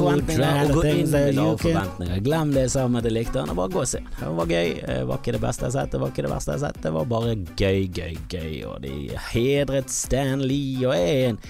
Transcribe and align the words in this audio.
forventninger 0.00 0.62
og 0.64 0.78
gå 0.78 0.84
inn 0.90 1.10
med 1.12 1.34
lave 1.38 1.58
forventninger. 1.62 2.22
Glem 2.26 2.54
det 2.54 2.66
jeg 2.66 2.74
sa 2.76 2.86
om 2.88 2.96
at 3.00 3.08
jeg 3.08 3.16
likte 3.16 3.42
han, 3.42 3.52
og 3.52 3.60
bare 3.60 3.74
gå 3.74 3.82
og 3.84 3.90
se. 3.90 4.00
Det 4.18 4.30
var 4.40 4.54
gøy. 4.54 4.72
Det 4.80 5.02
var 5.10 5.20
ikke 5.20 5.36
det 5.36 5.42
beste 5.44 5.66
jeg 5.66 5.72
har 5.72 5.76
sett, 5.78 5.92
det 5.92 6.00
var 6.02 6.14
ikke 6.14 6.26
det 6.26 6.32
verste 6.34 6.54
jeg 6.54 6.60
har 6.60 6.64
sett. 6.66 6.80
Det 6.86 6.94
var 6.96 7.10
bare 7.10 7.36
gøy, 7.36 7.84
gøy, 8.00 8.16
gøy. 8.32 8.56
Og 8.70 8.80
de 8.86 8.96
hedret 9.30 9.94
Stan 9.94 10.42
Lee 10.44 10.88
og 10.88 10.96
jeg 10.96 11.12
er 11.12 11.30
en 11.34 11.40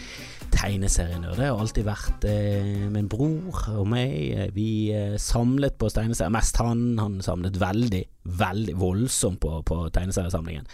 tegneserienerd. 0.51 1.37
Det 1.39 1.47
har 1.47 1.61
alltid 1.63 1.87
vært 1.87 2.27
eh, 2.29 2.89
min 2.93 3.09
bror 3.11 3.61
og 3.75 3.87
meg. 3.91 4.51
Vi 4.57 4.71
eh, 4.95 5.15
samlet 5.21 5.79
på 5.81 5.91
tegneserier. 5.95 6.33
Mest 6.35 6.59
han. 6.61 6.83
Han 7.01 7.21
samlet 7.25 7.61
veldig, 7.61 8.03
veldig 8.41 8.77
voldsomt 8.81 9.41
på, 9.43 9.61
på 9.67 9.85
tegneseriesamlingen. 9.95 10.67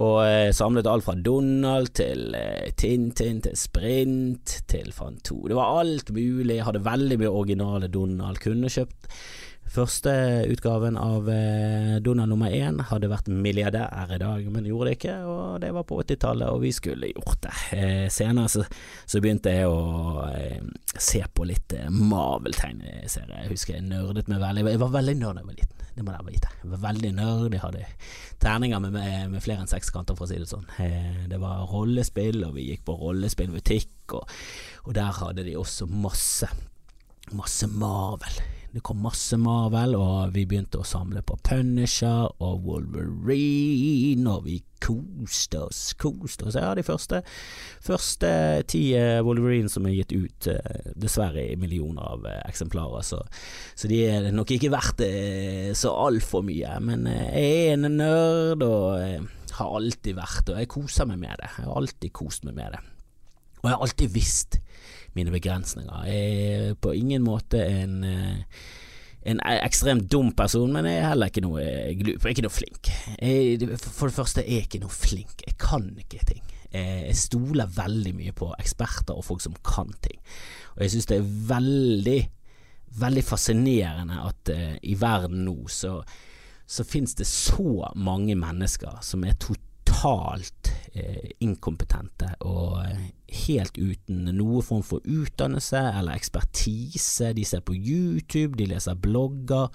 Og 0.00 0.22
eh, 0.24 0.50
samlet 0.56 0.88
alt 0.88 1.04
fra 1.04 1.14
Donald 1.20 1.92
til 1.98 2.32
eh, 2.36 2.70
Tintin 2.78 3.42
til 3.44 3.56
Sprint 3.60 4.62
til 4.70 4.88
Fanto. 4.96 5.42
Det 5.48 5.58
var 5.58 5.82
alt 5.82 6.12
mulig. 6.16 6.56
Jeg 6.56 6.64
hadde 6.64 6.84
veldig 6.86 7.18
mye 7.20 7.32
originale 7.32 7.90
Donald. 7.92 8.40
Kunne 8.40 8.72
kjøpt 8.72 9.10
Første 9.72 10.12
utgaven 10.52 10.98
av 11.00 11.28
eh, 11.32 11.94
Donald 12.04 12.28
nummer 12.28 12.52
én 12.52 12.82
hadde 12.90 13.08
vært 13.08 13.30
milliardær 13.32 14.10
i 14.12 14.18
dag, 14.20 14.44
men 14.52 14.66
gjorde 14.68 14.90
det 14.90 14.96
ikke, 14.98 15.14
og 15.24 15.62
det 15.62 15.70
var 15.72 15.86
på 15.88 15.96
80-tallet, 16.02 16.50
og 16.52 16.60
vi 16.60 16.72
skulle 16.76 17.08
gjort 17.08 17.38
det. 17.46 17.54
Eh, 17.78 18.04
senere 18.12 18.50
så, 18.52 18.66
så, 19.06 19.22
begynte 19.24 19.54
jeg 19.54 19.70
å 19.72 20.26
eh, 20.28 20.60
se 20.92 21.22
på 21.24 21.48
litt 21.48 21.72
Marvel-tegneserier. 21.88 23.46
Jeg 23.46 23.54
husker 23.54 23.78
jeg 23.78 23.88
nerdet 23.88 24.28
meg 24.28 24.44
veldig. 24.44 24.68
Jeg 24.74 24.84
var 24.84 24.94
veldig 24.98 25.18
nerd 25.22 25.40
da 25.40 25.44
jeg 25.46 25.48
var 25.48 25.60
liten, 25.62 25.88
det 25.96 26.04
må 26.04 26.12
dere 26.12 26.28
vite. 26.28 26.54
Jeg 26.60 26.72
var 26.74 26.86
veldig 26.90 27.16
nerd, 27.16 27.56
jeg 27.56 27.64
hadde 27.64 27.88
terninger 28.44 28.84
med, 28.84 28.96
med, 29.00 29.18
med 29.32 29.44
flere 29.46 29.64
enn 29.64 29.72
seks 29.72 29.92
kanter, 29.94 30.18
for 30.18 30.28
å 30.28 30.34
si 30.34 30.42
det 30.42 30.52
sånn. 30.52 30.68
Det 31.32 31.40
var 31.40 31.64
rollespill, 31.72 32.42
og 32.44 32.58
vi 32.58 32.68
gikk 32.74 32.84
på 32.90 33.00
rollespillbutikk, 33.06 34.18
og, 34.18 34.40
og 34.84 34.98
der 35.00 35.16
hadde 35.22 35.48
de 35.48 35.56
også 35.56 35.88
masse, 35.88 36.50
masse 37.32 37.72
Marvel. 37.72 38.42
Det 38.72 38.80
kom 38.80 39.02
masse 39.04 39.36
Marvel, 39.36 39.92
og 40.00 40.32
vi 40.32 40.46
begynte 40.48 40.80
å 40.80 40.86
samle 40.86 41.20
på 41.28 41.36
Punisher 41.44 42.30
og 42.40 42.62
Wolverine, 42.64 44.24
og 44.32 44.46
vi 44.46 44.62
koste 44.80 45.60
oss, 45.66 45.80
koste 46.00 46.48
oss. 46.48 46.56
Ja, 46.56 46.70
de 46.74 46.84
første, 46.86 47.20
første 47.84 48.30
ti 48.72 48.80
eh, 48.96 49.20
Wolverine 49.26 49.68
som 49.68 49.84
er 49.86 49.98
gitt 49.98 50.14
ut, 50.16 50.48
eh, 50.48 50.88
dessverre 50.96 51.44
i 51.52 51.58
millioner 51.60 52.14
av 52.14 52.24
eh, 52.30 52.40
eksemplarer, 52.48 53.04
så, 53.04 53.20
så 53.76 53.92
de 53.92 54.00
er 54.08 54.32
nok 54.32 54.56
ikke 54.56 54.72
verdt 54.72 55.04
så 55.76 55.92
altfor 56.06 56.40
mye. 56.48 56.72
Men 56.80 57.04
jeg 57.12 57.52
er 57.68 57.76
en 57.76 57.90
nerd, 58.00 58.64
og 58.64 59.28
har 59.58 59.76
alltid 59.76 60.16
vært 60.16 60.48
og 60.48 60.62
jeg 60.62 60.72
koser 60.72 61.12
meg 61.12 61.20
med 61.26 61.36
det. 61.42 61.52
Jeg 61.58 61.68
har 61.68 61.76
alltid 61.82 62.16
kost 62.16 62.48
meg 62.48 62.56
med 62.56 62.72
det. 62.72 62.80
Og 63.60 63.68
jeg 63.68 63.76
har 63.76 63.84
alltid 63.84 64.14
visst 64.16 64.62
mine 65.18 65.34
begrensninger. 65.34 66.06
Jeg 66.08 66.46
er 66.52 66.78
på 66.80 66.94
ingen 66.96 67.24
måte 67.26 67.60
en, 67.66 68.02
eh, 68.04 68.62
en 69.22 69.42
ekstremt 69.44 70.08
dum 70.10 70.32
person, 70.36 70.72
men 70.72 70.88
jeg 70.88 70.98
er 71.00 71.08
heller 71.10 71.30
ikke 71.30 71.44
noe 71.44 71.66
glup. 71.98 72.22
Jeg 72.22 72.30
er 72.30 72.34
ikke 72.36 72.46
noe 72.48 72.56
flink. 72.56 72.90
Jeg, 73.20 73.78
for 73.78 74.10
det 74.10 74.16
første 74.16 74.42
er 74.42 74.58
jeg 74.58 74.68
ikke 74.68 74.82
noe 74.82 74.94
flink. 74.94 75.44
Jeg 75.46 75.58
kan 75.62 75.86
ikke 75.98 76.24
ting. 76.26 76.42
Jeg 76.72 77.16
stoler 77.20 77.68
veldig 77.68 78.14
mye 78.16 78.32
på 78.32 78.48
eksperter 78.58 79.14
og 79.14 79.26
folk 79.26 79.42
som 79.44 79.56
kan 79.66 79.92
ting. 80.04 80.18
Og 80.76 80.86
jeg 80.86 80.94
synes 80.94 81.08
det 81.10 81.18
er 81.18 81.32
veldig, 81.52 82.20
veldig 83.02 83.24
fascinerende 83.24 84.20
at 84.24 84.52
uh, 84.54 84.76
i 84.80 84.94
verden 85.00 85.44
nå 85.44 85.56
så, 85.68 85.98
så 86.66 86.86
finnes 86.88 87.14
det 87.18 87.28
så 87.28 87.90
mange 87.94 88.36
mennesker 88.40 89.02
som 89.04 89.26
er 89.28 89.36
totalt 89.36 90.72
inkompetente 91.40 92.34
og 92.44 92.82
uh, 92.82 93.04
helt 93.32 93.78
uten 93.78 94.26
noe 94.36 94.62
form 94.64 94.82
for 94.86 95.04
utdannelse 95.08 95.80
eller 95.98 96.16
ekspertise. 96.16 97.32
De 97.36 97.44
ser 97.48 97.64
på 97.64 97.76
YouTube, 97.76 98.56
de 98.58 98.68
leser 98.70 98.98
blogger, 98.98 99.72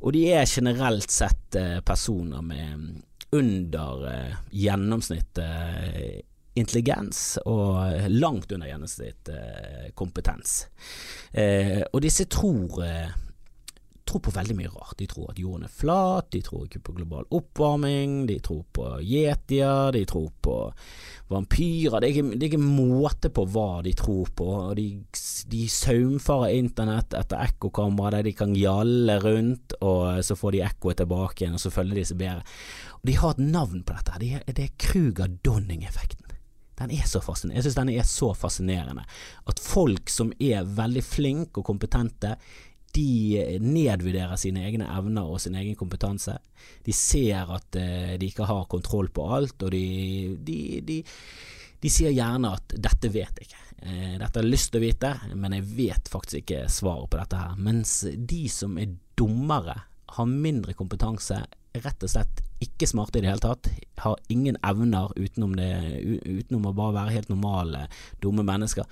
og 0.00 0.14
de 0.14 0.26
er 0.36 0.48
generelt 0.48 1.10
sett 1.12 1.56
eh, 1.58 1.80
personer 1.84 2.44
med 2.44 3.02
under 3.36 4.06
eh, 4.10 4.34
gjennomsnittet 4.54 5.42
eh, 5.42 6.18
intelligens 6.56 7.38
og 7.44 8.08
langt 8.08 8.52
under 8.54 8.70
gjennomsnittet 8.70 9.90
kompetens. 9.92 10.54
Og 11.92 11.98
disse 12.00 12.24
tror 12.32 12.78
tror 14.06 14.22
på 14.22 14.32
veldig 14.34 14.54
mye 14.56 14.70
rart. 14.70 14.94
De 15.00 15.06
tror 15.10 15.32
at 15.32 15.40
jorden 15.40 15.66
er 15.66 15.72
flat, 15.72 16.28
de 16.32 16.40
tror 16.44 16.66
ikke 16.66 16.82
på 16.86 16.94
global 16.96 17.26
oppvarming, 17.34 18.26
de 18.28 18.38
tror 18.44 18.62
på 18.76 18.86
yetier, 19.02 19.90
de 19.96 20.04
tror 20.08 20.28
på 20.44 20.56
vampyrer. 21.32 21.98
Det 22.00 22.08
er 22.08 22.12
ikke, 22.14 22.26
det 22.36 22.44
er 22.44 22.50
ikke 22.52 22.62
måte 22.62 23.32
på 23.34 23.46
hva 23.50 23.82
de 23.86 23.94
tror 23.98 24.30
på. 24.38 24.48
Og 24.68 24.76
de, 24.78 24.86
de 25.52 25.64
saumfarer 25.72 26.54
internett 26.58 27.16
etter 27.18 27.48
ekkokamera 27.48 28.16
der 28.16 28.28
de 28.28 28.36
kan 28.38 28.54
gjalle 28.56 29.18
rundt, 29.24 29.78
og 29.80 30.22
så 30.26 30.38
får 30.38 30.54
de 30.54 30.62
ekkoet 30.68 31.02
tilbake 31.02 31.42
igjen, 31.42 31.58
og 31.58 31.64
så 31.64 31.74
følger 31.74 32.00
de 32.00 32.06
seg 32.12 32.22
bedre. 32.22 32.46
Og 33.00 33.10
de 33.10 33.18
har 33.18 33.34
et 33.34 33.42
navn 33.42 33.82
på 33.82 33.98
dette. 33.98 34.22
Det 34.22 34.32
er, 34.38 34.46
det 34.52 34.68
er 34.68 34.78
Kruger-Donning-effekten. 34.86 36.26
Den 36.76 36.92
er 36.92 37.06
så 37.08 37.22
fascinerende. 37.24 37.56
Jeg 37.56 37.64
synes 37.64 37.78
den 37.78 37.90
er 37.94 38.08
så 38.08 38.32
fascinerende. 38.36 39.04
At 39.48 39.60
folk 39.62 40.10
som 40.12 40.32
er 40.36 40.66
veldig 40.76 41.02
flinke 41.04 41.62
og 41.62 41.70
kompetente, 41.70 42.34
de 42.96 43.58
nedvurderer 43.62 44.38
sine 44.40 44.64
egne 44.66 44.88
evner 44.96 45.28
og 45.28 45.40
sin 45.42 45.56
egen 45.58 45.76
kompetanse. 45.78 46.36
De 46.86 46.94
ser 46.96 47.52
at 47.52 47.78
uh, 47.78 48.14
de 48.16 48.30
ikke 48.30 48.48
har 48.48 48.68
kontroll 48.72 49.10
på 49.12 49.28
alt, 49.36 49.60
og 49.62 49.72
de, 49.74 50.36
de, 50.46 50.58
de, 50.86 51.00
de 51.82 51.92
sier 51.92 52.14
gjerne 52.16 52.54
at 52.56 52.76
'dette 52.76 53.12
vet 53.12 53.42
jeg 53.42 53.50
ikke'. 53.50 53.62
Uh, 53.76 54.14
dette 54.16 54.32
har 54.32 54.42
jeg 54.42 54.54
lyst 54.54 54.72
til 54.72 54.80
å 54.80 54.86
vite, 54.86 55.12
men 55.34 55.58
jeg 55.58 55.68
vet 55.76 56.08
faktisk 56.12 56.42
ikke 56.42 56.64
svaret 56.72 57.12
på 57.12 57.20
dette 57.20 57.42
her. 57.42 57.60
Mens 57.68 58.00
de 58.16 58.42
som 58.52 58.78
er 58.80 58.96
dummere, 59.18 59.76
har 60.16 60.28
mindre 60.30 60.72
kompetanse, 60.78 61.40
rett 61.84 62.04
og 62.06 62.12
slett 62.12 62.42
ikke 62.62 62.88
smarte 62.88 63.18
i 63.18 63.22
det 63.24 63.28
hele 63.28 63.42
tatt, 63.44 63.68
har 64.00 64.20
ingen 64.32 64.56
evner 64.64 65.12
utenom, 65.16 65.56
det, 65.58 65.68
utenom 66.24 66.70
å 66.70 66.74
bare 66.76 66.96
være 66.96 67.16
helt 67.18 67.32
normale, 67.32 67.84
dumme 68.22 68.44
mennesker. 68.46 68.88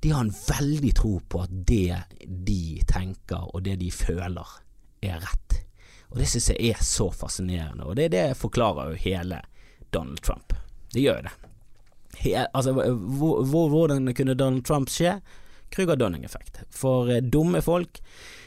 De 0.00 0.12
har 0.14 0.24
en 0.24 0.32
veldig 0.32 0.94
tro 0.96 1.18
på 1.20 1.42
at 1.44 1.52
det 1.68 1.98
de 2.22 2.80
tenker 2.88 3.50
og 3.52 3.64
det 3.66 3.76
de 3.82 3.90
føler, 3.92 4.56
er 5.02 5.20
rett. 5.20 5.58
Og 6.12 6.20
det 6.20 6.28
synes 6.30 6.50
jeg 6.52 6.72
er 6.72 6.82
så 6.84 7.08
fascinerende, 7.12 7.86
og 7.88 7.96
det, 8.00 8.10
det 8.14 8.26
forklarer 8.38 8.92
jo 8.92 9.04
hele 9.04 9.40
Donald 9.92 10.20
Trump. 10.24 10.56
Det 10.92 11.04
gjør 11.04 11.20
jo 11.20 11.28
det. 11.28 11.36
He, 12.22 12.34
altså, 12.44 12.72
hvordan 12.76 14.12
kunne 14.14 14.36
Donald 14.38 14.64
Trump 14.68 14.92
skje? 14.92 15.16
Kruger-Donning-effekt. 15.72 16.62
For 16.70 17.08
eh, 17.10 17.22
dumme 17.24 17.62
folk 17.64 18.02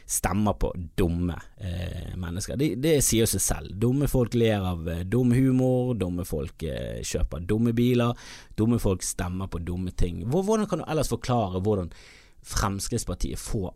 stemmer 0.06 0.54
på 0.54 0.70
dumme 0.98 1.36
eh, 1.58 2.14
mennesker. 2.18 2.58
Det, 2.58 2.76
det, 2.82 3.00
sier 3.06 3.30
seg 3.30 3.42
selv. 3.42 3.74
Dumme 3.82 4.08
folk 4.10 4.36
ler 4.38 4.62
av 4.62 4.86
eh, 4.90 5.02
dum 5.10 5.34
humor, 5.34 5.96
dumme 5.98 6.26
folk 6.28 6.64
eh, 6.64 7.02
kjøper 7.02 7.46
dumme 7.50 7.74
biler, 7.78 8.14
dumme 8.58 8.80
folk 8.82 9.04
stemmer 9.04 9.50
på 9.50 9.64
dumme 9.66 9.96
ting. 9.98 10.22
Hvordan 10.30 10.70
kan 10.70 10.84
du 10.84 10.88
ellers 10.88 11.10
forklare 11.12 11.64
hvordan 11.66 11.92
Fremskrittspartiet 12.46 13.42
får 13.42 13.72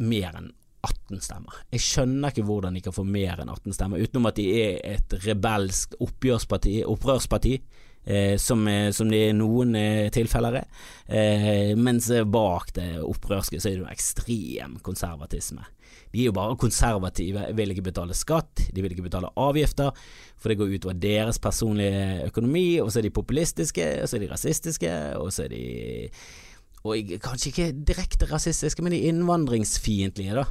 mer 0.00 0.38
enn 0.38 0.52
18 0.84 1.20
stemmer. 1.24 1.58
Jeg 1.72 1.84
skjønner 1.84 2.32
ikke 2.32 2.44
hvordan 2.44 2.76
de 2.76 2.82
kan 2.84 2.94
få 2.96 3.04
mer 3.08 3.40
enn 3.40 3.52
18 3.52 3.76
stemmer, 3.76 4.00
utenom 4.04 4.28
at 4.28 4.38
de 4.40 4.46
er 4.60 4.78
et 4.94 5.16
rebelsk 5.24 5.96
opprørsparti 6.04 7.58
eh, 8.04 8.36
som, 8.36 8.64
som, 8.92 9.10
det 9.10 9.22
i 9.28 9.36
noen 9.36 9.74
eh, 9.78 10.08
tilfeller 10.14 10.60
er. 10.60 10.68
Eh, 11.06 11.72
mens 11.76 12.10
bak 12.26 12.74
det 12.76 12.90
opprørske 13.02 13.60
så 13.60 13.70
er 13.70 13.78
det 13.78 13.84
jo 13.84 13.92
ekstrem 13.92 14.78
konservatisme. 14.84 15.66
De 16.14 16.22
er 16.22 16.28
jo 16.28 16.36
bare 16.36 16.54
konservative, 16.60 17.48
vil 17.58 17.74
ikke 17.74 17.88
betale 17.88 18.14
skatt, 18.14 18.68
de 18.70 18.82
vil 18.84 18.92
ikke 18.94 19.08
betale 19.08 19.32
avgifter, 19.40 19.90
for 20.38 20.50
det 20.50 20.58
går 20.60 20.76
utover 20.76 20.98
deres 21.02 21.40
personlige 21.42 22.28
økonomi, 22.28 22.78
og 22.82 22.92
så 22.92 23.00
er 23.00 23.08
de 23.08 23.14
populistiske, 23.14 23.88
og 24.02 24.10
så 24.10 24.18
er 24.18 24.22
de 24.22 24.30
rasistiske, 24.30 24.92
og 25.18 25.32
så 25.34 25.48
er 25.48 25.54
de 25.56 25.64
og 26.84 27.14
kanskje 27.24 27.48
ikke 27.50 27.70
direkte 27.88 28.26
rasistiske, 28.28 28.84
men 28.84 28.92
de 28.92 29.06
innvandringsfiendtlige, 29.08 30.36
da. 30.36 30.44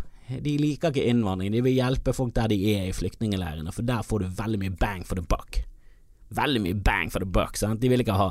De 0.44 0.56
liker 0.58 0.90
ikke 0.90 1.06
innvandring, 1.12 1.52
de 1.54 1.62
vil 1.62 1.78
hjelpe 1.78 2.16
folk 2.16 2.34
der 2.36 2.50
de 2.50 2.58
er 2.74 2.88
i 2.90 2.96
flyktningleirene, 2.96 3.72
for 3.76 3.86
der 3.86 4.02
får 4.08 4.24
du 4.24 4.34
veldig 4.42 4.60
mye 4.64 4.76
bang 4.82 5.06
for 5.06 5.20
the 5.20 5.24
buck 5.30 5.62
veldig 6.34 6.62
mye 6.64 6.78
bang 6.86 7.12
for 7.14 7.24
the 7.24 7.30
buck. 7.30 7.58
Sant? 7.60 7.82
De 7.82 7.92
vil 7.92 8.04
ikke 8.04 8.20
ha 8.20 8.30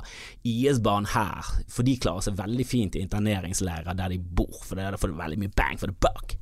IS-barn 0.48 1.10
her, 1.14 1.50
for 1.70 1.86
de 1.86 1.98
klarer 2.02 2.24
seg 2.26 2.38
veldig 2.38 2.66
fint 2.68 2.96
i 2.96 3.04
interneringsleirer 3.04 3.98
der 3.98 4.14
de 4.14 4.22
bor, 4.22 4.62
for 4.64 4.78
der 4.78 4.98
får 5.00 5.12
du 5.12 5.20
veldig 5.20 5.42
mye 5.44 5.54
bang 5.56 5.80
for 5.80 5.92
the 5.92 5.98
buck. 6.02 6.38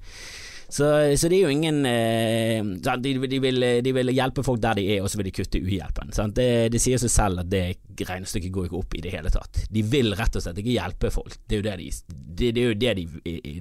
Så, 0.71 0.87
så, 1.19 1.27
det 1.27 1.41
er 1.41 1.49
jo 1.49 1.51
ingen 1.51 1.81
eh, 1.89 2.61
de, 2.63 3.15
de, 3.27 3.39
vil, 3.43 3.65
de, 3.83 3.93
vil, 3.93 4.13
hjelpe 4.15 4.45
folk 4.47 4.61
der 4.63 4.79
de 4.79 4.85
er, 4.95 5.01
og 5.03 5.11
så 5.11 5.19
vil 5.19 5.27
de 5.27 5.33
kutte 5.35 5.59
uhjelpen. 5.59 6.13
Det, 6.31 6.47
det, 6.71 6.79
sier 6.79 7.01
seg 7.03 7.11
selv 7.11 7.43
at 7.43 7.51
det 7.51 7.65
regnestykket 7.99 8.55
går 8.55 8.69
ikke 8.69 8.79
opp 8.79 8.95
i 8.95 9.03
det 9.03 9.11
hele 9.11 9.33
tatt. 9.35 9.65
De 9.67 9.83
vil 9.83 10.15
rett 10.15 10.39
og 10.39 10.45
slett 10.45 10.63
ikke 10.63 10.77
hjelpe 10.77 11.11
folk. 11.11 11.35
Det 11.43 11.59
er 11.59 11.65
jo 11.65 11.67
det 11.67 11.77
de, 11.81 11.91
det, 12.39 12.53
er 12.53 12.69
jo 12.69 12.79
det 12.79 12.95
de, 13.01 13.07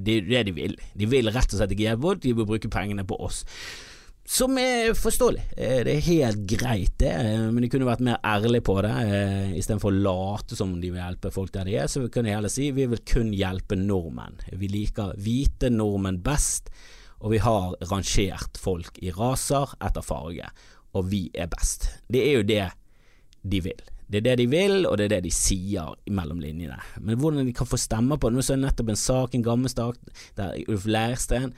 det 0.06 0.20
er 0.20 0.30
det 0.30 0.44
de 0.52 0.56
vil. 0.62 0.78
De 1.02 1.10
vil 1.10 1.34
rett 1.34 1.50
og 1.50 1.58
slett 1.58 1.74
ikke 1.74 1.88
hjelpe 1.88 2.06
folk, 2.12 2.22
de 2.28 2.36
vil 2.38 2.50
bruke 2.54 2.72
pengene 2.78 3.08
på 3.10 3.18
oss 3.26 3.42
som 4.30 4.58
er 4.62 4.92
forståelig. 4.94 5.42
Eh, 5.58 5.80
det 5.88 5.96
er 5.96 6.06
helt 6.06 6.44
greit, 6.46 6.94
det, 7.02 7.10
eh, 7.10 7.48
men 7.50 7.64
de 7.64 7.70
kunne 7.72 7.88
vært 7.88 8.04
mer 8.06 8.20
ærlige 8.22 8.62
på 8.68 8.76
det. 8.86 8.92
Eh, 8.92 9.58
Istedenfor 9.58 9.90
å 9.90 10.02
late 10.06 10.56
som 10.56 10.76
de 10.78 10.92
vil 10.92 11.02
hjelpe 11.02 11.32
folk 11.34 11.52
der 11.56 11.66
de 11.66 11.78
er, 11.82 11.88
så 11.90 12.04
kan 12.14 12.28
de 12.28 12.36
heller 12.36 12.54
si 12.54 12.70
vi 12.72 12.86
vil 12.86 13.02
kun 13.10 13.34
hjelpe 13.34 13.74
nordmenn. 13.80 14.38
Vi 14.54 14.70
liker 14.70 15.16
hvite 15.18 15.72
nordmenn 15.74 16.22
best, 16.22 16.70
og 17.20 17.34
vi 17.34 17.42
har 17.42 17.74
rangert 17.90 18.62
folk 18.62 19.02
i 19.02 19.10
raser 19.18 19.74
etter 19.82 20.06
farge, 20.06 20.54
og 20.94 21.10
vi 21.10 21.32
er 21.34 21.50
best. 21.50 21.90
Det 22.08 22.22
er 22.22 22.38
jo 22.38 22.46
det 22.46 22.70
de 23.42 23.66
vil. 23.66 23.82
Det 24.10 24.22
er 24.22 24.30
det 24.30 24.38
de 24.38 24.50
vil, 24.50 24.86
og 24.86 24.98
det 24.98 25.10
er 25.10 25.16
det 25.18 25.24
de 25.26 25.34
sier 25.34 25.90
mellom 26.10 26.40
linjene. 26.42 26.78
Men 27.02 27.18
hvordan 27.18 27.46
de 27.50 27.54
kan 27.54 27.70
få 27.70 27.78
stemmer 27.78 28.18
på 28.18 28.30
det 28.30 28.38
Nå 28.38 28.46
så 28.46 28.56
jeg 28.56 28.62
nettopp 28.62 28.90
en 28.90 29.06
sak, 29.08 29.34
en 29.34 29.46
gammel 29.46 29.70
sak, 29.70 29.98
der 30.38 30.58
Ulf 30.68 30.86
Leirstein 30.86 31.54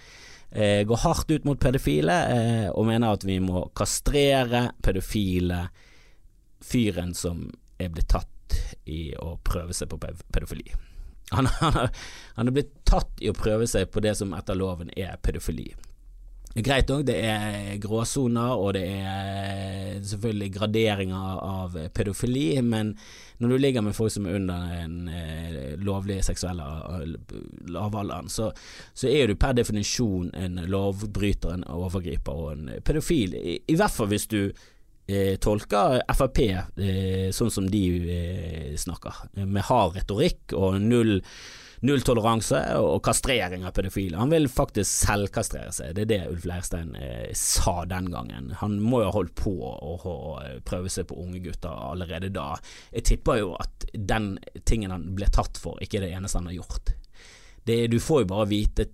eh, 0.51 0.83
går 0.88 1.01
hardt 1.03 1.31
ut 1.31 1.48
mot 1.48 1.59
pedofile 1.59 2.18
eh, 2.36 2.69
og 2.69 2.88
mener 2.88 3.15
at 3.15 3.25
vi 3.27 3.39
må 3.44 3.65
kastrere 3.77 4.69
pedofile 4.83 5.65
fyren 6.62 7.15
som 7.18 7.48
er 7.81 7.92
blitt 7.94 8.12
tatt 8.12 8.57
i 8.92 9.12
å 9.15 9.38
prøve 9.44 9.74
seg 9.74 9.89
på 9.92 10.00
pedofili. 10.01 10.74
Han, 11.31 11.48
han, 11.62 11.88
han 12.36 12.51
er 12.51 12.56
blitt 12.56 12.74
tatt 12.88 13.24
i 13.24 13.31
å 13.31 13.38
prøve 13.38 13.68
seg 13.69 13.89
på 13.92 14.03
det 14.03 14.18
som 14.19 14.36
etter 14.38 14.57
loven 14.59 14.92
er 14.98 15.15
pedofili. 15.24 15.71
Greit 16.51 16.89
nok, 16.92 17.06
det 17.07 17.15
er 17.24 17.77
gråsoner, 17.80 18.53
og 18.59 18.74
det 18.75 18.83
er 18.83 20.01
selvfølgelig 20.03 20.50
graderinger 20.57 21.38
av 21.45 21.77
pedofili, 21.95 22.57
men 22.62 22.95
når 23.39 23.53
du 23.53 23.57
ligger 23.57 23.86
med 23.86 23.95
folk 23.95 24.12
som 24.12 24.27
er 24.27 24.36
under 24.36 24.74
en 24.81 25.07
eh, 25.07 25.77
lovlig 25.80 26.19
seksuell 26.27 26.59
lavalderen, 27.71 28.27
så, 28.30 28.51
så 28.94 29.07
er 29.07 29.31
du 29.31 29.38
per 29.39 29.56
definisjon 29.57 30.30
en 30.36 30.59
lovbryter, 30.68 31.56
en 31.56 31.65
overgriper 31.71 32.44
og 32.44 32.51
en 32.57 32.69
pedofil. 32.83 33.33
I, 33.39 33.57
i 33.71 33.80
hvert 33.80 33.95
fall 33.95 34.12
hvis 34.12 34.27
du 34.30 34.42
eh, 34.44 35.39
tolker 35.42 36.01
Frp 36.12 36.44
eh, 36.51 37.31
sånn 37.33 37.53
som 37.53 37.71
de 37.71 37.86
eh, 38.12 38.69
snakker, 38.77 39.24
med 39.45 39.65
hard 39.71 39.98
retorikk 40.01 40.57
og 40.57 40.81
null 40.83 41.21
nulltoleranse 41.86 42.60
og 42.78 43.00
kastrering 43.06 43.66
av 43.66 43.74
pedofile. 43.74 44.19
Han 44.19 44.31
vil 44.33 44.48
faktisk 44.51 44.89
selvkastrere 45.07 45.74
seg, 45.74 45.95
det 45.98 46.06
er 46.06 46.12
det 46.12 46.19
Ulf 46.30 46.45
Leirstein 46.50 46.94
eh, 46.98 47.31
sa 47.38 47.81
den 47.89 48.12
gangen. 48.13 48.51
Han 48.62 48.78
må 48.83 49.01
jo 49.01 49.10
ha 49.10 49.16
holdt 49.18 49.36
på 49.39 49.56
å, 49.57 49.98
prøve 50.68 50.92
seg 50.94 51.10
på 51.10 51.18
unge 51.24 51.42
gutter 51.44 51.74
allerede 51.74 52.31
da. 52.33 52.54
Jeg 52.94 53.07
tipper 53.10 53.42
jo 53.42 53.54
at 53.60 53.88
den 53.94 54.36
tingen 54.69 54.94
han 54.94 55.10
ble 55.18 55.30
tatt 55.33 55.57
for, 55.62 55.81
ikke 55.81 56.00
er 56.00 56.07
det 56.07 56.16
eneste 56.19 56.42
han 56.42 56.51
har 56.51 56.60
gjort. 56.62 56.94
Det, 57.66 57.86
du 57.94 58.00
får 58.01 58.24
jo 58.24 58.34
bare 58.34 58.50
vite 58.50 58.88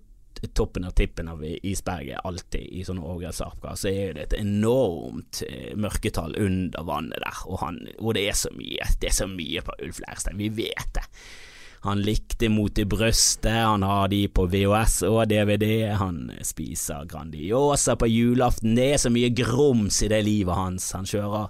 toppen 0.54 0.84
av 0.86 0.90
tippen 0.90 1.28
av 1.28 1.42
isberget 1.44 2.20
alltid 2.24 2.62
i 2.78 2.84
sånne 2.86 3.02
overgrepssaker, 3.02 3.74
så 3.74 3.90
er 3.90 4.14
det 4.14 4.26
et 4.28 4.36
enormt 4.38 5.42
eh, 5.48 5.74
mørketall 5.76 6.36
under 6.38 6.86
vannet 6.86 7.20
der, 7.24 7.44
og, 7.48 7.58
han, 7.64 7.80
og 7.98 8.14
det 8.16 8.28
er 8.30 8.38
så 8.38 8.52
mye, 8.54 8.86
det 9.02 9.10
er 9.10 9.16
så 9.18 9.28
mye 9.30 9.64
på 9.66 9.76
Ulf 9.84 10.00
Leirstein, 10.04 10.38
vi 10.40 10.50
vet 10.62 10.92
det. 10.94 11.04
Han 11.86 12.02
likte 12.02 12.48
Mot 12.50 12.78
i 12.78 12.84
brøstet, 12.88 13.52
han 13.52 13.84
har 13.86 14.08
de 14.10 14.24
på 14.28 14.48
VHS 14.50 15.02
og 15.06 15.28
DVD, 15.30 15.92
han 16.00 16.32
spiser 16.42 17.06
Grandiosa 17.10 17.94
på 17.98 18.08
julaften, 18.10 18.74
det 18.78 18.88
er 18.94 19.00
så 19.02 19.12
mye 19.14 19.30
grums 19.36 20.02
i 20.02 20.10
det 20.10 20.24
livet 20.26 20.58
hans. 20.58 20.90
Han 20.96 21.08
kjører 21.08 21.48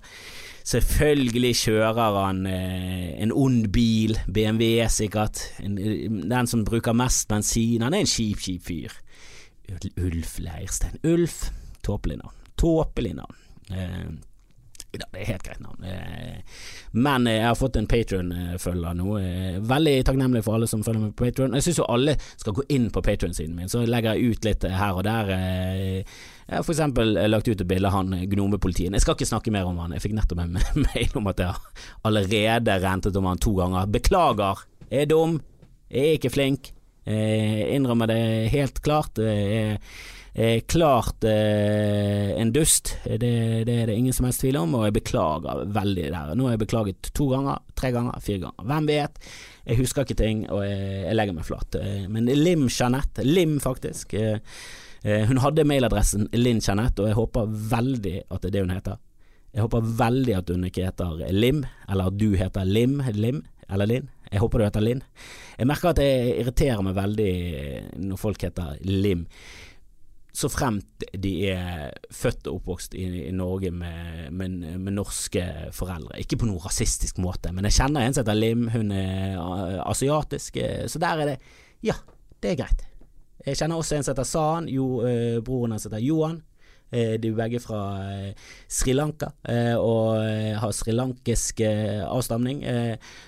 Selvfølgelig 0.69 1.55
kjører 1.63 2.17
han 2.19 2.43
eh, 2.45 3.15
en 3.25 3.31
ond 3.33 3.71
bil, 3.73 4.19
BMW 4.29 4.83
sikkert, 4.93 5.41
en, 5.65 5.79
den 6.29 6.51
som 6.51 6.65
bruker 6.69 6.93
mest 6.93 7.25
bensin. 7.31 7.81
Han 7.87 7.97
er 7.97 8.05
en 8.05 8.11
kjip, 8.11 8.43
kjip 8.45 8.67
fyr. 8.67 8.99
Ulf 9.97 10.35
Leirstein. 10.45 11.01
Ulf, 11.09 11.47
tåpelig 11.85 12.19
navn. 12.21 12.37
Tåpelig 12.61 13.15
navn. 13.17 13.41
Eh, 13.73 14.11
det 14.97 15.05
er 15.13 15.29
helt 15.29 15.45
greit 15.45 15.61
navn. 15.61 15.85
Eh, 15.85 16.39
men 16.97 17.27
jeg 17.29 17.45
har 17.45 17.57
fått 17.59 17.77
en 17.77 17.89
Patron-følger 17.91 18.97
nå. 18.97 19.19
Eh, 19.21 19.59
veldig 19.69 19.95
takknemlig 20.09 20.43
for 20.47 20.57
alle 20.57 20.69
som 20.71 20.83
følger 20.85 21.03
med 21.03 21.15
på 21.17 21.27
Patron. 21.27 21.57
Jeg 21.59 21.67
syns 21.67 21.81
jo 21.83 21.89
alle 21.93 22.15
skal 22.31 22.57
gå 22.57 22.65
inn 22.73 22.89
på 22.95 23.03
Patron-siden 23.05 23.57
min, 23.57 23.69
så 23.69 23.85
legger 23.85 24.17
jeg 24.17 24.33
ut 24.33 24.49
litt 24.49 24.65
her 24.65 24.97
og 24.97 25.05
der. 25.05 25.35
Eh, 25.37 26.17
jeg 26.49 26.57
har 26.57 26.65
for 26.65 26.73
eksempel 26.73 27.13
lagt 27.29 27.51
ut 27.51 27.61
et 27.61 27.69
bilde 27.69 27.91
av 27.91 27.99
han 27.99 28.17
gnomepolitien. 28.33 28.97
Jeg 28.97 29.05
skal 29.05 29.19
ikke 29.19 29.29
snakke 29.29 29.53
mer 29.53 29.69
om 29.69 29.77
han, 29.83 29.93
jeg 29.93 30.07
fikk 30.07 30.17
nettopp 30.17 30.43
en 30.47 30.57
mail 30.87 31.21
om 31.21 31.29
at 31.35 31.45
jeg 31.45 31.85
allerede 32.09 32.81
rentet 32.87 33.21
om 33.21 33.29
han 33.29 33.45
to 33.45 33.53
ganger. 33.61 33.93
Beklager, 33.93 34.65
jeg 34.89 35.05
er 35.05 35.13
dum, 35.13 35.41
jeg 35.93 36.07
er 36.07 36.21
ikke 36.21 36.33
flink. 36.33 36.73
Jeg 37.09 37.69
innrømmer 37.77 38.09
det 38.09 38.23
helt 38.53 38.81
klart. 38.85 39.21
Jeg 39.21 39.79
er 40.35 40.61
klart 40.71 41.25
eh, 41.27 42.35
en 42.41 42.53
dust, 42.53 42.95
det, 43.05 43.19
det, 43.67 43.75
er 43.75 43.91
det 43.91 43.97
ingen 43.97 44.15
som 44.15 44.29
helst 44.29 44.43
tvil 44.45 44.59
om, 44.61 44.77
og 44.79 44.87
jeg 44.87 44.97
beklager 45.01 45.65
veldig 45.75 46.05
der. 46.13 46.35
Nå 46.37 46.47
har 46.47 46.57
jeg 46.57 46.63
beklaget 46.65 47.11
to 47.17 47.29
ganger, 47.33 47.63
tre 47.79 47.91
ganger, 47.95 48.21
fire 48.25 48.45
ganger. 48.45 48.67
Hvem 48.71 48.91
vet? 48.91 49.19
Jeg 49.69 49.81
husker 49.83 50.07
ikke 50.07 50.19
ting, 50.21 50.45
og 50.53 50.63
jeg, 50.65 51.03
jeg 51.07 51.19
legger 51.19 51.37
meg 51.37 51.49
flat. 51.49 51.79
Eh, 51.81 52.07
men 52.13 52.31
Lim 52.31 52.69
Jeanette, 52.69 53.27
Lim 53.27 53.59
faktisk, 53.65 54.15
eh, 54.15 54.39
eh, 55.03 55.27
hun 55.29 55.43
hadde 55.45 55.67
mailadressen 55.69 56.29
Linn 56.37 56.63
Jeanette, 56.65 57.03
og 57.03 57.11
jeg 57.11 57.19
håper 57.19 57.53
veldig 57.75 58.17
at 58.29 58.43
det 58.43 58.53
er 58.53 58.57
det 58.57 58.65
hun 58.67 58.75
heter. 58.77 59.05
Jeg 59.57 59.65
håper 59.65 59.93
veldig 59.99 60.35
at 60.39 60.51
hun 60.53 60.67
ikke 60.69 60.91
heter 60.91 61.23
Lim, 61.35 61.65
eller 61.89 62.13
at 62.13 62.19
du 62.21 62.31
heter 62.39 62.69
Lim, 62.69 63.01
Lim 63.17 63.43
eller 63.69 63.89
Linn. 63.89 64.11
Jeg 64.29 64.41
håper 64.43 64.61
du 64.61 64.65
heter 64.67 64.85
Linn. 64.85 65.01
Jeg 65.59 65.69
merker 65.69 65.91
at 65.91 66.01
jeg 66.03 66.35
irriterer 66.43 66.85
meg 66.85 66.97
veldig 66.97 67.33
når 68.05 68.21
folk 68.21 68.45
heter 68.45 68.77
Lim 68.85 69.25
så 70.39 70.47
fremt 70.53 71.07
de 71.19 71.33
er 71.51 71.95
født 72.15 72.47
og 72.47 72.61
oppvokst 72.61 72.95
i, 72.95 73.07
i 73.27 73.33
Norge 73.35 73.73
med, 73.75 74.29
med, 74.31 74.61
med, 74.79 74.93
norske 74.95 75.43
foreldre. 75.75 76.21
Ikke 76.23 76.39
på 76.39 76.47
noen 76.47 76.63
rasistisk 76.63 77.19
måte, 77.23 77.51
men 77.55 77.67
jeg 77.67 77.81
kjenner 77.81 78.07
en 78.07 78.15
som 78.15 78.23
heter 78.23 78.39
Lim, 78.39 78.69
hun 78.71 78.93
er 78.95 79.41
asiatisk, 79.83 80.61
eh, 80.63 80.85
så 80.87 81.03
der 81.03 81.25
er 81.25 81.33
det 81.33 81.39
Ja, 81.83 81.97
det 82.43 82.53
er 82.53 82.61
greit. 82.63 82.87
Jeg 83.47 83.59
kjenner 83.59 83.81
også 83.81 83.97
en 83.97 84.07
som 84.07 84.15
heter 84.15 84.29
San, 84.29 84.71
jo, 84.71 85.01
eh, 85.07 85.41
broren 85.43 85.75
hans 85.75 85.89
heter 85.89 86.03
Johan. 86.07 86.39
Eh, 86.93 87.17
de 87.19 87.33
er 87.33 87.39
begge 87.43 87.59
fra 87.61 87.83
Sri 88.71 88.95
Lanka 88.95 89.33
og 89.83 90.23
har 90.63 90.73
srilankisk 90.73 91.61
avstamning. 91.61 92.63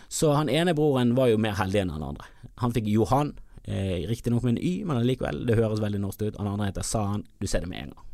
Så 0.08 0.32
han 0.32 0.48
ene 0.48 0.74
broren 0.78 1.12
var 1.18 1.28
jo 1.28 1.42
mer 1.42 1.58
heldig 1.58 1.82
enn 1.82 1.92
han 1.92 2.06
andre. 2.12 2.30
Han 2.62 2.72
fikk 2.72 2.88
Johan, 2.88 3.34
Eh, 3.70 4.06
Riktignok 4.10 4.42
med 4.46 4.56
en 4.56 4.64
Y, 4.64 4.72
men 4.88 4.98
allikevel, 4.98 5.44
det 5.46 5.58
høres 5.58 5.82
veldig 5.82 6.00
norsk 6.02 6.24
ut. 6.26 6.38
Han 6.40 6.50
andre 6.50 6.70
heter 6.72 6.86
San, 6.86 7.22
du 7.38 7.46
ser 7.46 7.62
det 7.64 7.70
med 7.70 7.84
en 7.84 7.92
gang. 7.94 8.08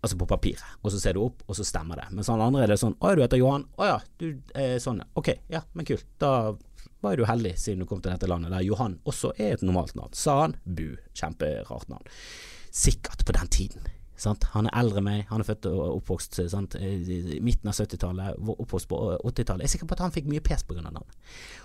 Altså 0.00 0.16
på 0.16 0.26
papiret, 0.26 0.64
og 0.80 0.94
så 0.94 0.98
ser 1.00 1.14
du 1.16 1.20
opp, 1.26 1.42
og 1.46 1.56
så 1.58 1.64
stemmer 1.68 2.00
det. 2.00 2.06
Mens 2.16 2.30
han 2.32 2.40
andre 2.40 2.64
er 2.64 2.72
det 2.72 2.78
sånn 2.80 2.94
Å 3.04 3.12
du 3.12 3.20
heter 3.20 3.36
Johan. 3.36 3.66
Å 3.76 3.88
ja, 3.90 3.98
du 4.22 4.30
er 4.56 4.78
sånn. 4.80 5.02
Ok, 5.20 5.34
ja, 5.52 5.60
men 5.76 5.88
kult. 5.88 6.06
Da 6.22 6.54
var 7.04 7.16
du 7.16 7.26
heldig 7.28 7.52
siden 7.60 7.84
du 7.84 7.88
kom 7.88 8.00
til 8.00 8.12
dette 8.12 8.28
landet 8.28 8.52
der 8.52 8.64
Johan 8.64 8.98
også 9.08 9.34
er 9.36 9.54
et 9.58 9.64
normalt 9.64 9.94
navn. 9.96 10.16
San, 10.16 10.56
Bu. 10.64 10.96
Kjemperart 11.16 11.88
navn. 11.92 12.08
Sikkert 12.72 13.26
på 13.28 13.36
den 13.36 13.52
tiden. 13.52 13.88
Sant? 14.20 14.44
Han 14.52 14.68
er 14.68 14.76
eldre 14.76 15.00
enn 15.00 15.06
meg, 15.06 15.22
han 15.30 15.40
er 15.40 15.48
født 15.48 15.68
og 15.70 15.80
oppvokst 15.94 16.42
sant? 16.52 16.76
i 16.76 17.40
midten 17.44 17.70
av 17.72 17.76
70-tallet, 17.76 18.36
oppvokst 18.52 18.88
på 18.90 18.98
80-tallet. 19.16 19.64
Jeg 19.64 19.70
er 19.70 19.74
sikker 19.76 19.88
på 19.88 19.96
at 19.96 20.02
han 20.04 20.12
fikk 20.14 20.28
mye 20.28 20.44
pes 20.44 20.64
pga. 20.68 20.82
navnet. 20.84 21.16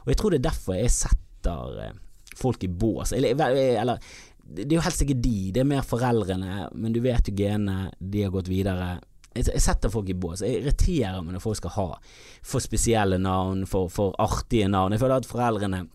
Og 0.05 0.11
jeg 0.13 0.19
tror 0.21 0.31
det 0.31 0.39
er 0.39 0.47
derfor 0.49 0.79
jeg 0.79 0.93
setter 0.95 1.81
eh, 1.83 1.97
folk 2.37 2.63
i 2.63 2.71
bås. 2.71 3.13
Eller, 3.15 3.35
eller, 3.81 3.99
det 4.45 4.67
er 4.69 4.77
jo 4.77 4.85
helst 4.85 5.03
ikke 5.05 5.17
de, 5.17 5.51
det 5.55 5.63
er 5.63 5.69
mer 5.69 5.85
foreldrene, 5.85 6.69
men 6.77 6.93
du 6.95 7.01
vet 7.03 7.29
jo 7.29 7.35
genene, 7.37 7.91
de 7.99 8.25
har 8.25 8.33
gått 8.33 8.51
videre. 8.51 8.95
Jeg 9.35 9.59
setter 9.59 9.91
folk 9.91 10.07
i 10.11 10.15
bås. 10.15 10.45
Jeg 10.45 10.61
irriterer 10.61 11.19
meg 11.23 11.35
når 11.35 11.43
folk 11.43 11.59
skal 11.59 11.73
ha 11.75 11.89
for 12.45 12.63
spesielle 12.63 13.19
navn, 13.19 13.65
for, 13.67 13.89
for 13.91 14.15
artige 14.21 14.69
navn. 14.71 14.95
Jeg 14.95 15.03
føler 15.03 15.19
at 15.19 15.27
foreldrene 15.27 15.85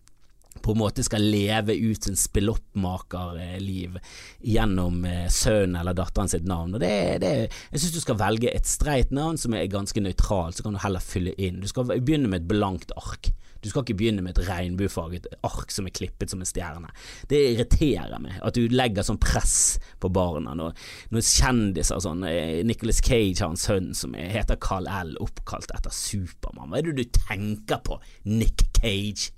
på 0.61 0.71
en 0.75 0.81
måte 0.81 1.03
skal 1.03 1.23
leve 1.23 1.73
ut 1.73 2.03
sin 2.03 2.17
spilloppmakerliv 2.19 3.97
gjennom 4.45 5.05
eh, 5.07 5.27
sønnen 5.31 5.79
eller 5.79 5.95
datteren 5.97 6.29
sitt 6.29 6.45
navn. 6.45 6.75
Og 6.75 6.83
det, 6.83 6.91
det, 7.23 7.31
jeg 7.71 7.81
syns 7.81 7.95
du 7.95 8.01
skal 8.03 8.19
velge 8.19 8.51
et 8.51 8.67
streit 8.69 9.13
navn 9.15 9.39
som 9.41 9.55
er 9.57 9.71
ganske 9.71 10.03
nøytralt, 10.03 10.57
så 10.57 10.67
kan 10.67 10.75
du 10.75 10.81
heller 10.83 11.03
fylle 11.03 11.33
inn. 11.39 11.61
Du 11.63 11.69
skal 11.71 11.87
begynne 11.89 12.29
med 12.29 12.43
et 12.43 12.51
blankt 12.51 12.93
ark. 12.99 13.31
Du 13.61 13.69
skal 13.69 13.85
ikke 13.85 13.97
begynne 13.99 14.23
med 14.25 14.35
et 14.35 14.47
regnbuefarget 14.47 15.27
ark 15.45 15.73
som 15.73 15.87
er 15.87 15.93
klippet 15.95 16.33
som 16.33 16.41
en 16.41 16.49
stjerne. 16.49 16.89
Det 17.29 17.39
irriterer 17.51 18.17
meg 18.21 18.39
at 18.41 18.57
du 18.57 18.65
legger 18.71 19.05
sånn 19.05 19.21
press 19.21 19.77
på 20.01 20.09
barna 20.13 20.55
når, 20.57 20.73
når 21.13 21.27
kjendiser 21.27 22.01
sånn 22.01 22.25
eh, 22.27 22.61
Nicholas 22.67 23.03
Cage 23.05 23.43
har 23.43 23.53
en 23.53 23.59
sønn 23.59 23.91
som 23.97 24.15
heter 24.17 24.59
Carl 24.61 24.89
L, 24.89 25.13
oppkalt 25.21 25.73
etter 25.75 25.93
Supermann. 25.93 26.71
Hva 26.71 26.81
er 26.81 26.89
det 26.89 26.97
du 26.97 27.21
tenker 27.21 27.83
på, 27.85 27.99
Nick 28.29 28.65
Cage? 28.79 29.31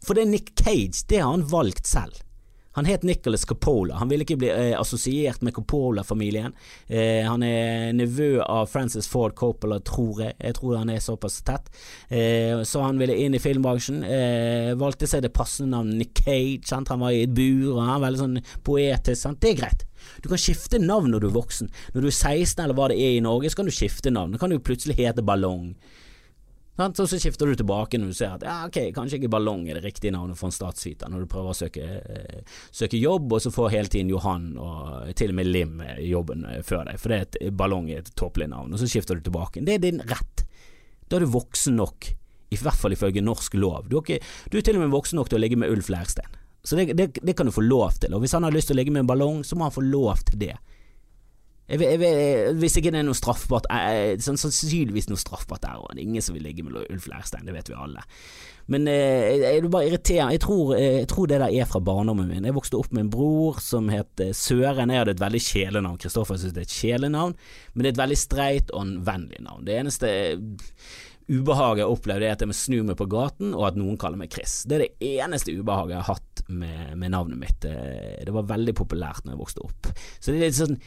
For 0.00 0.16
det 0.16 0.24
er 0.24 0.32
Nick 0.32 0.54
Cage, 0.58 1.04
det 1.10 1.20
har 1.22 1.30
han 1.30 1.46
valgt 1.50 1.86
selv. 1.88 2.22
Han 2.80 2.86
het 2.86 3.02
Nicholas 3.02 3.44
Coppola. 3.44 3.94
Han 3.94 4.08
ville 4.08 4.24
ikke 4.24 4.38
bli 4.40 4.48
eh, 4.48 4.72
assosiert 4.80 5.42
med 5.44 5.52
Coppola-familien. 5.52 6.54
Eh, 6.88 7.26
han 7.26 7.42
er 7.44 7.90
nevø 7.92 8.38
av 8.40 8.70
Francis 8.72 9.04
Ford 9.04 9.34
Coppola, 9.36 9.76
tror 9.84 10.22
jeg. 10.24 10.32
Jeg 10.40 10.56
tror 10.56 10.78
han 10.80 10.88
er 10.88 11.02
såpass 11.04 11.42
tett. 11.44 11.68
Eh, 12.08 12.62
så 12.64 12.86
han 12.86 12.96
ville 12.96 13.18
inn 13.20 13.36
i 13.36 13.42
filmbransjen. 13.42 14.00
Eh, 14.00 14.70
valgte 14.80 15.10
seg 15.10 15.26
det 15.26 15.32
passende 15.36 15.74
navnet 15.74 16.00
Nick 16.00 16.24
Cage. 16.24 16.70
Sant? 16.72 16.88
Han 16.88 17.04
var 17.04 17.12
i 17.12 17.26
et 17.26 17.36
bur, 17.36 17.74
og 17.74 17.82
han 17.82 17.92
var 17.98 18.06
veldig 18.06 18.22
sånn 18.22 18.40
poetisk. 18.64 19.26
Sant? 19.26 19.42
Det 19.44 19.52
er 19.52 19.60
greit. 19.60 19.84
Du 20.24 20.32
kan 20.32 20.40
skifte 20.40 20.80
navn 20.80 21.12
når 21.12 21.20
du 21.20 21.28
er 21.28 21.36
voksen. 21.36 21.68
Når 21.92 22.00
du 22.00 22.08
er 22.08 22.16
16 22.16 22.64
eller 22.64 22.80
hva 22.80 22.88
det 22.88 22.96
er 22.96 23.18
i 23.18 23.24
Norge, 23.28 23.52
så 23.52 23.60
kan 23.60 23.68
du 23.68 23.76
skifte 23.76 24.08
navn. 24.08 24.32
Da 24.32 24.40
kan 24.40 24.48
du 24.48 24.56
plutselig 24.56 24.96
hete 25.02 25.20
Ballong. 25.20 25.74
Så, 26.96 27.06
så 27.06 27.18
skifter 27.20 27.50
du 27.50 27.58
tilbake 27.58 27.98
når 28.00 28.12
du 28.12 28.16
ser 28.16 28.36
at 28.38 28.44
ja, 28.46 28.56
ok, 28.68 28.78
kanskje 28.96 29.18
ikke 29.18 29.32
Ballong 29.34 29.66
er 29.68 29.76
det 29.76 29.84
riktige 29.84 30.14
navnet 30.14 30.38
for 30.40 30.48
en 30.48 30.54
statsviter, 30.54 31.10
når 31.12 31.24
du 31.24 31.30
prøver 31.30 31.52
å 31.52 31.56
søke, 31.56 31.88
eh, 32.00 32.60
søke 32.72 33.00
jobb, 33.00 33.34
og 33.36 33.42
så 33.44 33.52
får 33.52 33.74
hele 33.74 33.92
tiden 33.92 34.12
Johan 34.12 34.54
og 34.56 35.10
til 35.18 35.34
og 35.34 35.40
med 35.40 35.50
Lim 35.50 35.82
jobben 36.06 36.46
eh, 36.48 36.62
før 36.66 36.88
deg, 36.88 37.00
for 37.02 37.12
det 37.12 37.18
er 37.18 37.28
et 37.28 37.58
Ballong 37.60 37.90
er 37.92 38.00
et 38.00 38.12
tåpelig 38.16 38.48
navn, 38.54 38.72
og 38.72 38.80
så 38.80 38.88
skifter 38.88 39.18
du 39.18 39.28
tilbake. 39.28 39.64
Det 39.66 39.76
er 39.76 39.84
din 39.84 40.00
rett. 40.08 40.46
Da 41.10 41.18
er 41.18 41.26
du 41.26 41.34
voksen 41.34 41.76
nok, 41.76 42.12
i 42.50 42.58
hvert 42.58 42.80
fall 42.80 42.96
ifølge 42.96 43.22
norsk 43.24 43.54
lov. 43.60 43.90
Du 43.90 43.98
er, 43.98 44.04
ikke, 44.04 44.32
du 44.50 44.58
er 44.58 44.64
til 44.66 44.78
og 44.78 44.86
med 44.86 44.94
voksen 44.94 45.20
nok 45.20 45.30
til 45.30 45.40
å 45.40 45.44
ligge 45.44 45.58
med 45.60 45.72
Ulf 45.74 45.90
Leirstein. 45.92 46.38
Så 46.64 46.76
det, 46.76 46.92
det, 46.96 47.12
det, 47.22 47.34
kan 47.36 47.48
du 47.48 47.52
få 47.52 47.64
lov 47.64 47.96
til, 48.00 48.14
og 48.14 48.24
hvis 48.24 48.34
han 48.36 48.44
har 48.44 48.54
lyst 48.54 48.68
til 48.70 48.76
å 48.76 48.80
ligge 48.80 48.92
med 48.92 49.04
en 49.04 49.08
ballong, 49.10 49.40
så 49.44 49.56
må 49.56 49.68
han 49.68 49.74
få 49.74 49.84
lov 49.84 50.20
til 50.28 50.42
det. 50.42 50.56
Jeg, 51.70 51.78
jeg, 51.84 52.00
jeg, 52.02 52.54
hvis 52.58 52.76
ikke 52.80 52.90
det 52.90 52.98
er 52.98 53.06
noe 53.06 53.14
straffbart 53.14 53.68
eh, 53.70 54.16
sånn, 54.18 54.38
Sannsynligvis 54.40 55.06
noe 55.06 55.20
straffbart 55.20 55.62
der 55.62 55.78
òg. 55.78 55.92
Ingen 56.02 56.24
som 56.24 56.34
vil 56.34 56.42
ligge 56.48 56.64
med 56.66 56.80
Ulf 56.82 57.06
Leirstein, 57.10 57.44
det 57.46 57.54
vet 57.54 57.70
vi 57.70 57.76
alle. 57.78 58.02
Men 58.70 58.88
jeg 58.90 59.38
jeg, 59.42 59.68
bare 59.70 59.86
irriterer 59.86 60.34
jeg 60.34 60.42
tror, 60.42 60.72
eh, 60.76 61.00
jeg 61.02 61.10
tror, 61.10 61.28
det 61.30 61.38
der 61.42 61.54
er 61.54 61.68
fra 61.70 61.82
barndommen 61.82 62.26
min. 62.30 62.48
Jeg 62.48 62.56
vokste 62.56 62.78
opp 62.78 62.90
med 62.90 63.04
en 63.06 63.12
bror 63.12 63.60
som 63.62 63.90
het 63.92 64.22
eh, 64.22 64.32
Søren. 64.34 64.90
Jeg 64.90 65.04
hadde 65.04 65.14
et 65.14 65.22
veldig 65.22 65.42
kjælenavn. 65.46 66.00
Kristoffer 66.02 66.40
syntes 66.40 66.56
det 66.56 66.64
er 66.64 66.68
et 66.68 66.78
kjælenavn, 66.80 67.36
men 67.74 67.84
det 67.84 67.92
er 67.92 67.94
et 67.94 68.02
veldig 68.02 68.18
streit 68.18 68.74
og 68.74 68.82
en 68.82 68.96
vennlig 69.06 69.44
navn. 69.46 69.62
Det 69.68 69.78
eneste 69.78 70.10
ubehaget 71.30 71.84
jeg 71.84 71.94
opplevde, 71.94 72.26
er 72.26 72.34
at 72.34 72.42
jeg 72.42 72.50
må 72.50 72.56
snu 72.58 72.80
meg 72.88 72.98
på 72.98 73.06
gaten, 73.10 73.52
og 73.54 73.68
at 73.68 73.78
noen 73.78 73.94
kaller 74.00 74.18
meg 74.18 74.34
Chris. 74.34 74.64
Det 74.66 74.80
er 74.80 74.88
det 74.88 75.12
eneste 75.22 75.54
ubehaget 75.54 75.94
jeg 75.94 76.02
har 76.02 76.16
hatt 76.16 76.42
med, 76.50 76.96
med 76.98 77.14
navnet 77.14 77.38
mitt. 77.38 77.62
Det 77.62 78.34
var 78.34 78.50
veldig 78.50 78.74
populært 78.74 79.22
når 79.22 79.36
jeg 79.36 79.42
vokste 79.44 79.62
opp. 79.68 79.92
Så 80.18 80.32
det 80.32 80.40
er 80.40 80.48
litt 80.48 80.58
sånn 80.58 80.80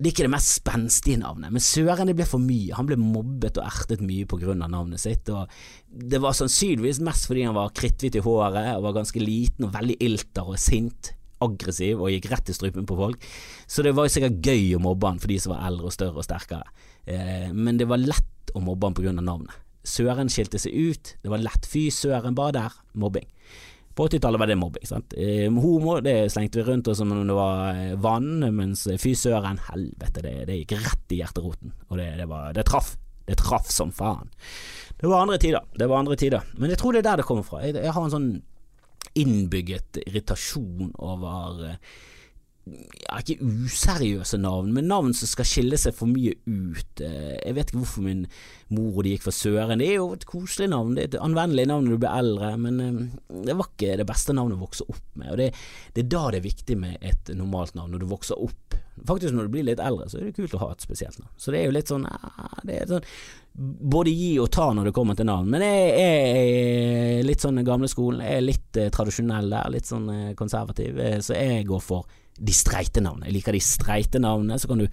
det 0.00 0.08
er 0.08 0.14
ikke 0.14 0.24
det 0.24 0.32
mest 0.32 0.54
spenstige 0.62 1.20
navnet, 1.20 1.52
men 1.52 1.60
søren, 1.60 2.08
det 2.08 2.14
ble 2.16 2.24
for 2.24 2.40
mye. 2.40 2.72
Han 2.72 2.86
ble 2.88 2.96
mobbet 2.96 3.58
og 3.60 3.66
ertet 3.68 4.00
mye 4.00 4.24
av 4.24 4.70
navnet 4.72 5.02
sitt, 5.02 5.28
og 5.28 5.50
det 5.92 6.22
var 6.24 6.32
sannsynligvis 6.38 7.02
mest 7.04 7.28
fordi 7.28 7.44
han 7.44 7.56
var 7.58 7.74
kritthvit 7.76 8.16
i 8.16 8.22
håret 8.24 8.70
og 8.78 8.86
var 8.86 8.96
ganske 8.96 9.20
liten 9.20 9.68
og 9.68 9.74
veldig 9.74 9.98
ilter 10.00 10.48
og 10.48 10.56
sint, 10.56 11.12
aggressiv 11.44 12.00
og 12.00 12.14
gikk 12.14 12.30
rett 12.32 12.48
i 12.48 12.56
strupen 12.56 12.88
på 12.88 12.96
folk. 12.96 13.28
Så 13.68 13.84
det 13.84 13.92
var 13.96 14.08
jo 14.08 14.14
sikkert 14.16 14.40
gøy 14.40 14.78
å 14.78 14.84
mobbe 14.88 15.12
han 15.12 15.20
for 15.20 15.32
de 15.32 15.36
som 15.40 15.52
var 15.52 15.68
eldre 15.68 15.92
og 15.92 15.96
større 15.96 16.16
og 16.16 16.24
sterkere, 16.24 16.64
eh, 17.04 17.50
men 17.52 17.76
det 17.76 17.88
var 17.90 18.00
lett 18.00 18.54
å 18.56 18.64
mobbe 18.64 18.88
han 19.04 19.20
av 19.20 19.26
navnet. 19.26 19.58
Søren 19.84 20.32
skilte 20.32 20.60
seg 20.60 20.72
ut, 20.76 21.14
det 21.20 21.30
var 21.32 21.40
lett. 21.44 21.68
Fy 21.68 21.88
søren, 21.92 22.34
bare 22.36 22.56
der. 22.56 22.80
Mobbing. 22.96 23.28
På 24.00 24.06
80-tallet 24.08 24.40
var 24.40 24.48
det 24.48 24.54
mobbing. 24.56 24.86
Sant? 24.88 25.12
Eh, 25.12 25.52
homo 25.52 25.98
det 26.00 26.30
slengte 26.32 26.62
vi 26.62 26.62
rundt 26.64 26.86
oss 26.88 27.02
som 27.02 27.10
om 27.12 27.26
det 27.28 27.34
var 27.36 27.74
eh, 27.76 27.98
vann, 28.00 28.38
mens 28.56 28.86
fy 28.96 29.10
søren, 29.12 29.58
helvete, 29.66 30.22
det, 30.24 30.30
det, 30.48 30.54
gikk 30.62 30.72
rett 30.86 31.12
i 31.12 31.18
hjerteroten. 31.18 31.74
Og 31.90 32.00
det, 32.00 32.06
det, 32.16 32.24
var, 32.30 32.54
det 32.56 32.64
traff. 32.64 32.94
Det 33.28 33.36
traff 33.36 33.68
som 33.68 33.92
faen. 33.92 34.32
Det 34.96 35.04
var 35.04 35.26
andre 35.26 35.36
tider. 35.42 35.68
Det 35.76 35.90
var 35.90 36.00
andre 36.00 36.16
tider. 36.16 36.48
Men 36.56 36.72
jeg 36.72 36.80
tror 36.80 36.96
det 36.96 37.02
er 37.02 37.10
der 37.10 37.20
det 37.20 37.26
kommer 37.28 37.44
fra. 37.44 37.60
Jeg, 37.60 37.76
jeg 37.76 37.92
har 37.92 38.06
en 38.06 38.14
sånn 38.14 38.30
innbygget 39.20 40.00
irritasjon 40.06 40.94
over 40.96 41.60
eh, 41.68 41.76
ja, 42.70 43.18
ikke 43.18 43.40
useriøse 43.42 44.38
navn, 44.40 44.72
men 44.74 44.88
navn 44.90 45.14
som 45.16 45.28
skal 45.30 45.48
skille 45.48 45.78
seg 45.80 45.94
for 45.96 46.10
mye 46.10 46.36
ut. 46.46 47.02
Eh, 47.02 47.36
jeg 47.36 47.56
vet 47.56 47.70
ikke 47.70 47.80
hvorfor 47.82 48.04
min 48.06 48.24
mor 48.70 49.00
og 49.00 49.06
de 49.06 49.14
gikk 49.14 49.26
for 49.26 49.34
Søren. 49.34 49.80
Det 49.82 49.88
er 49.90 49.98
jo 49.98 50.10
et 50.14 50.26
koselig 50.28 50.70
navn, 50.70 50.94
det 50.94 51.02
er 51.02 51.10
et 51.10 51.18
anvendelig 51.24 51.66
navn 51.70 51.88
når 51.88 51.96
du 51.96 52.02
blir 52.04 52.20
eldre, 52.22 52.52
men 52.60 52.80
eh, 52.84 53.00
det 53.48 53.56
var 53.58 53.70
ikke 53.72 53.98
det 54.00 54.06
beste 54.08 54.36
navnet 54.36 54.58
å 54.58 54.64
vokse 54.64 54.86
opp 54.86 55.02
med. 55.16 55.32
Og 55.32 55.40
det, 55.40 55.50
det, 55.96 56.04
er 56.04 56.12
da 56.14 56.24
det 56.30 56.40
er 56.40 56.46
viktig 56.46 56.78
med 56.78 57.10
et 57.12 57.34
normalt 57.34 57.76
navn, 57.78 57.90
når 57.94 58.04
du 58.04 58.10
vokser 58.12 58.38
opp. 58.38 58.78
Faktisk 59.08 59.34
når 59.34 59.48
du 59.48 59.54
blir 59.56 59.66
litt 59.66 59.82
eldre, 59.82 60.06
så 60.12 60.20
er 60.20 60.28
det 60.28 60.36
kult 60.36 60.54
å 60.54 60.62
ha 60.62 60.72
et 60.74 60.84
spesielt 60.84 61.18
navn. 61.18 61.32
Så 61.40 61.54
det 61.54 61.62
er 61.62 61.70
jo 61.70 61.74
litt 61.74 61.90
sånn, 61.90 62.06
det 62.68 62.76
er 62.76 62.90
sånn 62.90 63.06
både 63.50 64.12
gi 64.14 64.34
og 64.38 64.50
ta 64.54 64.68
når 64.76 64.88
det 64.88 64.94
kommer 64.94 65.16
til 65.18 65.26
navn, 65.26 65.48
men 65.50 65.64
jeg 65.64 66.04
er 66.04 67.24
litt 67.26 67.42
sånn 67.42 67.64
gamle 67.66 67.88
skolen, 67.90 68.22
jeg 68.22 68.38
er 68.38 68.46
litt 68.46 68.78
eh, 68.78 68.92
tradisjonell 68.94 69.50
der, 69.50 69.72
litt 69.74 69.88
sånn 69.90 70.06
konservativ, 70.38 71.00
så 71.24 71.34
jeg 71.34 71.66
går 71.66 71.82
for 71.82 72.19
de 72.40 72.54
streite 72.56 73.02
navnene. 73.04 73.28
Jeg 73.28 73.38
liker 73.38 73.56
de 73.56 73.62
streite 73.64 74.20
navnene, 74.22 74.58
så 74.60 74.70
kan 74.70 74.82
du 74.82 74.86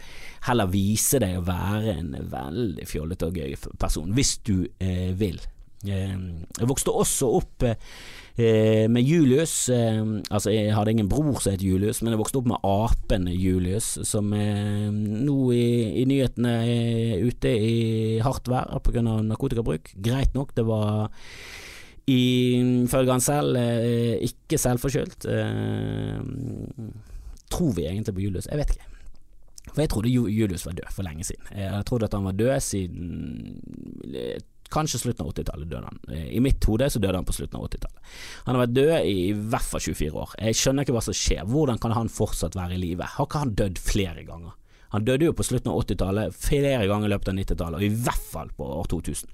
heller 0.48 0.72
vise 0.72 1.22
deg 1.24 1.38
å 1.39 1.46
være 1.48 1.98
en 2.00 2.15
veldig 2.32 2.88
fjollete 2.89 3.29
og 3.29 3.39
gøy 3.39 3.56
person, 3.79 4.13
hvis 4.15 4.38
du 4.48 4.67
eh, 4.84 5.13
vil. 5.17 5.39
Eh, 5.86 6.15
jeg 6.58 6.70
vokste 6.70 6.94
også 6.96 7.29
opp 7.38 7.65
eh, 7.67 8.88
med 8.91 9.06
Julius. 9.06 9.70
Eh, 9.74 10.01
altså, 10.27 10.51
jeg 10.53 10.74
hadde 10.75 10.96
ingen 10.96 11.12
bror 11.12 11.39
som 11.44 11.53
het 11.53 11.63
Julius, 11.63 12.01
men 12.01 12.13
jeg 12.13 12.22
vokste 12.22 12.41
opp 12.41 12.50
med 12.51 12.67
apen 12.67 13.29
Julius, 13.32 13.94
som 14.08 14.34
eh, 14.36 14.89
nå 14.91 15.38
i, 15.56 15.67
i, 16.01 16.08
nyhetene 16.10 16.58
er 16.65 17.24
ute 17.27 17.53
i 17.53 17.77
hardt 18.25 18.51
vær 18.51 18.82
pga. 18.84 19.06
narkotikabruk. 19.06 19.94
Greit 20.03 20.36
nok, 20.38 20.56
det 20.58 20.67
var 20.67 21.08
ifølge 22.08 23.12
han 23.12 23.24
selv 23.24 23.60
eh, 23.60 24.15
ikke 24.27 24.60
selvforskyldt. 24.62 25.27
Eh, 25.27 26.15
tror 27.51 27.74
vi 27.77 27.88
egentlig 27.88 28.16
på 28.16 28.24
Julius? 28.25 28.50
Jeg 28.51 28.60
vet 28.62 28.75
ikke. 28.75 28.92
For 29.72 29.84
jeg 29.84 29.92
trodde 29.92 30.12
Julius 30.12 30.66
var 30.66 30.77
død 30.77 30.94
for 30.96 31.08
lenge 31.08 31.25
siden. 31.27 31.50
Jeg 31.54 31.88
trodde 31.88 32.08
at 32.08 32.16
han 32.16 32.27
var 32.27 32.38
død 32.38 32.60
siden 32.63 34.13
eh, 34.13 34.38
Kanskje 34.68 35.00
slutten 35.00 35.24
av 35.24 35.30
80-tallet 35.32 35.70
døde 35.72 35.88
han. 35.88 36.00
Eh, 36.12 36.25
I 36.36 36.42
mitt 36.44 36.66
hode 36.68 36.89
så 36.92 37.00
døde 37.00 37.16
han 37.16 37.27
på 37.27 37.36
slutten 37.36 37.56
av 37.56 37.70
80-tallet. 37.70 38.10
Han 38.48 38.58
har 38.58 38.66
vært 38.66 38.74
død 38.75 38.89
i 39.08 39.13
i 39.30 39.36
hvert 39.54 39.63
fall 39.63 39.84
24 39.86 40.20
år. 40.20 40.34
Jeg 40.44 40.58
skjønner 40.60 40.84
ikke 40.84 40.96
hva 40.98 41.04
som 41.06 41.16
skjer. 41.16 41.46
Hvordan 41.48 41.80
kan 41.84 41.96
han 41.96 42.12
fortsatt 42.12 42.58
være 42.60 42.75
i 42.75 42.82
live? 42.82 43.08
Har 43.13 43.30
ikke 43.30 43.44
han 43.46 43.54
dødd 43.56 43.80
flere 43.80 44.25
ganger? 44.27 44.58
Han 44.92 45.08
døde 45.08 45.27
jo 45.30 45.36
på 45.36 45.46
slutten 45.48 45.72
av 45.72 45.80
80-tallet, 45.86 46.36
flere 46.36 46.84
ganger 46.88 47.08
i 47.08 47.13
løpet 47.13 47.32
av 47.32 47.39
90-tallet, 47.39 47.80
og 47.80 47.88
i 47.88 48.04
hvert 48.08 48.27
fall 48.34 48.51
på 48.56 48.68
år 48.75 48.92
2000. 48.92 49.32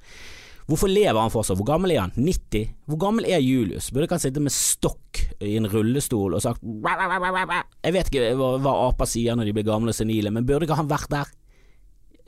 Hvorfor 0.69 0.89
lever 0.93 1.19
han 1.19 1.33
fortsatt? 1.33 1.57
Hvor 1.59 1.67
gammel 1.67 1.95
er 1.95 2.05
han? 2.05 2.13
90? 2.15 2.69
Hvor 2.87 3.01
gammel 3.01 3.27
er 3.27 3.41
Julius? 3.43 3.89
Burde 3.91 4.07
ikke 4.07 4.19
han 4.19 4.23
sitte 4.23 4.43
med 4.43 4.53
stokk 4.53 5.22
i 5.45 5.57
en 5.59 5.69
rullestol 5.69 6.35
og 6.37 6.43
sagt 6.43 6.63
Jeg 6.63 7.95
vet 7.95 8.09
ikke 8.09 8.33
hva, 8.39 8.49
hva 8.63 8.73
aper 8.89 9.09
sier 9.09 9.37
når 9.37 9.49
de 9.49 9.55
blir 9.57 9.67
gamle 9.67 9.93
og 9.93 9.97
senile, 9.97 10.31
men 10.33 10.47
burde 10.47 10.67
ikke 10.67 10.79
han 10.79 10.91
vært 10.91 11.11
der? 11.13 11.31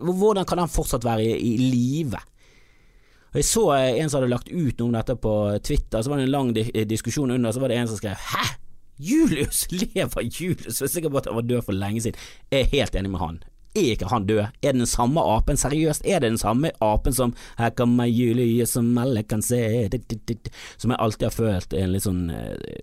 Hvordan 0.03 0.47
kan 0.47 0.59
han 0.59 0.71
fortsatt 0.71 1.05
være 1.07 1.23
i, 1.23 1.35
i 1.39 1.69
live? 1.71 2.19
Jeg 3.35 3.47
så 3.47 3.65
en 3.75 4.09
som 4.09 4.21
hadde 4.21 4.31
lagt 4.31 4.51
ut 4.51 4.77
noe 4.79 4.87
om 4.87 4.95
dette 4.95 5.15
på 5.19 5.33
Twitter, 5.63 5.99
så 5.99 6.11
var 6.11 6.19
det 6.19 6.27
en 6.27 6.35
lang 6.35 6.53
di 6.55 6.63
diskusjon 6.87 7.33
under, 7.35 7.51
så 7.51 7.63
var 7.63 7.71
det 7.71 7.79
en 7.81 7.89
som 7.91 7.99
skrev 7.99 8.15
Hæ? 8.31 8.45
Julius? 8.97 9.65
Lever 9.75 10.23
Julius? 10.23 10.79
Jeg 10.79 10.87
er 10.87 10.93
sikker 10.93 11.11
på 11.11 11.19
at 11.19 11.27
han 11.27 11.35
var 11.35 11.47
død 11.47 11.65
for 11.67 11.75
lenge 11.75 12.05
siden. 12.05 12.19
Jeg 12.51 12.63
er 12.63 12.71
helt 12.71 12.95
enig 12.95 13.11
med 13.11 13.19
han. 13.19 13.41
Er 13.75 13.91
ikke 13.91 14.07
han 14.07 14.25
død? 14.27 14.39
Er 14.39 14.71
det 14.71 14.79
den 14.79 14.87
samme 14.87 15.21
apen? 15.21 15.57
Seriøst, 15.59 16.05
er 16.05 16.21
det 16.23 16.29
den 16.29 16.39
samme 16.39 16.71
apen 16.81 17.13
som 17.13 17.33
Her 17.57 17.73
kommer 17.75 18.07
Julie 18.07 18.65
som 18.65 18.97
alle 18.97 19.23
kan 19.23 19.41
se 19.41 19.89
Som 20.77 20.91
jeg 20.91 20.99
alltid 20.99 21.27
har 21.27 21.35
følt 21.35 21.73
en 21.73 21.91
litt 21.91 22.05
sånn 22.07 22.29
eh, 22.31 22.79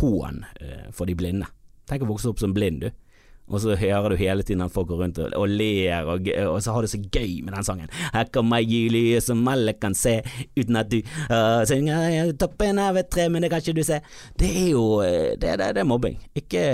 hån 0.00 0.44
eh, 0.60 0.90
for 0.92 1.08
de 1.08 1.16
blinde. 1.16 1.48
Tenk 1.88 2.04
å 2.04 2.12
vokse 2.12 2.28
opp 2.28 2.40
som 2.40 2.52
blind, 2.56 2.84
du 2.84 3.03
og 3.48 3.60
så 3.60 3.74
hører 3.76 4.12
du 4.12 4.16
hele 4.16 4.42
tiden 4.42 4.64
at 4.64 4.72
folk 4.72 4.88
går 4.88 5.02
rundt 5.02 5.18
og, 5.24 5.48
ler, 5.48 6.06
og, 6.08 6.28
og, 6.46 6.62
så 6.64 6.72
har 6.72 6.84
du 6.84 6.90
så 6.90 7.00
gøy 7.02 7.42
med 7.44 7.52
den 7.52 7.66
sangen. 7.66 7.92
Her 8.14 8.30
kommer 8.32 8.64
juli 8.64 9.20
som 9.20 9.44
alle 9.52 9.76
kan 9.76 9.96
se, 9.98 10.16
uten 10.56 10.80
at 10.80 10.90
du 10.92 11.00
uh, 11.28 11.60
synger 11.68 12.32
toppen 12.40 12.80
av 12.80 12.96
et 13.00 13.10
tre, 13.12 13.28
men 13.28 13.44
det 13.44 13.52
kan 13.52 13.60
ikke 13.60 13.76
du 13.76 13.84
se. 13.84 14.00
Det 14.40 14.48
er 14.48 14.70
jo 14.72 14.86
det, 15.02 15.58
det, 15.60 15.70
det 15.76 15.84
er 15.84 15.88
mobbing. 15.88 16.16
Ikke, 16.34 16.64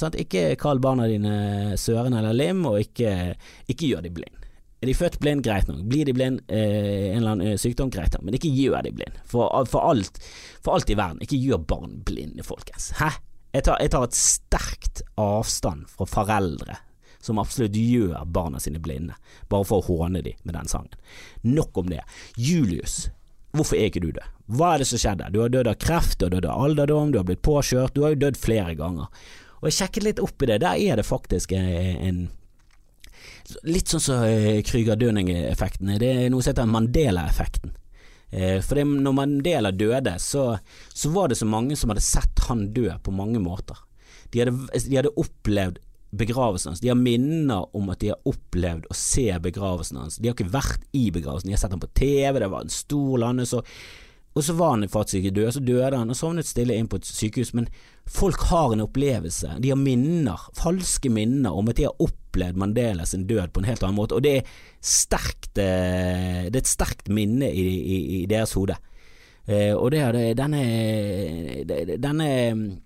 sant? 0.00 0.18
ikke 0.20 0.54
kall 0.60 0.82
barna 0.82 1.10
dine 1.10 1.74
Søren 1.80 2.14
eller 2.14 2.36
Lim, 2.36 2.62
og 2.70 2.80
ikke, 2.84 3.34
ikke 3.66 3.90
gjør 3.90 4.06
de 4.06 4.14
blind. 4.14 4.40
Er 4.84 4.90
de 4.90 4.94
født 4.98 5.14
blind, 5.16 5.40
greit 5.40 5.68
nok. 5.70 5.80
Blir 5.88 6.04
de 6.04 6.12
blind, 6.12 6.42
eh, 6.52 7.14
en 7.14 7.22
eller 7.22 7.30
annen 7.30 7.58
sykdom, 7.58 7.88
greit 7.90 8.12
nok. 8.12 8.26
Men 8.26 8.34
ikke 8.36 8.52
gjør 8.52 8.82
de 8.84 8.92
blind. 8.92 9.14
For, 9.24 9.48
for, 9.64 9.80
alt, 9.88 10.20
for 10.60 10.76
alt 10.76 10.90
i 10.92 10.96
verden, 10.98 11.22
ikke 11.24 11.40
gjør 11.40 11.62
barn 11.64 12.02
blinde, 12.04 12.44
folkens. 12.44 12.90
Hæ? 12.98 13.14
Jeg 13.54 13.68
tar, 13.68 13.78
jeg 13.78 13.92
tar 13.94 14.08
et 14.08 14.18
sterkt 14.18 15.04
avstand 15.20 15.86
fra 15.92 16.08
foreldre 16.10 16.80
som 17.24 17.38
absolutt 17.40 17.76
gjør 17.78 18.24
barna 18.28 18.60
sine 18.60 18.80
blinde, 18.82 19.14
bare 19.48 19.64
for 19.64 19.80
å 19.80 19.86
håne 19.86 20.20
dem 20.24 20.36
med 20.44 20.56
den 20.58 20.68
sangen. 20.68 20.92
Nok 21.46 21.78
om 21.80 21.88
det. 21.88 22.02
Julius, 22.36 23.06
hvorfor 23.54 23.78
er 23.78 23.88
ikke 23.88 24.02
du 24.04 24.10
død? 24.10 24.26
Hva 24.58 24.74
er 24.74 24.82
det 24.82 24.88
som 24.90 25.00
skjedde? 25.00 25.30
Du 25.32 25.40
har 25.40 25.52
dødd 25.54 25.70
av 25.70 25.78
kreft, 25.80 26.18
du 26.18 26.26
har 26.26 26.34
dødd 26.34 26.50
av 26.50 26.66
alderdom, 26.66 27.14
du 27.14 27.20
har 27.22 27.28
blitt 27.28 27.44
påkjørt, 27.46 27.94
du 27.94 28.04
har 28.04 28.12
jo 28.12 28.20
dødd 28.26 28.40
flere 28.40 28.74
ganger. 28.76 29.08
Og 29.62 29.70
jeg 29.70 29.78
sjekket 29.78 30.04
litt 30.04 30.20
opp 30.20 30.44
i 30.44 30.50
det, 30.50 30.58
der 30.66 30.82
er 30.90 31.00
det 31.00 31.06
faktisk 31.08 31.54
en 31.56 32.26
Litt 33.68 33.90
sånn 33.92 34.00
som 34.00 34.22
så 34.24 34.60
Krüger-Døning-effekten. 34.64 35.90
Det 36.00 36.08
er 36.08 36.30
noe 36.32 36.40
som 36.40 36.54
heter 36.54 36.68
Mandela-effekten. 36.68 37.74
Eh, 38.34 38.58
for 38.66 38.74
det, 38.74 38.84
når 38.84 39.14
Mandela 39.14 39.70
døde, 39.70 40.16
så, 40.18 40.58
så, 40.90 41.10
var 41.14 41.30
det 41.30 41.38
så 41.38 41.46
mange 41.46 41.76
som 41.78 41.92
hadde 41.92 42.02
sett 42.02 42.46
han 42.48 42.66
dø 42.74 42.88
på 43.02 43.14
mange 43.14 43.38
måter. 43.42 43.78
De 44.34 44.42
hadde, 44.42 44.56
de 44.74 44.98
hadde 44.98 45.14
opplevd 45.20 45.78
begravelsen 46.14 46.72
hans. 46.72 46.82
De 46.82 46.90
har 46.90 46.98
minner 46.98 47.68
om 47.76 47.90
at 47.92 48.00
de 48.02 48.10
har 48.10 48.30
opplevd 48.30 48.88
å 48.90 48.96
se 48.98 49.28
begravelsen 49.42 50.00
hans. 50.02 50.18
De 50.18 50.30
har 50.30 50.34
ikke 50.34 50.50
vært 50.50 50.82
i 50.94 51.08
begravelsen, 51.14 51.50
de 51.50 51.54
har 51.54 51.62
sett 51.62 51.74
ham 51.74 51.82
på 51.82 51.92
TV, 51.94 52.40
det 52.42 52.50
var 52.50 52.66
en 52.66 52.74
stor 52.74 53.22
landesorg. 53.22 53.70
Og 54.34 54.42
så 54.42 54.54
var 54.58 54.72
han 54.74 54.88
faktisk 54.90 55.20
ikke 55.20 55.34
død, 55.36 55.50
så 55.54 55.60
døde 55.62 55.96
han 55.96 56.10
og 56.10 56.18
sovnet 56.18 56.48
stille 56.48 56.74
inn 56.74 56.88
på 56.90 56.98
et 56.98 57.06
sykehus. 57.06 57.52
Men 57.54 57.68
folk 58.10 58.42
har 58.50 58.74
en 58.74 58.82
opplevelse, 58.82 59.52
de 59.62 59.70
har 59.70 59.78
minner, 59.78 60.48
falske 60.58 61.10
minner 61.12 61.54
om 61.54 61.70
at 61.70 61.78
de 61.78 61.86
har 61.86 62.02
opplevd 62.02 62.58
Mandela 62.58 63.06
sin 63.06 63.28
død 63.30 63.52
på 63.54 63.62
en 63.62 63.68
helt 63.70 63.84
annen 63.86 64.00
måte, 64.00 64.18
og 64.18 64.26
det 64.26 64.40
er, 64.40 64.50
sterkt, 64.82 65.52
det 65.54 65.68
er 66.50 66.58
et 66.58 66.70
sterkt 66.70 67.12
minne 67.14 67.46
i, 67.46 67.68
i, 67.78 68.00
i 68.18 68.20
deres 68.30 68.56
hode. 68.58 68.74
Eh, 69.46 69.70
og 69.76 69.92
det, 69.92 70.02
denne, 70.34 70.64
denne, 72.00 72.28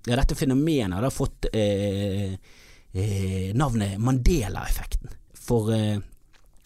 dette 0.04 0.36
fenomenet 0.36 1.00
har 1.00 1.14
fått 1.14 1.48
eh, 1.52 2.34
eh, 2.92 3.50
navnet 3.56 3.96
Mandela-effekten. 4.02 5.16
For 5.48 5.72
eh, 5.72 5.96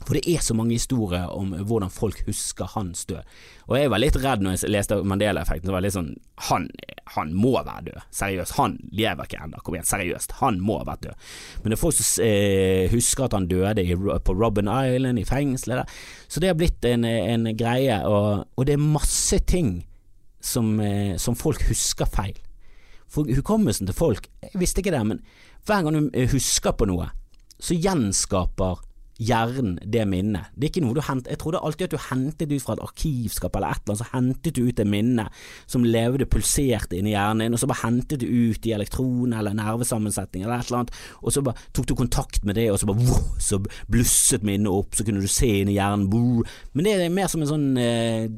for 0.06 0.18
det 0.18 0.22
er 0.28 0.42
så 0.44 0.54
mange 0.56 0.76
historier 0.76 1.30
om 1.30 1.52
hvordan 1.54 1.90
folk 1.92 2.22
husker 2.26 2.70
hans 2.74 3.04
død. 3.08 3.22
Og 3.68 3.76
jeg 3.78 3.90
var 3.92 4.02
litt 4.02 4.18
redd 4.20 4.42
når 4.44 4.56
jeg 4.56 4.72
leste 4.72 4.98
Mandela-effekten. 5.06 5.68
Så 5.68 5.74
var 5.74 5.84
litt 5.84 5.94
sånn 5.94 6.10
han, 6.48 6.66
han, 7.14 7.32
må 7.36 7.54
være 7.58 7.86
død. 7.88 8.00
Seriøst. 8.14 8.56
Han 8.58 8.76
lever 8.90 9.28
ikke 9.28 9.40
ennå. 9.44 9.62
Kom 9.62 9.76
igjen, 9.76 9.88
seriøst. 9.88 10.36
Han 10.42 10.60
må 10.64 10.80
ha 10.80 10.88
vært 10.88 11.06
død. 11.06 11.28
Men 11.62 11.72
det 11.72 11.78
er 11.78 11.82
folk 11.82 11.98
som 11.98 12.26
eh, 12.26 12.86
husker 12.92 13.28
at 13.28 13.36
han 13.38 13.48
døde 13.50 13.84
i, 13.84 13.96
på 13.96 14.36
Robben 14.36 14.70
Island, 14.70 15.22
i 15.22 15.26
fengselet 15.28 15.82
der. 15.82 15.96
Så 16.28 16.42
det 16.42 16.52
har 16.52 16.58
blitt 16.58 16.84
en, 16.88 17.06
en 17.06 17.50
greie. 17.56 18.00
Og, 18.08 18.46
og, 18.56 18.66
det 18.68 18.76
er 18.76 18.84
masse 18.84 19.38
ting 19.48 19.74
som, 20.42 20.74
eh, 20.82 21.14
som 21.22 21.38
folk 21.38 21.64
husker 21.70 22.10
feil. 22.10 22.36
For 23.12 23.28
hukommelsen 23.28 23.88
til 23.88 23.96
folk, 23.96 24.30
jeg 24.40 24.60
visste 24.60 24.80
ikke 24.80 24.94
det, 24.94 25.04
men 25.04 25.20
hver 25.68 25.84
gang 25.84 25.98
du 26.08 26.22
husker 26.32 26.72
på 26.74 26.88
noe, 26.88 27.10
så 27.62 27.76
gjenskaper 27.76 28.80
hjernen 29.22 29.76
det 29.82 30.04
minnet. 30.08 30.50
Det 30.54 30.66
er 30.66 30.72
ikke 30.72 30.84
noe 30.84 30.96
du 30.96 31.02
henter 31.04 31.32
Jeg 31.32 31.40
trodde 31.42 31.60
alltid 31.62 31.86
at 31.88 31.94
du 31.94 32.06
hentet 32.10 32.52
ut 32.52 32.64
fra 32.64 32.76
et 32.76 32.82
arkivskap 32.84 33.56
eller 33.58 33.74
et 33.74 33.82
eller 33.82 33.94
annet, 33.94 34.02
så 34.02 34.10
hentet 34.12 34.56
du 34.56 34.62
ut 34.66 34.78
det 34.78 34.86
minnet 34.88 35.42
som 35.70 35.86
levde, 35.86 36.28
pulserte 36.30 36.98
inni 36.98 37.14
hjernen 37.14 37.46
din, 37.46 37.56
og 37.56 37.62
så 37.62 37.68
bare 37.70 37.84
hentet 37.84 38.22
du 38.22 38.26
ut 38.26 38.66
i 38.68 38.74
elektroner 38.76 39.40
eller 39.40 39.56
nervesammensetning 39.58 40.44
eller 40.44 40.58
et 40.58 40.70
eller 40.70 40.82
annet, 40.82 41.00
og 41.22 41.34
så 41.34 41.44
bare 41.46 41.68
tok 41.76 41.88
du 41.88 41.94
kontakt 41.98 42.46
med 42.48 42.58
det, 42.58 42.68
og 42.72 42.80
så 42.80 42.90
bare 42.90 43.06
wow, 43.06 43.30
så 43.42 43.60
blusset 43.92 44.46
minnet 44.46 44.72
opp, 44.72 44.96
så 44.96 45.06
kunne 45.06 45.22
du 45.22 45.30
se 45.30 45.50
inn 45.62 45.72
i 45.72 45.78
hjernen, 45.78 46.08
wow. 46.12 46.42
men 46.72 46.88
det 46.88 46.98
er 46.98 47.14
mer 47.14 47.30
som 47.32 47.44
en 47.44 47.52
sånn 47.52 47.70
eh, 47.80 48.28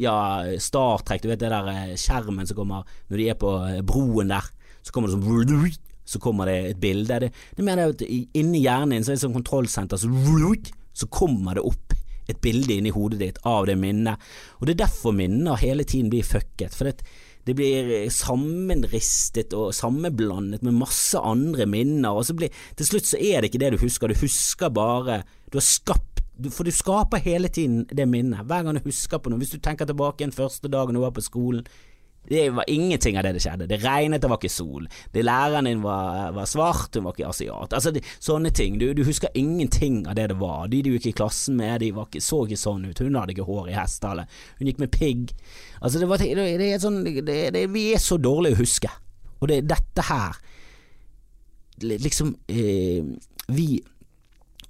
ja, 0.00 0.18
Star 0.62 1.04
Trek, 1.06 1.24
du 1.24 1.30
vet 1.30 1.42
det 1.42 1.52
der 1.52 1.72
eh, 1.72 1.96
skjermen 2.00 2.48
som 2.48 2.58
kommer 2.58 2.86
når 3.08 3.20
de 3.20 3.30
er 3.32 3.40
på 3.40 3.56
eh, 3.68 3.82
broen 3.86 4.32
der, 4.32 4.52
så 4.84 4.92
kommer 4.92 5.10
det 5.10 5.18
sånn 5.18 5.84
så 6.04 6.20
kommer 6.22 6.50
det 6.50 6.56
et 6.70 6.80
bilde. 6.80 7.18
Det, 7.24 7.30
det 7.56 7.66
mener 7.66 7.86
jeg 7.86 7.96
at 7.96 8.38
inni 8.40 8.62
hjernen 8.64 8.96
din 8.96 9.06
så 9.06 9.14
er 9.14 9.18
det 9.18 9.28
et 9.28 9.36
kontrollsenter, 9.38 10.00
så, 10.00 10.54
så 10.94 11.10
kommer 11.12 11.58
det 11.58 11.66
opp 11.66 11.94
et 12.28 12.40
bilde 12.40 12.78
inni 12.78 12.92
hodet 12.94 13.20
ditt 13.20 13.38
av 13.48 13.66
det 13.68 13.76
minnet. 13.80 14.20
Og 14.60 14.66
det 14.66 14.76
er 14.76 14.86
derfor 14.86 15.16
minner 15.16 15.60
hele 15.60 15.84
tiden 15.84 16.10
blir 16.12 16.24
fucket. 16.24 16.72
For 16.76 16.88
det, 16.88 17.04
det 17.44 17.56
blir 17.58 17.92
sammenristet 18.12 19.52
og 19.56 19.74
sammenblandet 19.76 20.64
med 20.64 20.78
masse 20.78 21.20
andre 21.20 21.68
minner, 21.68 22.16
og 22.16 22.24
så 22.28 22.36
blir, 22.36 22.52
til 22.78 22.88
slutt 22.88 23.10
så 23.12 23.20
er 23.20 23.42
det 23.42 23.52
ikke 23.52 23.60
det 23.66 23.74
du 23.74 23.82
husker, 23.84 24.08
du 24.08 24.24
husker 24.24 24.72
bare 24.72 25.22
Du 25.52 25.60
har 25.60 25.68
skapt 25.68 26.14
for 26.50 26.66
du 26.66 26.72
skaper 26.74 27.20
hele 27.22 27.48
tiden 27.48 27.84
det 27.86 28.08
minnet. 28.10 28.42
Hver 28.42 28.64
gang 28.66 28.74
du 28.74 28.88
husker 28.88 29.20
på 29.22 29.30
noe. 29.30 29.38
Hvis 29.38 29.52
du 29.54 29.60
tenker 29.62 29.86
tilbake 29.86 30.24
en 30.26 30.34
første 30.34 30.66
dag 30.66 30.90
du 30.90 30.98
var 30.98 31.12
på 31.14 31.22
skolen, 31.22 31.62
det 32.28 32.50
var 32.56 32.64
ingenting 32.70 33.18
av 33.18 33.26
det 33.26 33.34
det 33.36 33.42
skjedde. 33.44 33.68
Det 33.68 33.78
regnet, 33.82 34.22
det 34.22 34.30
var 34.30 34.40
ikke 34.40 34.52
sol. 34.52 34.88
Det 35.12 35.24
Læreren 35.24 35.68
din 35.68 35.82
var, 35.84 36.32
var 36.36 36.48
svart, 36.48 36.94
hun 36.96 37.04
var 37.04 37.16
ikke 37.16 37.28
asiat. 37.28 37.76
Altså, 37.76 37.92
det, 37.94 38.04
sånne 38.22 38.52
ting. 38.54 38.78
Du, 38.80 38.86
du, 38.96 39.04
husker 39.04 39.32
ingenting 39.34 40.04
av 40.08 40.16
det 40.18 40.30
det 40.32 40.38
var. 40.40 40.68
De 40.72 40.82
du 40.84 40.92
gikk 40.94 41.10
i 41.12 41.16
klassen 41.20 41.58
med, 41.60 41.80
de 41.84 41.92
ikke, 41.92 42.22
så 42.24 42.44
ikke 42.46 42.60
sånn 42.60 42.86
ut. 42.88 43.04
Hun 43.04 43.20
hadde 43.20 43.36
ikke 43.36 43.48
hår 43.48 43.72
i 43.72 43.78
hestehale. 43.78 44.26
Hun 44.58 44.70
gikk 44.70 44.82
med 44.82 44.92
pigg. 44.94 45.34
Altså, 45.80 46.00
det 46.00 46.10
var, 46.10 46.24
det, 46.24 46.48
det 46.60 46.70
er 46.72 46.82
sånn, 46.82 47.02
vi 47.04 47.88
er 47.92 48.02
så 48.02 48.20
dårlige 48.20 48.56
å 48.56 48.62
huske. 48.64 48.92
Og 49.40 49.50
det 49.50 49.60
er 49.60 49.72
dette 49.74 50.04
her 50.08 50.36
Liksom 51.82 52.28
eh, 52.48 53.02
Vi 53.52 53.66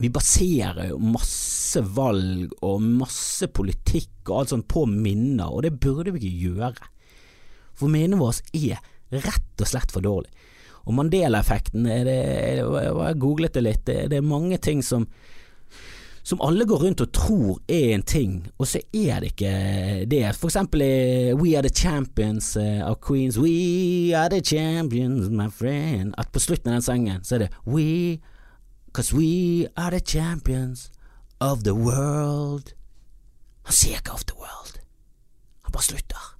vi 0.03 0.09
baserer 0.11 0.89
jo 0.91 0.97
masse 0.99 1.79
valg 1.95 2.51
og 2.67 2.83
masse 2.83 3.47
politikk 3.55 4.27
og 4.27 4.41
alt 4.41 4.51
sånt 4.51 4.67
på 4.71 4.83
minner, 4.91 5.47
og 5.47 5.63
det 5.63 5.77
burde 5.81 6.15
vi 6.17 6.19
ikke 6.25 6.49
gjøre. 6.49 6.89
For 7.75 7.93
minnet 7.93 8.21
vårt 8.21 8.43
er 8.57 8.81
rett 9.15 9.63
og 9.63 9.71
slett 9.71 9.95
for 9.95 10.05
dårlig. 10.05 10.31
Og 10.85 10.93
Mandela-effekten, 10.99 11.87
jeg 11.89 13.21
googlet 13.21 13.55
det 13.57 13.63
litt, 13.65 13.87
det 13.87 14.19
er 14.19 14.27
mange 14.27 14.59
ting 14.61 14.83
som 14.85 15.09
som 16.25 16.41
alle 16.41 16.65
går 16.65 16.79
rundt 16.81 17.03
og 17.05 17.11
tror 17.13 17.59
er 17.69 17.91
en 17.93 18.03
ting, 18.03 18.39
og 18.57 18.69
så 18.69 18.81
er 18.97 19.21
det 19.21 19.35
ikke 19.35 19.51
det. 20.09 20.23
For 20.41 20.49
eksempel 20.49 20.81
We 21.37 21.53
are 21.53 21.63
the 21.63 21.69
champions 21.69 22.57
av 22.57 22.89
of 22.89 23.01
Queens. 23.05 23.37
We 23.39 24.15
are 24.17 24.31
the 24.33 24.41
champions, 24.41 25.29
my 25.29 25.51
friend. 25.51 26.15
At 26.17 26.33
på 26.33 26.41
slutten 26.41 26.73
av 26.73 26.79
den 26.79 26.83
sangen 26.83 27.25
så 27.25 27.35
er 27.35 27.45
det 27.45 27.51
We, 27.67 28.21
cause 28.95 29.13
we 29.13 29.69
are 29.77 29.91
the 29.91 30.01
champions 30.01 30.91
of 31.41 31.63
the 31.63 31.75
world. 31.75 32.73
Han 33.65 33.77
sier 33.77 34.01
ikke 34.01 34.13
of 34.13 34.25
the 34.25 34.37
world. 34.41 34.81
Han 35.63 35.73
bare 35.73 35.83
slutter. 35.83 36.34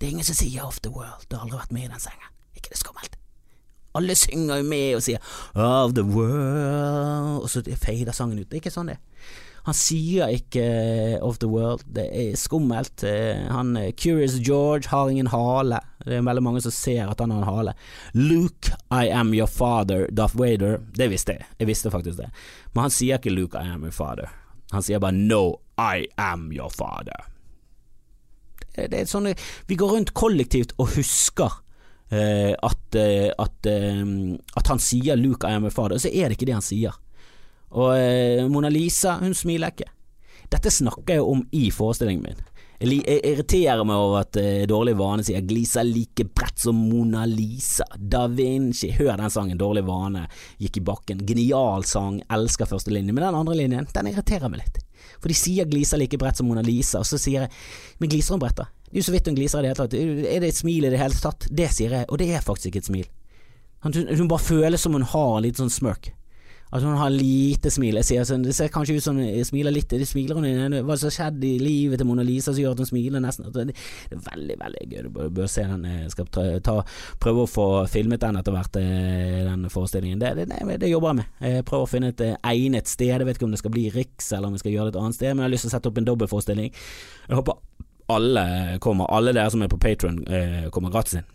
Det 0.00 0.06
er 0.06 0.14
ingen 0.14 0.24
som 0.24 0.36
sier 0.38 0.64
Off 0.64 0.78
the 0.80 0.88
World, 0.88 1.26
du 1.28 1.36
har 1.36 1.42
aldri 1.44 1.58
vært 1.60 1.72
med 1.76 1.84
i 1.84 1.90
den 1.92 2.00
sengen. 2.00 2.28
Ikke 2.56 2.70
det 2.72 2.78
skummelt? 2.80 3.18
Alle 3.98 4.14
synger 4.16 4.62
jo 4.62 4.64
med 4.64 4.94
og 4.96 5.02
sier 5.04 5.20
Of 5.52 5.92
the 5.92 6.04
World, 6.06 7.42
og 7.42 7.50
så 7.52 7.60
fader 7.76 8.14
sangen 8.16 8.38
ut. 8.38 8.46
Det 8.48 8.56
er 8.56 8.62
ikke 8.62 8.72
sånn 8.72 8.92
det 8.92 8.96
Han 9.66 9.76
sier 9.76 10.32
ikke 10.32 10.62
eh, 10.64 11.16
Of 11.20 11.36
the 11.42 11.50
World, 11.50 11.84
det 11.84 12.06
er 12.16 12.38
skummelt. 12.40 13.04
Eh, 13.04 13.42
han 13.52 13.74
eh, 13.76 13.90
Curious 13.92 14.38
George 14.40 14.88
har 14.88 15.10
ingen 15.12 15.28
hale. 15.34 15.82
Det 16.06 16.16
er 16.16 16.24
veldig 16.24 16.46
mange 16.46 16.62
som 16.64 16.72
ser 16.72 17.10
at 17.10 17.20
han 17.20 17.34
har 17.34 17.42
en 17.42 17.50
hale. 17.50 17.74
Luke, 18.16 18.72
I 18.88 19.10
am 19.12 19.34
your 19.36 19.50
father, 19.52 20.06
Darth 20.08 20.38
Vader. 20.38 20.78
Det 20.96 21.10
visste 21.12 21.36
jeg, 21.36 21.50
jeg 21.60 21.68
visste 21.68 21.92
faktisk 21.92 22.22
det. 22.22 22.30
Men 22.72 22.86
han 22.86 22.94
sier 22.96 23.20
ikke 23.20 23.36
Luke, 23.36 23.60
I 23.60 23.74
am 23.74 23.84
your 23.84 23.92
father. 23.92 24.32
Han 24.72 24.86
sier 24.86 25.02
bare 25.02 25.12
No, 25.18 25.58
I 25.76 26.08
am 26.16 26.48
your 26.56 26.72
father. 26.72 27.29
Det 28.88 29.02
er 29.02 29.10
sånn, 29.10 29.28
vi 29.68 29.76
går 29.76 29.92
rundt 29.96 30.14
kollektivt 30.16 30.76
og 30.78 30.94
husker 30.96 31.60
Uh, 32.10 32.56
at, 32.66 32.96
uh, 32.98 33.30
at, 33.38 33.66
uh, 33.70 34.34
at, 34.56 34.66
han 34.66 34.80
sier 34.82 35.14
'Luke, 35.14 35.46
I 35.46 35.54
am 35.54 35.68
a 35.68 35.70
father', 35.70 35.94
og 35.94 36.02
så 36.02 36.10
er 36.10 36.26
det 36.26 36.38
ikke 36.38 36.48
det 36.48 36.56
han 36.58 36.64
sier. 36.64 36.96
Og 37.70 37.92
eh, 37.94 38.48
Mona 38.50 38.66
Lisa, 38.66 39.12
hun 39.20 39.30
smiler 39.30 39.70
ikke. 39.70 39.86
Dette 40.50 40.72
snakker 40.74 41.20
jeg 41.20 41.22
om 41.22 41.44
i 41.54 41.68
forestillingen 41.70 42.24
min. 42.24 42.40
Jeg 42.80 43.20
irriterer 43.28 43.84
meg 43.86 43.94
over 43.94 44.24
at 44.24 44.38
Dårlig 44.66 44.96
vane 44.98 45.22
sier 45.22 45.44
'gliser 45.46 45.86
like 45.86 46.26
bredt 46.34 46.58
som 46.58 46.74
Mona 46.74 47.22
Lisa'. 47.30 47.86
Da 47.94 48.24
Vinci. 48.26 48.90
Hør 48.98 49.20
den 49.20 49.30
sangen. 49.30 49.60
Dårlig 49.60 49.84
vane 49.86 50.26
gikk 50.58 50.80
i 50.80 50.84
bakken. 50.90 51.22
Genial 51.28 51.86
sang. 51.86 52.18
Elsker 52.26 52.66
første 52.66 52.90
linje. 52.90 53.14
Men 53.14 53.28
den 53.28 53.38
andre 53.38 53.54
linjen, 53.54 53.86
den 53.94 54.10
irriterer 54.10 54.50
meg 54.50 54.64
litt. 54.64 54.82
For 55.20 55.28
de 55.28 55.36
sier 55.36 55.68
'gliser 55.68 56.00
like 56.00 56.18
bredt 56.18 56.36
som 56.36 56.48
Mona 56.48 56.62
Lisa', 56.62 56.98
og 56.98 57.06
så 57.06 57.18
sier 57.18 57.42
jeg 57.42 57.50
'men 58.00 58.10
gliser 58.10 58.34
hun 58.34 58.40
bredt', 58.40 58.56
da? 58.56 58.64
Det 58.90 58.96
er 58.96 59.00
jo 59.00 59.06
så 59.06 59.12
vidt 59.12 59.26
hun 59.26 59.36
gliser 59.36 59.58
i 59.58 59.62
det 59.62 59.68
hele 59.68 59.86
tatt. 59.86 59.94
Er 59.94 60.40
det 60.40 60.48
et 60.48 60.56
smil 60.56 60.84
i 60.84 60.90
det 60.90 60.98
hele 60.98 61.14
tatt? 61.14 61.46
Det 61.50 61.70
sier 61.70 61.90
jeg, 61.90 62.04
og 62.08 62.18
det 62.18 62.30
er 62.34 62.40
faktisk 62.40 62.66
ikke 62.66 62.78
et 62.78 62.90
smil. 62.90 63.06
Hun, 63.82 64.28
bare 64.28 64.38
føles 64.38 64.80
som 64.80 64.92
hun 64.92 65.02
har 65.02 65.36
en 65.36 65.42
liten 65.42 65.62
sånn 65.62 65.70
smirk. 65.70 66.10
At 66.70 66.84
hun 66.86 66.94
har 66.98 67.10
lite 67.10 67.70
smil. 67.72 67.98
Jeg 67.98 68.06
sier 68.06 68.26
sånn, 68.28 68.44
Det 68.46 68.54
ser 68.54 68.70
kanskje 68.70 68.96
ut 68.96 69.02
som 69.04 69.18
hun 69.18 69.44
smiler 69.46 69.74
litt. 69.74 69.90
Det 69.90 70.06
smiler 70.06 70.38
hun 70.38 70.76
Hva 70.86 70.96
som 70.96 71.10
har 71.10 71.16
skjedd 71.16 71.44
i 71.44 71.56
livet 71.58 71.98
til 71.98 72.06
Mona 72.06 72.22
Lisa 72.26 72.52
som 72.52 72.60
gjør 72.62 72.76
at 72.76 72.82
hun 72.84 72.90
smiler 72.90 73.22
nesten? 73.22 73.48
Det 73.50 73.74
er 73.74 74.22
veldig, 74.30 74.56
veldig 74.60 74.84
gøy. 74.86 75.02
Du 75.02 75.10
bør, 75.10 75.48
se 75.50 75.66
den. 75.66 75.84
Jeg 75.84 76.12
skal 76.14 76.30
ta, 76.30 76.46
ta, 76.62 76.76
prøve 77.22 77.44
å 77.44 77.50
få 77.50 77.66
filmet 77.90 78.22
den 78.22 78.38
etter 78.38 78.54
hvert, 78.54 78.78
eh, 78.78 79.42
den 79.48 79.66
forestillingen. 79.72 80.22
Det, 80.22 80.34
det, 80.38 80.78
det, 80.78 80.92
jobber 80.92 81.14
jeg 81.14 81.20
med. 81.22 81.34
Jeg 81.50 81.66
prøver 81.66 81.88
å 81.88 81.90
finne 81.90 82.12
et 82.14 82.24
eh, 82.26 82.38
egnet 82.52 82.90
sted. 82.90 83.10
Jeg 83.10 83.26
vet 83.26 83.40
ikke 83.40 83.48
om 83.50 83.56
det 83.56 83.62
skal 83.62 83.74
bli 83.74 83.88
Riks, 83.94 84.30
eller 84.36 84.50
om 84.50 84.54
vi 84.54 84.62
skal 84.62 84.76
gjøre 84.76 84.90
det 84.90 84.96
et 84.96 85.02
annet 85.02 85.18
sted, 85.18 85.34
men 85.34 85.42
jeg 85.42 85.48
har 85.48 85.56
lyst 85.56 85.66
til 85.66 85.72
å 85.72 85.74
sette 85.74 85.90
opp 85.90 85.98
en 85.98 86.08
dobbeltforestilling. 86.12 86.70
Jeg 87.26 87.40
håper 87.40 87.58
alle 88.10 88.78
kommer. 88.82 89.10
Alle 89.10 89.34
dere 89.34 89.50
som 89.50 89.62
er 89.62 89.70
på 89.70 89.78
Patron, 89.82 90.22
eh, 90.30 90.70
kommer 90.70 90.94
gratis 90.94 91.20
inn. 91.20 91.28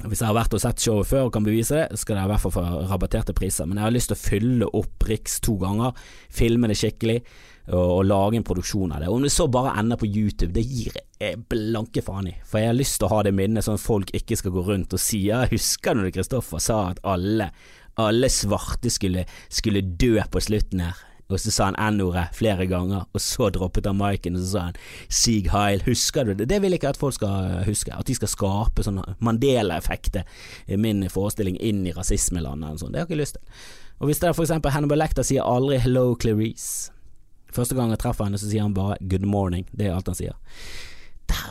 Hvis 0.00 0.22
jeg 0.22 0.30
har 0.30 0.36
vært 0.36 0.54
og 0.56 0.62
sett 0.62 0.80
showet 0.80 1.08
før 1.10 1.26
og 1.28 1.34
kan 1.34 1.44
bevise 1.44 1.76
det, 1.76 1.98
skal 2.00 2.16
dere 2.16 2.28
i 2.28 2.32
hvert 2.32 2.44
fall 2.44 2.54
få 2.54 2.64
rabatterte 2.88 3.34
priser. 3.36 3.68
Men 3.68 3.80
jeg 3.80 3.86
har 3.86 3.94
lyst 3.94 4.12
til 4.12 4.16
å 4.16 4.22
fylle 4.22 4.68
opp 4.80 5.08
Riks 5.10 5.40
to 5.44 5.56
ganger, 5.60 5.96
filme 6.32 6.70
det 6.70 6.78
skikkelig 6.80 7.18
og, 7.70 7.82
og, 7.82 8.00
lage 8.08 8.38
en 8.38 8.46
produksjon 8.46 8.94
av 8.94 9.04
det. 9.04 9.10
Om 9.12 9.26
det 9.26 9.32
så 9.34 9.48
bare 9.52 9.74
ender 9.80 10.00
på 10.00 10.08
YouTube, 10.08 10.54
det 10.56 10.64
gir 10.64 10.96
jeg 11.20 11.42
blanke 11.50 12.04
faen 12.06 12.30
i. 12.30 12.34
For 12.46 12.62
jeg 12.62 12.72
har 12.72 12.78
lyst 12.78 13.00
til 13.00 13.10
å 13.10 13.12
ha 13.16 13.20
det 13.26 13.34
minnet 13.36 13.66
sånn 13.66 13.76
at 13.76 13.84
folk 13.84 14.14
ikke 14.16 14.38
skal 14.40 14.54
gå 14.54 14.64
rundt 14.70 14.96
og 14.96 15.02
si 15.02 15.24
ja, 15.26 15.44
husker 15.50 15.98
du 15.98 16.08
Kristoffer 16.14 16.64
sa 16.64 16.80
at 16.94 17.04
alle, 17.04 17.50
alle 18.00 18.32
svarte 18.32 18.92
skulle, 18.92 19.26
skulle 19.52 19.84
dø 19.84 20.16
på 20.32 20.42
slutten 20.48 20.86
her 20.86 21.06
og 21.32 21.40
så 21.42 21.52
sa 21.54 21.68
han 21.70 21.78
N-ordet 21.96 22.28
flere 22.36 22.66
ganger, 22.70 23.06
og 23.12 23.22
så 23.22 23.50
droppet 23.54 23.88
han 23.88 23.98
miken, 23.98 24.36
og 24.36 24.44
så 24.44 24.50
sa 24.50 24.64
han 24.68 24.80
Sieg 25.08 25.50
Heil, 25.54 25.84
husker 25.86 26.28
du 26.28 26.34
det? 26.34 26.48
Det 26.50 26.60
vil 26.62 26.74
jeg 26.74 26.82
ikke 26.82 26.94
at 26.94 27.00
folk 27.00 27.16
skal 27.16 27.62
huske, 27.66 27.94
at 27.94 28.06
de 28.08 28.16
skal 28.18 28.32
skape 28.32 28.84
sånne 28.86 29.16
Mandela-effekter 29.24 30.26
i 30.68 30.78
min 30.80 31.04
forestilling 31.12 31.58
inn 31.60 31.84
i 31.86 31.94
rasismelandet 31.96 32.68
eller 32.68 32.82
sånn, 32.82 32.94
det 32.94 33.02
har 33.02 33.06
jeg 33.06 33.12
ikke 33.14 33.22
lyst 33.22 33.38
til. 33.38 33.66
Og 34.00 34.08
hvis 34.08 34.20
det 34.22 34.30
er 34.30 34.36
for 34.36 34.46
eksempel 34.46 34.72
Hannibal 34.72 34.98
Lecter 34.98 35.26
sier 35.26 35.44
aldri 35.44 35.76
'Hello, 35.76 36.14
Clarice', 36.16 36.90
første 37.52 37.74
gang 37.76 37.90
jeg 37.90 38.00
treffer 38.00 38.24
henne 38.24 38.38
så 38.40 38.48
sier 38.48 38.62
han 38.62 38.74
bare 38.74 38.96
'Good 39.00 39.26
morning', 39.28 39.66
det 39.76 39.86
er 39.86 39.94
alt 39.94 40.08
han 40.08 40.16
sier. 40.16 40.36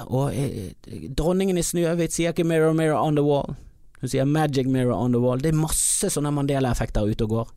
og 0.08 0.36
eh, 0.36 0.74
dronningen 1.16 1.58
i 1.58 1.64
Snøhvit 1.64 2.14
sier 2.14 2.34
ikke 2.34 2.44
'mirror, 2.44 2.74
mirror 2.74 2.98
on 2.98 3.16
the 3.16 3.24
wall'. 3.24 3.56
Hun 4.02 4.10
sier 4.10 4.26
'magic 4.26 4.66
mirror 4.66 4.94
on 4.94 5.12
the 5.12 5.20
wall'. 5.22 5.42
Det 5.42 5.54
er 5.54 5.62
masse 5.62 6.10
sånne 6.10 6.32
Mandela-effekter 6.32 7.06
ute 7.06 7.24
og 7.24 7.30
går, 7.30 7.48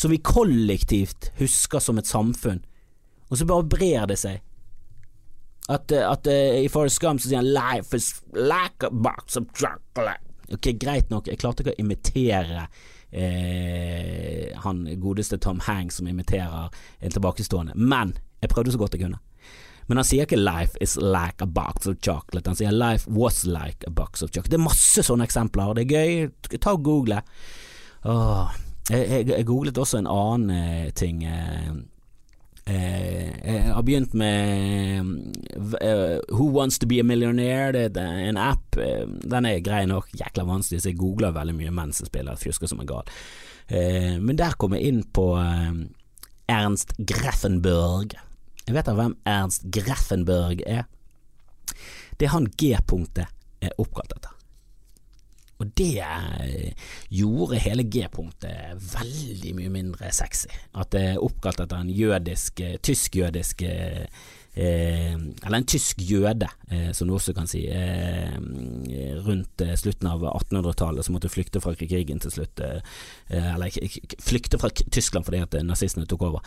som 0.00 0.10
vi 0.10 0.22
kollektivt 0.24 1.28
husker 1.36 1.82
som 1.84 1.98
et 2.00 2.08
samfunn, 2.08 2.62
og 3.28 3.36
så 3.36 3.46
bare 3.46 3.68
brer 3.68 4.06
det 4.08 4.16
seg. 4.18 4.40
At, 5.70 5.92
eh, 5.92 6.06
at 6.06 6.26
uh, 6.26 6.56
i 6.64 6.70
Forest 6.72 7.02
Gump 7.02 7.20
så 7.20 7.28
sier 7.28 7.42
han 7.42 7.52
'life 7.52 7.96
is 7.96 8.22
like 8.32 8.86
a 8.86 8.90
box 8.90 9.36
of 9.36 9.50
chocolate'. 9.54 10.24
Ok, 10.50 10.72
Greit 10.80 11.10
nok, 11.10 11.28
jeg 11.28 11.38
klarte 11.38 11.62
ikke 11.62 11.76
å 11.76 11.82
imitere 11.84 12.64
eh, 13.12 14.50
han 14.64 14.80
godeste 14.98 15.38
Tom 15.38 15.60
Hanks 15.62 16.00
som 16.00 16.08
imiterer 16.10 16.72
en 17.00 17.12
tilbakestående, 17.14 17.76
men 17.76 18.16
jeg 18.42 18.50
prøvde 18.50 18.72
så 18.72 18.80
godt 18.80 18.96
jeg 18.96 19.04
kunne. 19.04 19.20
Men 19.86 20.00
han 20.00 20.08
sier 20.08 20.26
ikke 20.26 20.40
'life 20.40 20.80
is 20.80 20.96
like 20.96 21.44
a 21.44 21.46
box 21.46 21.86
of 21.86 22.00
chocolate', 22.02 22.48
han 22.48 22.56
sier 22.56 22.72
'life 22.72 23.06
was 23.06 23.44
like 23.44 23.86
a 23.86 23.90
box 23.90 24.22
of 24.22 24.30
chocolate'. 24.30 24.50
Det 24.50 24.58
er 24.58 24.66
masse 24.66 25.02
sånne 25.06 25.28
eksempler, 25.28 25.74
det 25.74 25.84
er 25.86 25.94
gøy. 25.94 26.58
Ta 26.58 26.72
og 26.72 26.82
google. 26.82 27.22
Åh, 28.04 28.50
jeg, 28.90 29.28
jeg, 29.28 29.46
googlet 29.46 29.78
også 29.78 30.00
en 30.00 30.10
annen 30.10 30.50
eh, 30.54 30.90
ting. 30.96 31.22
Eh, 31.24 31.68
eh, 32.70 33.28
jeg 33.44 33.62
har 33.74 33.84
begynt 33.86 34.14
med 34.18 35.12
uh, 35.56 36.18
Who 36.30 36.50
Wants 36.56 36.80
To 36.80 36.88
Be 36.90 37.00
A 37.00 37.06
Millionaire. 37.06 37.88
Det 37.88 38.02
er 38.02 38.24
en 38.28 38.40
app. 38.40 38.76
Den 38.76 39.46
er 39.46 39.62
grei 39.64 39.84
nok, 39.90 40.10
jækla 40.18 40.46
vanskelig, 40.48 40.82
så 40.82 40.92
jeg 40.92 41.00
googler 41.00 41.34
veldig 41.36 41.56
mye 41.58 41.74
mens 41.74 42.02
jeg 42.02 42.10
spiller 42.10 42.40
fjusker 42.40 42.70
som 42.70 42.82
en 42.82 42.90
gal. 42.90 43.06
men 43.70 44.34
der 44.38 44.56
kom 44.58 44.74
jeg 44.74 44.82
inn 44.82 45.04
på 45.14 45.28
Ernst 46.50 46.96
Greffenberg. 46.98 48.16
Jeg 48.66 48.74
vet 48.74 48.88
da 48.88 48.96
hvem 48.98 49.14
Ernst 49.26 49.68
Greffenberg 49.70 50.64
er. 50.66 50.88
Det 52.18 52.26
er 52.26 52.34
han 52.34 52.50
G-punktet 52.58 53.30
er 53.62 53.78
oppkalt 53.78 54.12
etter. 54.16 54.39
Og 55.60 55.70
det 55.78 56.00
eh, 56.00 56.90
gjorde 57.12 57.60
hele 57.60 57.84
G-punktet 57.84 58.84
veldig 58.94 59.54
mye 59.58 59.72
mindre 59.72 60.12
sexy. 60.14 60.50
At 60.74 60.92
det 60.94 61.06
er 61.12 61.24
oppkalt 61.24 61.60
etter 61.62 61.80
en 61.80 61.92
jødisk, 61.92 62.62
eh, 62.64 62.78
tysk-jødisk 62.82 63.66
eh, 63.68 64.06
Eh, 64.54 65.14
eller 65.14 65.56
en 65.56 65.66
tysk 65.66 66.00
jøde, 66.02 66.48
eh, 66.70 66.90
som 66.92 67.08
du 67.08 67.14
også 67.14 67.32
kan 67.32 67.46
si, 67.46 67.68
eh, 67.68 68.34
rundt 69.26 69.62
slutten 69.76 70.08
av 70.10 70.24
1800-tallet, 70.26 71.04
som 71.04 71.14
måtte 71.14 71.30
flykte 71.30 71.60
fra 71.60 71.74
krigen 71.74 72.18
til 72.20 72.30
slutt. 72.30 72.60
eller 73.30 73.70
flykte 74.18 74.58
fra 74.58 74.68
Tyskland 74.68 75.24
fordi 75.24 75.38
at 75.38 75.64
nazistene 75.64 76.06
tok 76.06 76.22
over. 76.22 76.40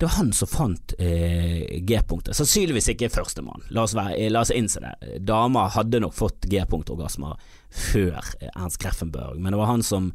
Det 0.00 0.06
var 0.06 0.14
han 0.16 0.32
som 0.32 0.48
fant 0.48 0.92
eh, 0.98 1.80
G-punktet. 1.84 2.32
Sannsynligvis 2.32 2.86
ikke 2.94 3.10
førstemann, 3.12 3.66
la, 3.68 3.82
oss 3.84 3.92
la 3.92 4.40
oss 4.40 4.52
innse 4.56 4.80
det. 4.80 5.18
Dama 5.28 5.66
hadde 5.74 6.00
nok 6.00 6.14
fått 6.16 6.46
G-punktorgasmer 6.48 7.34
før 7.68 8.16
Ernst 8.54 8.80
Greffenberg, 8.80 9.36
men 9.36 9.52
det 9.52 9.60
var 9.60 9.68
han 9.68 9.84
som, 9.84 10.06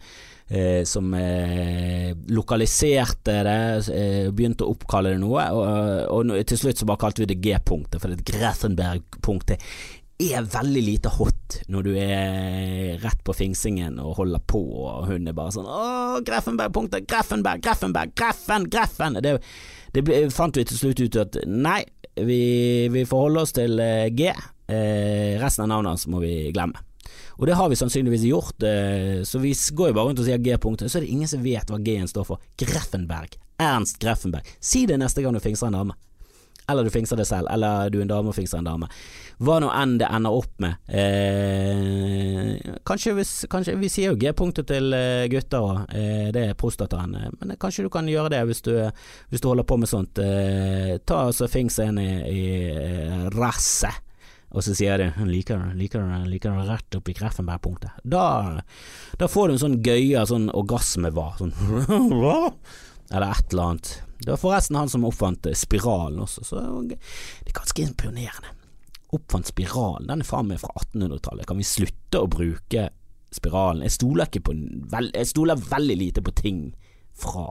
eh, 0.50 0.82
som 0.89 1.13
eh, 1.13 2.17
lokaliserte 2.34 3.36
det, 3.45 3.60
eh, 3.93 4.32
begynte 4.34 4.65
å 4.65 4.74
oppkalle 4.74 5.13
det 5.13 5.21
noe, 5.21 5.45
og, 5.54 5.69
og, 6.17 6.34
til 6.50 6.63
slutt 6.63 6.82
så 6.82 6.89
bare 6.89 7.04
kalte 7.06 7.21
vi 7.21 7.30
det 7.36 7.38
G-punktet, 7.45 8.02
for 8.02 8.10
det 8.10 8.26
Greffenberg-punktet 8.26 9.69
er 10.21 10.45
veldig 10.47 10.82
lite 10.84 11.12
hot 11.17 11.58
når 11.71 11.84
du 11.84 11.91
er 11.99 12.95
rett 13.04 13.21
på 13.28 13.36
fingsingen 13.36 13.97
og 13.99 14.15
holder 14.21 14.43
på, 14.47 14.62
og 14.63 15.10
hun 15.10 15.28
er 15.28 15.36
bare 15.36 15.51
sånn 15.51 15.67
'Å, 15.67 16.21
Greffenberg-punktet, 16.25 17.08
Greffenberg, 17.08 17.62
Greffenberg, 17.62 18.15
Greffen, 18.15 18.69
Greffen'. 18.71 19.19
Det, 19.21 19.36
det 19.93 20.04
ble, 20.08 20.23
fant 20.32 20.56
vi 20.56 20.63
til 20.63 20.80
slutt 20.80 21.04
ut 21.04 21.19
at 21.19 21.38
nei, 21.45 21.84
vi, 22.15 22.88
vi 22.91 23.04
forholder 23.04 23.41
oss 23.43 23.56
til 23.56 23.80
eh, 23.80 24.08
G. 24.15 24.32
Eh, 24.71 25.36
resten 25.41 25.67
av 25.67 25.73
navnet 25.73 25.95
hans 25.95 26.08
må 26.08 26.23
vi 26.23 26.51
glemme. 26.56 26.80
Og 27.36 27.49
det 27.49 27.60
har 27.60 27.67
vi 27.67 27.75
sannsynligvis 27.75 28.23
gjort, 28.30 28.63
eh, 28.63 29.21
så 29.28 29.39
vi 29.43 29.51
går 29.51 29.91
jo 29.91 29.97
bare 29.99 30.08
rundt 30.08 30.23
og 30.23 30.28
sier 30.30 30.39
G-punktet, 30.39 30.88
så 30.88 31.01
er 31.01 31.04
det 31.04 31.12
ingen 31.12 31.28
som 31.28 31.43
vet 31.43 31.67
hva 31.67 31.82
G-en 31.84 32.08
står 32.08 32.23
for. 32.23 32.39
Greffenberg. 32.56 33.36
Ernst 33.60 33.99
Greffenberg. 33.99 34.47
Si 34.63 34.86
det 34.88 34.99
neste 34.99 35.23
gang 35.23 35.36
du 35.36 35.43
fingser 35.43 35.67
en 35.67 35.80
dame 35.82 35.99
eller 36.69 36.86
du 36.86 36.91
fingser 36.93 37.19
det 37.19 37.28
selv, 37.30 37.49
eller 37.51 37.89
du 37.93 37.99
er 37.99 38.06
en 38.06 38.12
dame 38.12 38.32
og 38.32 38.38
fingser 38.38 38.62
en 38.62 38.69
dame. 38.69 38.89
Hva 39.43 39.58
nå 39.60 39.69
enn 39.75 39.97
det 39.99 40.08
ender 40.08 40.38
opp 40.38 40.54
med. 40.63 40.78
Eh, 40.88 42.56
kanskje, 42.88 43.15
hvis, 43.17 43.34
kanskje, 43.51 43.75
Vi 43.80 43.89
sier 43.91 44.13
jo 44.13 44.19
G-punktet 44.19 44.69
til 44.71 44.95
eh, 44.95 45.28
gutter 45.32 45.65
òg, 45.65 45.84
eh, 45.91 46.32
det 46.36 46.47
er 46.49 46.58
prostataen, 46.60 47.15
eh, 47.19 47.30
men 47.41 47.58
kanskje 47.60 47.86
du 47.86 47.91
kan 47.93 48.08
gjøre 48.10 48.32
det 48.34 48.41
hvis 48.47 48.63
du, 48.65 48.73
hvis 49.30 49.43
du 49.43 49.49
holder 49.51 49.67
på 49.67 49.78
med 49.82 49.91
sånt. 49.91 50.21
Eh, 50.23 50.97
ta 51.06 51.25
og 51.28 51.51
fings 51.51 51.80
en 51.84 51.99
i, 52.01 52.10
i 52.32 52.43
eh, 52.71 53.30
rasset. 53.36 54.01
Og 54.56 54.63
så 54.63 54.71
sier 54.78 55.01
de 55.01 55.10
liker, 55.28 55.60
liker 55.75 56.60
rett 56.69 56.95
opp 56.95 57.10
i 57.12 57.15
Kreffenberg-punktet'. 57.17 57.99
Da, 58.08 58.62
da, 59.19 59.28
får 59.28 59.49
du 59.49 59.56
en 59.56 59.63
sånn 59.65 59.80
gøya 59.84 60.23
sånn 60.30 60.47
orgasme-hva. 60.56 61.25
Sånn 61.41 61.51
Eller 63.12 63.32
et 63.32 63.54
eller 63.54 63.63
annet. 63.63 63.91
Det 64.20 64.32
var 64.32 64.41
forresten 64.41 64.78
han 64.80 64.89
som 64.89 65.06
oppfant 65.06 65.46
eh, 65.46 65.58
spiralen 65.58 66.22
også, 66.24 66.44
så 66.48 66.62
det 66.89 66.98
er 67.46 67.58
ganske 67.58 67.84
imponerende. 67.84 68.54
Oppfant 69.13 69.52
spiralen, 69.52 70.08
den 70.10 70.24
er 70.24 70.28
faen 70.28 70.50
meg 70.50 70.62
fra 70.63 70.72
1800-tallet. 70.82 71.46
Kan 71.48 71.60
vi 71.62 71.68
slutte 71.68 72.24
å 72.24 72.30
bruke 72.32 72.88
spiralen? 73.36 73.84
Jeg 73.86 73.96
stoler, 73.98 74.32
på, 74.41 74.56
jeg 75.12 75.30
stoler 75.30 75.62
veldig 75.62 75.98
lite 76.00 76.24
på 76.26 76.34
ting 76.36 76.63
fra, 77.15 77.46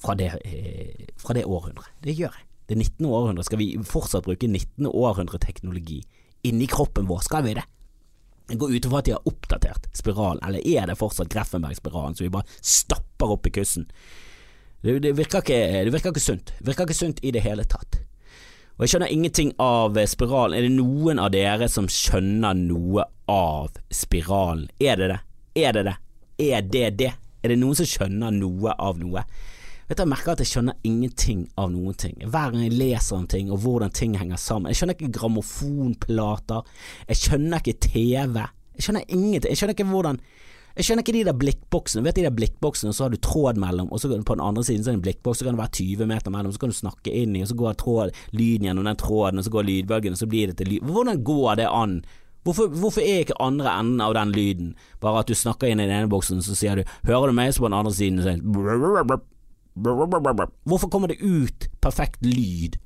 fra, 0.00 0.16
det, 0.18 0.32
eh, 0.46 1.10
fra 1.20 1.36
det 1.36 1.44
århundret. 1.44 1.92
Det 2.06 2.16
gjør 2.16 2.32
jeg. 2.38 2.46
Det 2.70 2.78
19. 2.78 3.06
århundre. 3.10 3.44
Skal 3.44 3.58
vi 3.58 3.74
fortsatt 3.82 4.24
bruke 4.24 4.46
19. 4.46 4.86
århundre-teknologi 4.86 6.00
inni 6.46 6.70
kroppen 6.70 7.10
vår? 7.10 7.26
Skal 7.26 7.44
vi 7.44 7.58
det? 7.58 7.66
Jeg 8.50 8.58
går 8.58 8.72
ut 8.72 8.86
ifra 8.86 8.98
at 8.98 9.06
de 9.06 9.14
har 9.14 9.28
oppdatert 9.30 9.90
spiralen, 9.94 10.40
eller 10.46 10.64
er 10.66 10.88
det 10.90 10.98
fortsatt 10.98 11.30
Greffenberg-spiralen 11.30 12.16
som 12.18 12.26
vi 12.26 12.32
bare 12.34 12.58
stapper 12.62 13.36
opp 13.36 13.46
i 13.46 13.52
kussen? 13.54 13.86
Det, 14.82 14.98
det, 15.04 15.12
virker 15.12 15.42
ikke, 15.44 15.58
det, 15.84 15.92
virker 15.92 16.14
ikke, 16.14 16.22
sunt. 16.24 16.54
Det 16.58 16.66
virker 16.70 16.88
ikke 16.88 16.96
sunt 16.96 17.20
i 17.22 17.32
det 17.34 17.42
hele 17.44 17.66
tatt. 17.68 18.00
Og 18.78 18.86
jeg 18.86 18.94
skjønner 18.94 19.12
ingenting 19.12 19.50
av 19.60 19.98
spiralen. 20.08 20.56
Er 20.56 20.64
det 20.64 20.72
noen 20.72 21.20
av 21.20 21.34
dere 21.34 21.68
som 21.68 21.88
skjønner 21.90 22.56
noe 22.56 23.04
av 23.28 23.74
spiralen? 23.92 24.70
Er 24.80 24.96
det 24.96 25.10
det? 25.12 25.18
Er 25.60 25.76
det 25.76 25.84
det? 25.90 25.96
Er 26.40 26.62
det 26.64 26.86
det? 26.96 27.10
Er 27.44 27.52
det 27.52 27.58
noen 27.60 27.76
som 27.76 27.88
skjønner 27.88 28.32
noe 28.32 28.72
av 28.72 28.96
noe? 29.00 29.24
Vet 29.90 29.98
du, 29.98 30.04
Jeg 30.04 30.08
merker 30.08 30.32
at 30.32 30.40
jeg 30.40 30.48
skjønner 30.48 30.80
ingenting 30.86 31.44
av 31.58 31.68
noen 31.74 31.96
ting. 31.98 32.16
Hver 32.24 32.52
gang 32.54 32.64
jeg 32.64 32.78
leser 32.78 33.16
om 33.18 33.28
ting 33.28 33.50
og 33.52 33.60
hvordan 33.60 33.92
ting 33.92 34.16
henger 34.16 34.40
sammen. 34.40 34.70
Jeg 34.70 34.80
skjønner 34.80 34.96
ikke 34.96 35.12
grammofonplater. 35.18 36.68
Jeg 37.10 37.20
skjønner 37.20 37.60
ikke 37.60 37.80
TV. 37.84 38.36
Jeg 38.78 38.86
skjønner 38.86 39.08
ingenting. 39.08 39.50
Jeg 39.50 39.60
skjønner 39.60 39.76
ikke 39.76 39.88
hvordan 39.90 40.20
jeg 40.76 40.86
skjønner 40.86 41.02
ikke 41.02 41.14
de 41.16 41.24
der 41.26 41.36
blikkboksene. 41.36 42.04
Vet 42.06 42.18
de 42.20 42.24
der 42.26 42.34
blikkboksene, 42.34 42.92
så 42.94 43.04
har 43.04 43.12
du 43.12 43.18
tråd 43.18 43.58
mellom, 43.60 43.90
og 43.90 44.00
så 44.00 44.08
på 44.10 44.36
den 44.36 44.44
andre 44.44 44.64
siden 44.64 44.84
så 44.84 44.90
er 44.90 44.94
det 44.94 45.00
en 45.00 45.06
blikkboks, 45.08 45.40
så 45.40 45.46
kan 45.46 45.56
det 45.56 45.62
være 45.64 45.76
20 45.80 46.08
meter 46.10 46.34
mellom, 46.34 46.54
så 46.54 46.62
kan 46.62 46.72
du 46.72 46.78
snakke 46.78 47.14
inn 47.22 47.34
i, 47.36 47.42
og 47.42 47.50
så 47.50 47.58
går 47.58 47.78
tråd, 47.80 48.14
lyden 48.36 48.68
gjennom 48.68 48.86
den 48.86 49.00
tråden, 49.00 49.42
og 49.42 49.46
så 49.46 49.52
går 49.54 49.66
lydbølgen, 49.66 50.16
og 50.16 50.22
så 50.22 50.28
blir 50.30 50.50
det 50.50 50.60
til 50.60 50.70
lyd. 50.70 50.86
Hvordan 50.86 51.22
går 51.26 51.60
det 51.60 51.66
an? 51.68 52.00
Hvorfor, 52.46 52.70
hvorfor, 52.72 53.04
er 53.04 53.26
ikke 53.26 53.40
andre 53.42 53.72
enden 53.82 54.00
av 54.00 54.14
den 54.16 54.30
lyden 54.32 54.70
bare 55.02 55.20
at 55.20 55.28
du 55.28 55.36
snakker 55.36 55.68
inn 55.68 55.82
i 55.82 55.88
den 55.88 55.98
ene 55.98 56.08
boksen, 56.08 56.40
så 56.40 56.56
sier 56.56 56.78
du 56.78 56.84
'hører 57.04 57.28
du 57.28 57.36
meg', 57.36 57.52
så 57.52 57.60
på 57.60 57.68
den 57.68 57.78
andre 57.78 57.92
siden 57.92 58.22
så 58.22 58.32
Hvorfor 60.64 60.88
kommer 60.88 61.08
det 61.08 61.20
ut 61.20 61.68
perfekt 61.80 62.24
lyd 62.24 62.78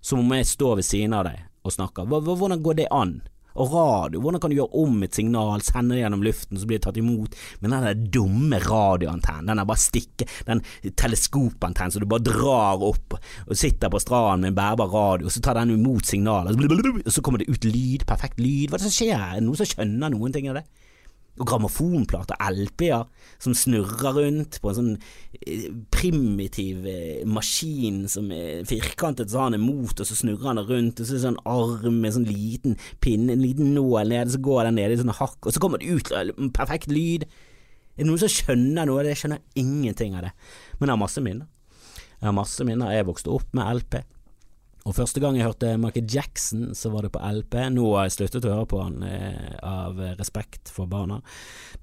som 0.00 0.20
om 0.20 0.32
jeg 0.32 0.46
står 0.46 0.76
ved 0.76 0.84
siden 0.84 1.12
av 1.12 1.24
deg 1.24 1.42
og 1.64 1.72
snakker? 1.72 2.06
Hvordan 2.06 2.62
går 2.62 2.74
det 2.74 2.86
an? 2.90 3.22
Og 3.60 3.74
radio, 3.74 4.22
hvordan 4.22 4.40
kan 4.40 4.52
du 4.52 4.56
gjøre 4.56 4.80
om 4.80 5.02
et 5.04 5.16
signal, 5.16 5.64
sende 5.64 5.94
det 5.94 6.02
gjennom 6.02 6.24
luften, 6.24 6.58
så 6.60 6.68
blir 6.68 6.80
det 6.80 6.86
tatt 6.86 7.00
imot 7.00 7.36
med 7.60 7.74
den 7.74 7.86
der 7.86 8.04
dumme 8.18 8.60
radioantennen, 8.64 9.50
den 9.50 9.60
der 9.60 9.68
bare 9.68 9.82
stikke, 9.82 10.28
den 10.48 10.62
teleskopantennen 10.88 11.92
som 11.92 12.04
du 12.04 12.08
bare 12.10 12.24
drar 12.24 12.84
opp 12.90 13.18
og 13.18 13.54
sitter 13.58 13.92
på 13.92 14.00
stranden 14.02 14.46
med 14.46 14.54
en 14.54 14.60
bærbar 14.60 14.92
radio, 14.94 15.28
og 15.28 15.34
så 15.34 15.42
tar 15.44 15.60
den 15.60 15.74
imot 15.76 16.08
signalet, 16.08 16.56
og 16.56 17.12
så 17.12 17.24
kommer 17.24 17.42
det 17.42 17.50
ut 17.52 17.68
lyd, 17.68 18.06
perfekt 18.08 18.40
lyd, 18.40 18.70
hva 18.70 18.78
er 18.78 18.84
det 18.84 18.88
som 18.88 18.96
skjer? 18.96 19.16
Er 19.18 19.40
det 19.40 19.48
noen 19.48 19.60
som 19.60 19.68
skjønner 19.68 20.14
noen 20.14 20.36
ting 20.36 20.48
av 20.52 20.60
det? 20.60 20.66
Og 21.40 21.46
grammofonplater, 21.48 22.36
LP-er, 22.52 23.06
som 23.40 23.54
snurrer 23.56 24.16
rundt 24.18 24.58
på 24.60 24.70
en 24.70 24.76
sånn 24.76 24.90
eh, 25.40 25.68
primitiv 25.94 26.84
eh, 26.90 27.22
maskin 27.28 28.02
som 28.12 28.28
er 28.34 28.66
firkantet, 28.68 29.30
så 29.30 29.40
har 29.40 29.48
han 29.50 29.56
en 29.60 29.64
motor, 29.64 30.04
så 30.04 30.18
snurrer 30.18 30.50
han 30.50 30.62
rundt, 30.68 31.00
og 31.00 31.06
så 31.06 31.14
er 31.14 31.20
det 31.20 31.24
sånn 31.24 31.40
arm 31.48 32.00
med 32.02 32.16
sånn 32.16 32.28
liten 32.28 32.76
pinne, 33.00 33.32
en 33.36 33.44
liten 33.44 33.72
nål 33.76 34.12
nede, 34.12 34.34
så 34.34 34.42
går 34.44 34.68
den 34.68 34.80
nede 34.82 34.98
i 34.98 35.00
sånne 35.00 35.16
hakk, 35.20 35.38
og 35.44 35.56
så 35.56 35.62
kommer 35.62 35.80
det 35.80 35.94
ut 35.94 36.12
perfekt 36.56 36.92
lyd. 36.92 37.24
Er 37.96 38.04
det 38.04 38.10
noen 38.10 38.20
som 38.20 38.32
skjønner 38.32 38.88
noe 38.88 39.00
av 39.00 39.06
det? 39.06 39.14
Jeg 39.14 39.24
skjønner 39.24 39.60
ingenting 39.60 40.18
av 40.18 40.28
det, 40.28 40.36
men 40.78 40.88
jeg 40.88 40.94
har 40.94 41.04
masse 41.06 41.24
minner. 41.24 41.48
Jeg 42.20 42.28
har 42.28 42.36
masse 42.36 42.64
minner. 42.68 42.92
Jeg 42.92 43.08
vokste 43.08 43.32
opp 43.32 43.54
med 43.56 43.80
LP. 43.80 44.02
Og 44.88 44.96
første 44.96 45.20
gang 45.20 45.36
jeg 45.36 45.44
hørte 45.44 45.76
Michael 45.80 46.08
Jackson, 46.08 46.70
så 46.74 46.90
var 46.92 47.04
det 47.04 47.12
på 47.12 47.20
LP. 47.20 47.56
Nå 47.74 47.86
har 47.94 48.08
jeg 48.08 48.16
sluttet 48.16 48.48
å 48.48 48.54
høre 48.54 48.68
på 48.70 48.80
han 48.80 49.02
eh, 49.04 49.56
av 49.66 50.00
respekt 50.18 50.72
for 50.72 50.88
barna. 50.90 51.20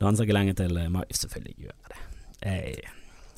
Danser 0.01 0.25
ikke 0.25 0.37
lenger 0.39 0.61
til 0.63 0.79
eh, 0.81 1.01
Selvfølgelig 1.13 1.57
gjør 1.67 1.75
jeg 1.75 1.91
det. 1.93 2.05
Jeg, 2.41 2.95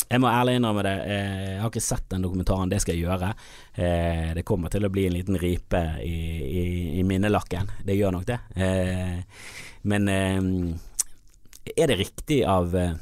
Jeg 0.10 0.24
må 0.24 0.30
ærlig 0.32 0.56
innrømme 0.58 0.82
det, 0.88 0.96
eh, 1.06 1.42
jeg 1.52 1.60
har 1.62 1.70
ikke 1.70 1.84
sett 1.86 2.08
den 2.10 2.24
dokumentaren, 2.26 2.70
det 2.72 2.80
skal 2.82 2.96
jeg 2.96 3.06
gjøre. 3.06 3.28
Eh, 3.76 4.32
det 4.34 4.46
kommer 4.48 4.72
til 4.74 4.88
å 4.88 4.90
bli 4.90 5.04
en 5.06 5.14
liten 5.14 5.38
ripe 5.38 5.82
i, 6.02 6.16
i, 6.48 6.64
i 6.98 7.04
minnelakken, 7.06 7.70
det 7.86 7.98
gjør 8.00 8.16
nok 8.16 8.26
det. 8.26 8.40
Eh, 8.58 9.20
men 9.92 10.10
er 10.10 11.92
det 11.92 12.00
riktig 12.00 12.42
av 12.50 12.74
jeg 12.74 12.98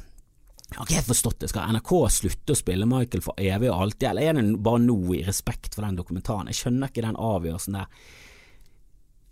har 0.76 0.84
ikke 0.84 0.98
helt 0.98 1.08
forstått 1.08 1.38
det. 1.40 1.48
Skal 1.48 1.72
NRK 1.72 1.92
slutte 2.12 2.52
å 2.52 2.58
spille 2.58 2.88
Michael 2.88 3.24
for 3.24 3.38
evig 3.40 3.70
og 3.72 3.86
alltid, 3.86 4.08
eller 4.10 4.28
er 4.28 4.36
det 4.36 4.58
bare 4.66 4.82
nå 4.84 4.98
i 5.16 5.22
respekt 5.24 5.72
for 5.74 5.86
den 5.86 5.96
dokumentaren? 5.96 6.50
Jeg 6.52 6.60
skjønner 6.60 6.92
ikke 6.92 7.06
den 7.06 7.16
avgjørelsen 7.16 7.78
der. 7.78 8.04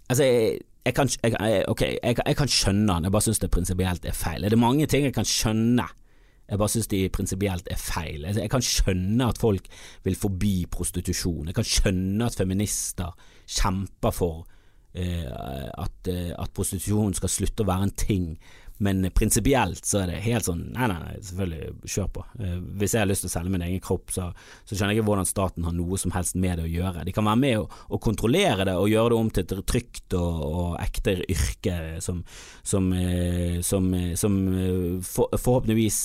Altså, 0.07 0.25
jeg, 0.25 0.65
jeg 0.87 0.97
kan, 0.97 1.13
jeg, 1.27 1.63
okay, 1.69 1.99
jeg, 1.99 2.17
jeg, 2.23 2.39
kan 2.39 2.51
skjønne 2.57 2.89
den, 2.89 3.09
jeg 3.09 3.17
bare 3.19 3.27
syns 3.27 3.43
det 3.43 3.53
prinsipielt 3.53 4.09
er 4.09 4.17
feil. 4.17 4.47
Det 4.47 4.57
er 4.57 4.65
mange 4.65 4.89
ting 4.91 5.09
jeg 5.09 5.17
kan 5.17 5.29
skjønne 5.29 5.89
jeg 6.47 6.61
bare 6.61 6.71
syns 6.71 6.91
de 6.91 7.01
prinsipielt 7.11 7.69
er 7.71 7.79
feil. 7.81 8.27
Jeg 8.31 8.51
kan 8.51 8.63
skjønne 8.63 9.27
at 9.27 9.41
folk 9.43 9.67
vil 10.07 10.19
forby 10.19 10.69
prostitusjon. 10.71 11.49
Jeg 11.51 11.57
kan 11.59 11.67
skjønne 11.67 12.29
at 12.29 12.39
feminister 12.39 13.17
kjemper 13.51 14.15
for 14.15 14.45
eh, 14.95 15.27
at, 15.27 16.11
eh, 16.13 16.31
at, 16.39 16.53
prostitusjon 16.55 17.17
skal 17.19 17.33
slutte 17.33 17.67
å 17.67 17.71
være 17.71 17.89
en 17.89 17.97
ting. 17.99 18.29
Men 18.79 19.11
prinsipielt 19.11 19.85
så 19.89 20.03
er 20.03 20.11
det 20.11 20.23
helt 20.27 20.45
sånn 20.45 20.67
Nei, 20.75 20.89
nei, 20.91 20.97
nei, 21.01 21.15
selvfølgelig, 21.25 21.69
kjør 21.89 22.09
på. 22.13 22.25
Eh, 22.45 22.57
hvis 22.81 22.95
jeg 22.95 23.03
har 23.03 23.09
lyst 23.09 23.25
til 23.25 23.31
å 23.31 23.33
selge 23.33 23.53
min 23.55 23.65
egen 23.65 23.81
kropp, 23.85 24.13
så, 24.13 24.27
så, 24.65 24.75
skjønner 24.75 24.93
jeg 24.93 25.01
ikke 25.01 25.09
hvordan 25.09 25.29
staten 25.29 25.65
har 25.65 25.77
noe 25.77 26.01
som 26.01 26.13
helst 26.13 26.37
med 26.37 26.61
det 26.61 26.67
å 26.67 26.73
gjøre. 26.73 27.05
De 27.09 27.15
kan 27.17 27.29
være 27.29 27.41
med 27.41 27.63
å, 27.63 28.01
kontrollere 28.07 28.67
det 28.69 28.77
og 28.77 28.91
gjøre 28.93 29.15
det 29.15 29.21
om 29.23 29.31
til 29.33 29.47
et 29.47 29.55
trygt 29.73 30.17
og, 30.19 30.43
og 30.47 30.75
ekte 30.83 31.17
yrke 31.25 31.79
som, 32.05 32.21
som, 32.61 32.91
eh, 32.93 33.63
som, 33.65 33.89
eh, 33.97 34.13
som 34.21 34.37
for, 35.07 35.33
forhåpentligvis 35.33 36.01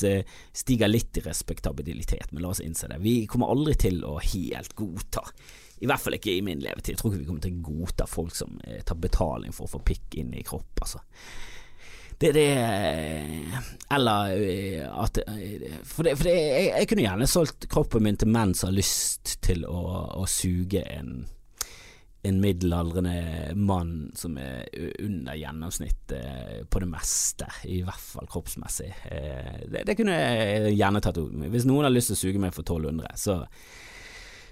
stiger 0.64 0.90
litt 0.92 1.20
i 1.20 1.26
respektabilitet, 1.28 2.32
men 2.32 2.46
la 2.46 2.54
oss 2.56 2.64
innse 2.64 2.88
det. 2.90 3.02
Vi 3.04 3.26
kommer 3.30 3.52
aldri 3.52 3.76
til 3.88 4.00
å 4.08 4.16
helt 4.22 4.78
godta 4.80 5.26
i 5.82 5.88
hvert 5.90 5.98
fall 5.98 6.14
ikke 6.14 6.30
i 6.38 6.44
min 6.46 6.60
levetid. 6.62 6.94
Jeg 6.94 7.00
tror 7.02 7.10
ikke 7.10 7.24
vi 7.24 7.28
kommer 7.28 7.42
til 7.44 7.56
å 7.58 7.64
godta 7.66 8.06
folk 8.08 8.36
som 8.38 8.60
tar 8.86 9.00
betaling 9.02 9.54
for 9.56 9.66
å 9.66 9.72
få 9.72 9.80
pikk 9.82 10.20
inn 10.22 10.36
i 10.38 10.44
kropp, 10.46 10.86
altså 10.86 11.02
det, 12.22 12.32
det 12.38 12.48
Eller 13.92 14.34
eh, 14.38 14.88
at 14.88 15.20
For, 15.84 16.06
det, 16.06 16.16
for 16.16 16.28
det, 16.28 16.36
jeg, 16.38 16.72
jeg, 16.72 16.90
kunne 16.90 17.06
gjerne 17.08 17.30
solgt 17.30 17.70
kroppen 17.72 18.06
min 18.06 18.20
til 18.22 18.32
menn 18.32 18.56
som 18.58 18.70
har 18.70 18.80
lyst 18.80 19.38
til 19.44 19.66
å, 19.68 19.82
å 20.22 20.28
suge 20.30 20.86
en 20.96 21.24
en 22.22 22.38
middelaldrende 22.38 23.56
mann 23.58 24.12
som 24.14 24.36
er 24.38 24.68
under 25.02 25.34
gjennomsnittet 25.34 26.68
på 26.70 26.82
det 26.84 26.90
meste, 26.92 27.48
i 27.66 27.80
hvert 27.86 28.04
fall 28.04 28.30
kroppsmessig. 28.30 28.92
Eh, 29.10 29.64
det, 29.72 29.88
det 29.90 29.96
kunne 29.98 30.18
jeg 30.20 30.76
gjerne 30.76 31.02
tatt 31.02 31.18
ut 31.18 31.34
Hvis 31.50 31.66
noen 31.66 31.88
har 31.88 31.94
lyst 31.94 32.12
til 32.12 32.20
å 32.20 32.22
suge 32.22 32.44
meg 32.44 32.54
for 32.54 32.62
1200, 32.62 33.18
så 33.18 33.40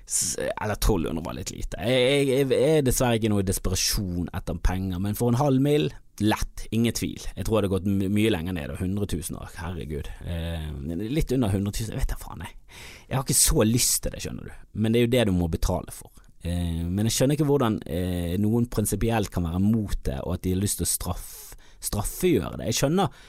eller 0.10 0.74
1200 0.74 1.22
var 1.22 1.36
litt 1.38 1.52
lite. 1.54 1.78
Jeg, 1.86 2.24
jeg, 2.26 2.46
jeg 2.50 2.78
er 2.80 2.86
dessverre 2.88 3.20
ikke 3.20 3.30
noe 3.30 3.46
desperasjon 3.46 4.32
etter 4.34 4.58
penger, 4.66 4.98
men 5.04 5.14
for 5.14 5.30
en 5.30 5.38
halv 5.38 5.62
mil, 5.62 5.92
lett, 6.24 6.66
ingen 6.76 6.96
tvil. 6.96 7.24
Jeg 7.36 7.46
tror 7.46 7.56
det 7.56 7.60
hadde 7.60 7.72
gått 7.74 8.10
mye 8.16 8.32
lenger 8.34 8.56
ned, 8.56 8.74
100 8.76 9.08
000 9.14 9.40
år, 9.40 9.52
herregud. 9.60 10.10
Eh, 10.26 10.66
litt 11.10 11.34
under 11.36 11.54
100 11.54 11.72
000, 11.72 11.92
jeg 11.94 12.02
vet 12.02 12.12
da 12.14 12.20
faen, 12.20 12.46
jeg. 12.46 12.58
Jeg 13.10 13.18
har 13.18 13.26
ikke 13.26 13.38
så 13.40 13.66
lyst 13.68 14.02
til 14.04 14.16
det, 14.16 14.24
skjønner 14.26 14.50
du, 14.50 14.58
men 14.80 14.94
det 14.94 15.02
er 15.02 15.08
jo 15.08 15.14
det 15.16 15.28
du 15.30 15.34
må 15.38 15.50
betale 15.52 15.96
for. 15.96 16.12
Eh, 16.44 16.84
men 16.86 17.10
jeg 17.10 17.18
skjønner 17.18 17.40
ikke 17.40 17.50
hvordan 17.50 17.80
eh, 17.86 18.36
noen 18.42 18.70
prinsipielt 18.72 19.32
kan 19.34 19.48
være 19.50 19.64
mot 19.64 19.98
det, 20.08 20.20
og 20.26 20.38
at 20.38 20.46
de 20.46 20.56
har 20.56 20.62
lyst 20.62 20.82
til 20.82 20.90
å 20.90 20.94
straff, 20.94 21.32
straffegjøre 21.90 22.60
det. 22.62 22.70
Jeg 22.72 22.82
skjønner 22.82 23.24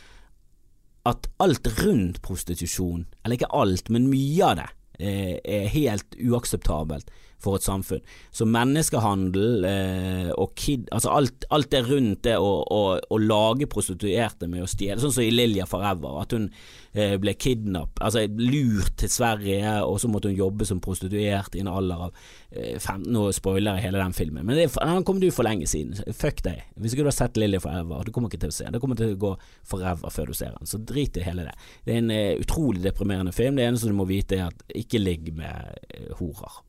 at 1.10 1.30
alt 1.40 1.72
rundt 1.80 2.20
prostitusjon, 2.22 3.06
eller 3.24 3.38
ikke 3.38 3.54
alt, 3.56 3.88
men 3.90 4.10
mye 4.12 4.52
av 4.52 4.60
det, 4.60 4.70
Eh, 5.00 5.38
er 5.48 5.70
helt 5.72 6.16
uakseptabelt 6.20 7.08
for 7.40 7.58
et 7.58 7.66
samfunn. 7.66 8.02
Så 8.34 8.46
menneskehandel 8.48 9.66
eh, 9.68 10.30
og 10.34 10.54
kid, 10.58 10.88
altså 10.94 11.14
alt, 11.16 11.46
alt, 11.50 11.70
det 11.70 11.82
rundt 11.86 12.24
det 12.26 12.36
å, 12.40 12.50
å, 12.62 12.80
å 13.00 13.20
lage 13.20 13.68
prostituerte 13.70 14.48
med 14.50 14.64
å 14.64 14.70
stjele, 14.70 15.00
sånn 15.00 15.14
som 15.14 15.24
i 15.24 15.32
Lilja 15.32 15.66
Forever, 15.70 16.18
at 16.22 16.34
hun 16.36 16.48
eh, 16.92 17.16
ble 17.20 17.34
kidnappet, 17.38 18.02
altså 18.04 18.24
lurt 18.40 18.96
til 19.00 19.12
Sverige, 19.12 19.76
og 19.86 20.00
så 20.02 20.10
måtte 20.10 20.30
hun 20.30 20.38
jobbe 20.38 20.68
som 20.68 20.82
prostituert 20.82 21.56
i 21.56 21.64
en 21.64 21.70
alder 21.72 22.06
av 22.08 22.24
eh, 22.50 22.76
15 22.78 23.08
Nå 23.10 23.24
spoiler 23.34 23.78
jeg 23.78 23.88
hele 23.88 24.02
den 24.02 24.14
filmen, 24.14 24.44
men 24.46 24.58
det, 24.58 24.68
den 24.76 25.06
kom 25.06 25.18
du 25.22 25.30
for 25.34 25.46
lenge 25.46 25.66
siden. 25.70 25.96
Fuck 26.14 26.44
deg. 26.46 26.62
Hvis 26.78 26.94
ikke 26.94 27.06
du 27.06 27.10
har 27.10 27.16
sett 27.16 27.40
Lilja 27.40 27.62
Forever, 27.62 28.04
du 28.06 28.12
kommer 28.14 28.30
ikke 28.30 28.44
til 28.44 28.52
å 28.52 28.54
se 28.54 28.66
den. 28.66 28.76
Det 28.76 28.82
kommer 28.82 28.98
til 28.98 29.14
å 29.14 29.20
gå 29.20 29.32
forever 29.66 30.14
før 30.14 30.30
du 30.30 30.36
ser 30.36 30.54
den, 30.56 30.70
så 30.70 30.78
drit 30.78 31.18
i 31.18 31.26
hele 31.26 31.48
det. 31.48 31.56
Det 31.86 31.94
er 31.94 32.02
en 32.02 32.14
eh, 32.14 32.32
utrolig 32.40 32.84
deprimerende 32.84 33.34
film. 33.34 33.58
Det 33.58 33.66
eneste 33.66 33.90
du 33.90 33.96
må 33.98 34.08
vite, 34.10 34.38
er 34.38 34.50
at 34.50 34.76
ikke 34.76 35.02
ligg 35.02 35.32
med 35.36 35.78
eh, 35.90 36.10
horer. 36.20 36.60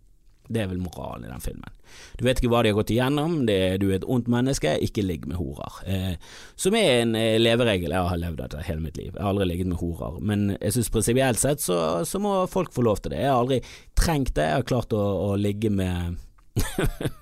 Det 0.51 0.63
er 0.63 0.69
vel 0.71 0.81
moralen 0.83 1.25
i 1.27 1.31
den 1.31 1.43
filmen. 1.43 1.77
Du 2.19 2.23
vet 2.25 2.39
ikke 2.39 2.51
hva 2.51 2.61
de 2.63 2.71
har 2.71 2.77
gått 2.77 2.93
igjennom, 2.93 3.37
det, 3.47 3.57
du 3.81 3.89
er 3.89 3.97
et 3.97 4.07
ondt 4.07 4.29
menneske, 4.31 4.73
ikke 4.85 5.05
ligg 5.05 5.27
med 5.29 5.39
horer. 5.39 5.79
Eh, 5.87 6.35
som 6.59 6.75
er 6.77 7.01
en 7.01 7.15
eh, 7.19 7.39
leveregel 7.41 7.95
jeg 7.95 8.11
har 8.11 8.21
levd 8.21 8.43
etter 8.45 8.67
hele 8.67 8.85
mitt 8.85 8.99
liv. 8.99 9.11
Jeg 9.11 9.21
har 9.21 9.31
aldri 9.33 9.49
ligget 9.51 9.71
med 9.71 9.81
horer, 9.81 10.19
men 10.23 10.51
jeg 10.57 10.77
synes 10.77 10.91
prinsipielt 10.95 11.41
sett 11.41 11.63
så, 11.63 11.79
så, 12.07 12.21
må 12.21 12.35
folk 12.51 12.73
få 12.75 12.85
lov 12.87 13.01
til 13.01 13.15
det. 13.15 13.23
Jeg 13.23 13.33
har 13.33 13.41
aldri 13.41 13.61
trengt 13.97 14.35
det, 14.37 14.47
jeg 14.49 14.61
har 14.61 14.69
klart 14.73 14.95
å, 14.95 15.05
å 15.31 15.33
ligge 15.39 15.73
med 15.73 16.19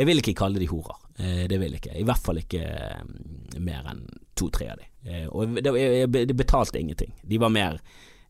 Jeg 0.00 0.06
vil 0.06 0.22
ikke 0.22 0.36
kalle 0.38 0.60
de 0.62 0.68
horer, 0.70 0.98
eh, 1.18 1.46
det 1.50 1.58
vil 1.60 1.74
jeg 1.74 1.82
ikke. 1.82 1.96
I 1.98 2.06
hvert 2.08 2.22
fall 2.24 2.40
ikke 2.40 2.62
eh, 2.62 3.58
mer 3.60 3.88
enn 3.90 4.04
to-tre 4.38 4.70
av 4.72 4.78
de. 4.80 4.86
Eh, 5.10 5.26
og 5.28 5.58
det, 5.58 5.72
jeg 5.76 6.36
betalte 6.38 6.80
ingenting. 6.80 7.12
De 7.26 7.40
var 7.42 7.52
mer 7.52 7.80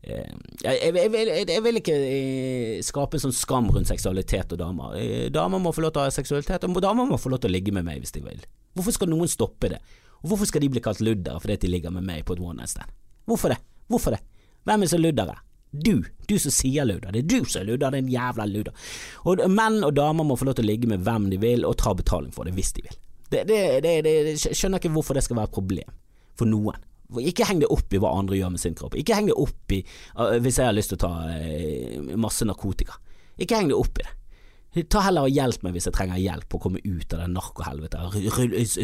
jeg, 0.01 0.25
jeg, 0.65 0.93
jeg, 1.13 1.43
jeg, 1.45 1.61
vil 1.61 1.77
ikke 1.77 1.95
eh, 1.95 2.79
skape 2.85 3.17
en 3.17 3.25
sånn 3.27 3.35
skam 3.37 3.69
rundt 3.69 3.89
seksualitet 3.91 4.55
og 4.55 4.61
damer. 4.61 4.95
Eh, 4.97 5.27
damer 5.33 5.61
må 5.61 5.73
få 5.75 5.83
lov 5.85 5.93
til 5.93 6.01
å 6.01 6.07
ha 6.07 6.13
seksualitet, 6.13 6.65
og 6.65 6.81
damer 6.81 7.09
må 7.09 7.19
få 7.21 7.29
lov 7.33 7.43
til 7.43 7.51
å 7.51 7.55
ligge 7.55 7.73
med 7.75 7.85
meg 7.85 8.01
hvis 8.01 8.15
de 8.15 8.23
vil. 8.25 8.41
Hvorfor 8.77 8.95
skal 8.97 9.11
noen 9.11 9.29
stoppe 9.29 9.69
det? 9.75 9.81
Og 10.21 10.31
hvorfor 10.31 10.49
skal 10.49 10.63
de 10.63 10.71
bli 10.73 10.81
kalt 10.83 11.01
luddere 11.05 11.41
fordi 11.41 11.59
de 11.63 11.71
ligger 11.75 11.93
med 11.93 12.05
meg 12.07 12.25
på 12.25 12.37
et 12.37 12.41
one 12.41 12.57
night 12.61 12.73
stand? 12.73 12.89
Hvorfor 13.29 13.53
det? 13.53 13.61
Hvorfor 13.91 14.15
det? 14.15 14.21
Hvem 14.65 14.85
er 14.85 14.91
så 14.91 14.99
luddere? 15.01 15.37
Du, 15.71 16.03
du 16.27 16.35
som 16.41 16.51
sier 16.51 16.85
ludder. 16.85 17.13
Det 17.13 17.21
er 17.23 17.29
du 17.31 17.47
som 17.47 17.61
er 17.61 17.69
ludder, 17.69 17.95
din 17.95 18.09
jævla 18.11 18.45
ludder. 18.49 18.89
Og 19.29 19.41
menn 19.49 19.79
og 19.87 19.95
damer 19.95 20.27
må 20.27 20.35
få 20.37 20.49
lov 20.49 20.57
til 20.59 20.67
å 20.67 20.71
ligge 20.71 20.89
med 20.91 21.05
hvem 21.05 21.29
de 21.31 21.39
vil, 21.41 21.65
og 21.67 21.77
ta 21.79 21.93
betaling 21.95 22.33
for 22.35 22.49
det 22.49 22.57
hvis 22.57 22.73
de 22.75 22.85
vil. 22.89 22.97
Det, 23.31 23.45
det, 23.47 23.61
det, 23.85 23.93
det 24.03 24.33
skjønner 24.41 24.81
ikke 24.81 24.91
hvorfor 24.91 25.15
det 25.15 25.23
skal 25.23 25.39
være 25.39 25.47
et 25.47 25.55
problem 25.55 25.93
for 26.37 26.49
noen. 26.49 26.81
Ikke 27.19 27.47
heng 27.49 27.59
det 27.63 27.71
opp 27.73 27.91
i 27.91 27.99
hva 27.99 28.13
andre 28.15 28.39
gjør 28.39 28.53
med 28.53 28.63
sin 28.63 28.77
kropp. 28.77 28.95
Ikke 28.99 29.17
heng 29.17 29.27
det 29.27 29.35
opp 29.39 29.75
i 29.75 29.81
uh, 30.15 30.37
Hvis 30.39 30.61
jeg 30.61 30.69
har 30.69 30.75
lyst 30.77 30.93
til 30.93 31.01
å 31.01 31.05
ta 31.07 31.13
uh, 31.27 32.15
masse 32.15 32.47
narkotika. 32.47 32.95
Ikke 33.41 33.59
heng 33.59 33.71
det 33.71 33.79
opp 33.79 33.99
i 33.99 34.05
det. 34.05 34.17
Ta 34.87 35.01
heller 35.03 35.25
og 35.27 35.33
hjelp 35.35 35.65
meg 35.65 35.73
hvis 35.75 35.89
jeg 35.89 35.95
trenger 35.97 36.19
hjelp 36.21 36.45
på 36.47 36.55
å 36.55 36.61
komme 36.63 36.79
ut 36.79 37.11
av 37.11 37.19
det 37.19 37.25
narkohelvetet. 37.33 38.13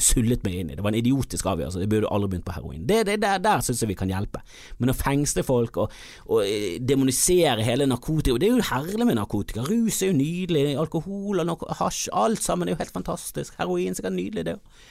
Sullet 0.04 0.44
meg 0.44 0.58
inn 0.60 0.74
i 0.74 0.76
det. 0.76 0.84
var 0.84 0.92
en 0.92 1.00
idiotisk 1.00 1.48
avgjørelse. 1.48 1.80
Jeg 1.80 1.92
burde 1.94 2.10
aldri 2.12 2.34
begynt 2.34 2.48
på 2.50 2.56
heroin. 2.58 2.82
Det, 2.90 2.98
det, 3.08 3.16
der, 3.24 3.40
der 3.40 3.64
syns 3.64 3.80
jeg 3.86 3.94
vi 3.94 3.96
kan 4.02 4.12
hjelpe. 4.12 4.42
Men 4.84 4.92
å 4.92 4.98
fengsle 4.98 5.46
folk 5.48 5.80
og, 5.80 5.96
og 6.28 6.44
eh, 6.44 6.76
demonisere 6.84 7.64
hele 7.64 7.88
narkotika 7.88 8.36
Det 8.36 8.50
er 8.50 8.58
jo 8.58 8.68
herlig 8.68 9.08
med 9.08 9.16
narkotika. 9.22 9.64
Rus 9.70 10.02
er 10.02 10.12
jo 10.12 10.20
nydelig. 10.20 10.66
Alkohol 10.82 11.46
og 11.46 11.64
hasj. 11.80 12.10
Alt 12.12 12.44
sammen 12.44 12.68
er 12.68 12.76
jo 12.76 12.82
helt 12.84 12.96
fantastisk. 13.00 13.56
Heroin 13.62 13.96
er 13.96 14.02
sikkert 14.02 14.20
nydelig, 14.20 14.44
det 14.50 14.60
òg. 14.60 14.86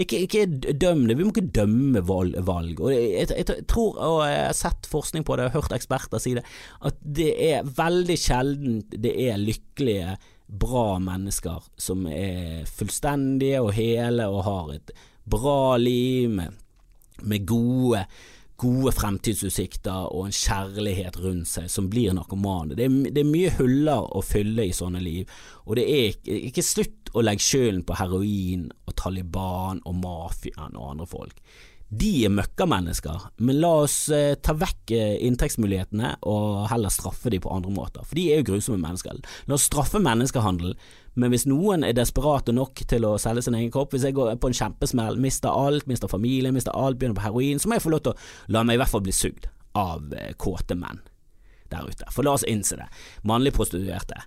Ikke, 0.00 0.22
ikke 0.24 0.46
døm 0.72 1.04
det, 1.08 1.16
vi 1.18 1.24
må 1.24 1.32
ikke 1.34 1.52
dømme 1.54 2.02
valg. 2.08 2.36
valg. 2.46 2.80
Og 2.80 2.92
jeg, 2.94 3.10
jeg, 3.18 3.46
jeg, 3.48 3.66
tror, 3.68 3.98
og 3.98 4.20
jeg 4.24 4.46
har 4.46 4.56
sett 4.56 4.88
forskning 4.88 5.26
på 5.28 5.36
det, 5.36 5.48
og 5.48 5.58
hørt 5.58 5.76
eksperter 5.76 6.22
si 6.22 6.36
det, 6.38 6.44
at 6.80 7.00
det 7.02 7.32
er 7.50 7.68
veldig 7.76 8.18
sjelden 8.20 8.80
det 8.92 9.16
er 9.28 9.40
lykkelige, 9.40 10.16
bra 10.52 10.98
mennesker 11.00 11.64
som 11.80 12.04
er 12.12 12.66
fullstendige 12.68 13.62
og 13.64 13.70
hele 13.72 14.26
og 14.28 14.42
har 14.44 14.74
et 14.74 14.90
bra 15.24 15.78
liv 15.80 16.28
med, 16.28 16.58
med 17.24 17.46
gode 17.48 18.02
gode 18.62 18.92
fremtidsutsikter 18.94 20.12
og 20.14 20.28
en 20.28 20.36
kjærlighet 20.36 21.18
rundt 21.22 21.50
seg 21.50 21.70
som 21.72 21.88
blir 21.90 22.14
narkomane. 22.14 22.76
Det 22.78 22.86
er, 22.86 22.98
det 23.10 23.24
er 23.24 23.30
mye 23.30 23.50
huller 23.56 24.06
å 24.14 24.22
fylle 24.22 24.68
i 24.68 24.76
sånne 24.76 25.02
liv, 25.02 25.30
og 25.66 25.78
det 25.78 25.86
er 25.88 26.12
ikke, 26.12 26.36
ikke 26.50 26.66
slutt 26.66 27.10
å 27.12 27.24
legge 27.24 27.44
skylden 27.44 27.82
på 27.88 27.96
heroin 27.98 28.68
Taliban 29.02 29.82
og 29.88 29.98
mafiaen 30.00 30.78
og 30.78 30.94
andre 30.94 31.10
folk 31.10 31.42
de 31.92 32.08
er 32.24 32.32
møkkamennesker, 32.32 33.26
men 33.44 33.58
la 33.60 33.70
oss 33.82 33.96
eh, 34.14 34.32
ta 34.40 34.54
vekk 34.56 34.92
eh, 34.96 35.16
inntektsmulighetene 35.26 36.14
og 36.30 36.62
heller 36.70 36.92
straffe 36.92 37.28
dem 37.32 37.42
på 37.44 37.52
andre 37.52 37.72
måter, 37.74 38.06
for 38.08 38.16
de 38.16 38.30
er 38.32 38.40
jo 38.40 38.46
grusomme 38.48 38.80
mennesker. 38.80 39.18
La 39.50 39.58
oss 39.58 39.66
straffe 39.68 40.00
menneskehandel, 40.00 40.72
men 41.20 41.32
hvis 41.32 41.44
noen 41.50 41.84
er 41.84 41.92
desperate 41.96 42.54
nok 42.56 42.80
til 42.88 43.04
å 43.04 43.18
selge 43.20 43.44
sin 43.44 43.58
egen 43.58 43.72
kropp, 43.74 43.92
hvis 43.92 44.06
jeg 44.08 44.16
går 44.16 44.32
på 44.40 44.48
en 44.48 44.56
kjempesmell, 44.56 45.20
mister 45.20 45.52
alt, 45.52 45.84
mister 45.90 46.08
familie, 46.08 46.54
mister 46.54 46.72
alt, 46.72 46.96
begynner 46.96 47.18
på 47.18 47.26
heroin, 47.26 47.60
så 47.60 47.68
må 47.68 47.76
jeg 47.76 47.84
få 47.84 47.92
lov 47.92 48.06
til 48.06 48.14
å 48.14 48.56
la 48.56 48.64
meg 48.64 48.78
i 48.78 48.82
hvert 48.82 48.94
fall 48.94 49.04
bli 49.04 49.16
sugd 49.16 49.50
av 49.76 50.16
eh, 50.16 50.32
kåte 50.40 50.78
menn 50.78 51.04
der 51.72 51.84
ute. 51.84 52.08
For 52.12 52.24
la 52.24 52.38
oss 52.38 52.48
innse 52.48 52.80
det, 52.80 52.88
mannlige 53.28 53.58
prostituerte 53.60 54.24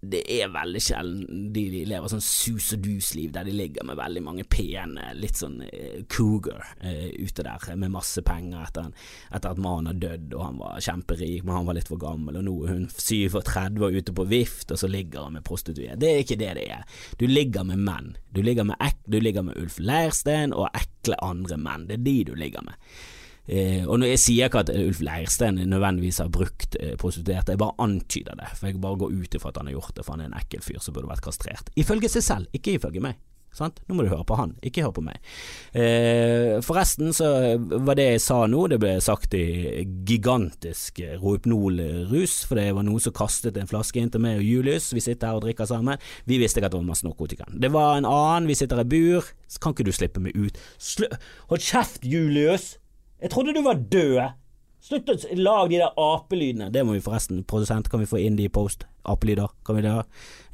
det 0.00 0.20
er 0.30 0.52
veldig 0.54 0.80
sjelden 0.82 1.48
de 1.54 1.64
lever 1.88 2.10
sånn 2.10 2.22
sus 2.22 2.70
og 2.76 2.84
dus-liv 2.84 3.32
der 3.34 3.48
de 3.48 3.54
ligger 3.56 3.86
med 3.88 3.98
veldig 3.98 4.22
mange 4.22 4.44
pene, 4.46 5.08
litt 5.18 5.40
sånn 5.40 5.58
uh, 5.64 5.98
cougar 6.12 6.62
uh, 6.84 7.08
ute 7.18 7.42
der 7.42 7.66
med 7.74 7.90
masse 7.96 8.22
penger 8.26 8.62
etter, 8.62 8.92
etter 9.34 9.50
at 9.50 9.62
mannen 9.62 9.90
har 9.90 9.98
dødd 9.98 10.36
og 10.36 10.44
han 10.44 10.62
var 10.62 10.78
kjemperik, 10.86 11.42
men 11.42 11.58
han 11.58 11.68
var 11.68 11.78
litt 11.80 11.90
for 11.90 12.02
gammel, 12.02 12.38
og 12.38 12.46
nå 12.46 12.56
er 12.62 12.76
hun 12.76 12.86
37 12.94 13.82
og 13.82 13.98
ute 13.98 14.14
på 14.14 14.28
vift, 14.30 14.70
og 14.70 14.78
så 14.78 14.90
ligger 14.90 15.26
han 15.26 15.38
med 15.38 15.46
prostituerte. 15.46 15.98
Det 15.98 16.12
er 16.12 16.22
ikke 16.22 16.40
det 16.40 16.54
det 16.60 16.66
er. 16.78 17.04
Du 17.18 17.26
ligger 17.26 17.66
med 17.66 17.82
menn. 17.82 18.14
Du 18.34 18.42
ligger 18.44 18.68
med, 18.68 18.78
ek 18.84 19.02
du 19.10 19.18
ligger 19.18 19.46
med 19.46 19.58
Ulf 19.58 19.80
Leirstein 19.82 20.54
og 20.54 20.68
ekle 20.78 21.18
andre 21.24 21.58
menn. 21.58 21.88
Det 21.88 21.98
er 21.98 22.06
de 22.06 22.18
du 22.30 22.36
ligger 22.38 22.62
med. 22.66 22.78
Eh, 23.48 23.84
og 23.86 24.00
når 24.00 24.12
Jeg 24.12 24.22
sier 24.24 24.50
ikke 24.50 24.64
at 24.66 24.72
Ulf 24.74 25.00
Leirstein 25.04 25.62
nødvendigvis 25.70 26.20
har 26.20 26.28
brukt 26.32 26.76
eh, 26.80 26.96
prostituerte, 27.00 27.54
jeg 27.54 27.62
bare 27.62 27.78
antyder 27.78 28.36
det. 28.36 28.52
For 28.58 28.68
Jeg 28.68 28.80
bare 28.80 29.00
går 29.00 29.16
ut 29.16 29.34
ifra 29.34 29.48
at 29.54 29.62
han 29.62 29.70
har 29.70 29.78
gjort 29.78 29.96
det, 29.96 30.04
for 30.04 30.16
han 30.16 30.26
er 30.26 30.30
en 30.32 30.40
ekkel 30.40 30.62
fyr 30.64 30.82
som 30.84 30.96
burde 30.96 31.10
vært 31.10 31.24
kastrert. 31.24 31.72
Ifølge 31.76 32.12
seg 32.12 32.26
selv, 32.26 32.52
ikke 32.52 32.76
ifølge 32.76 33.02
meg. 33.04 33.18
Sant? 33.58 33.80
Nå 33.88 33.96
må 33.96 34.04
du 34.04 34.10
høre 34.12 34.26
på 34.28 34.36
han, 34.38 34.52
ikke 34.62 34.84
høre 34.84 34.94
på 34.98 35.02
meg. 35.06 35.22
Eh, 35.72 36.58
forresten 36.62 37.14
så 37.16 37.30
var 37.56 37.96
det 37.98 38.04
jeg 38.10 38.22
sa 38.22 38.42
nå, 38.50 38.66
det 38.70 38.78
ble 38.82 38.92
sagt 39.02 39.34
i 39.34 39.86
gigantisk 40.06 41.00
Rohypnol-rus, 41.18 42.42
for 42.46 42.60
det 42.60 42.68
var 42.76 42.86
noen 42.86 43.02
som 43.02 43.16
kastet 43.16 43.58
en 43.58 43.70
flaske 43.70 43.98
inn 43.98 44.12
til 44.12 44.22
meg 44.22 44.42
og 44.42 44.46
Julius, 44.46 44.90
vi 44.94 45.02
sitter 45.02 45.32
her 45.32 45.40
og 45.40 45.46
drikker 45.46 45.70
sammen. 45.70 45.98
Vi 46.28 46.38
visste 46.38 46.60
ikke 46.60 46.70
at 46.70 46.76
det 46.76 46.82
var 46.82 46.90
masse 46.90 47.08
narkotika. 47.08 47.48
Det 47.50 47.72
var 47.74 47.96
en 47.96 48.08
annen, 48.08 48.50
vi 48.50 48.58
sitter 48.58 48.84
i 48.84 48.88
bur, 48.92 49.32
kan 49.58 49.74
ikke 49.74 49.88
du 49.88 49.94
slippe 49.96 50.22
meg 50.22 50.36
ut. 50.36 50.60
Sl 50.78 51.08
Hold 51.48 51.64
kjeft, 51.64 52.04
Julius! 52.06 52.76
Jeg 53.18 53.32
trodde 53.32 53.56
du 53.56 53.64
var 53.66 53.80
død! 53.90 54.20
Slutt 54.78 55.08
å 55.10 55.14
lage 55.34 55.72
de 55.72 55.80
der 55.80 55.96
apelydene. 55.98 56.68
Det 56.70 56.84
må 56.86 56.94
vi 56.94 57.02
forresten, 57.02 57.40
produsent, 57.50 57.88
kan 57.90 57.98
vi 57.98 58.06
få 58.06 58.20
inn 58.22 58.36
de 58.38 58.44
i 58.46 58.52
post? 58.52 58.84
Apelyder, 59.10 59.50
kan 59.66 59.74
vi 59.74 59.82
det? 59.82 59.94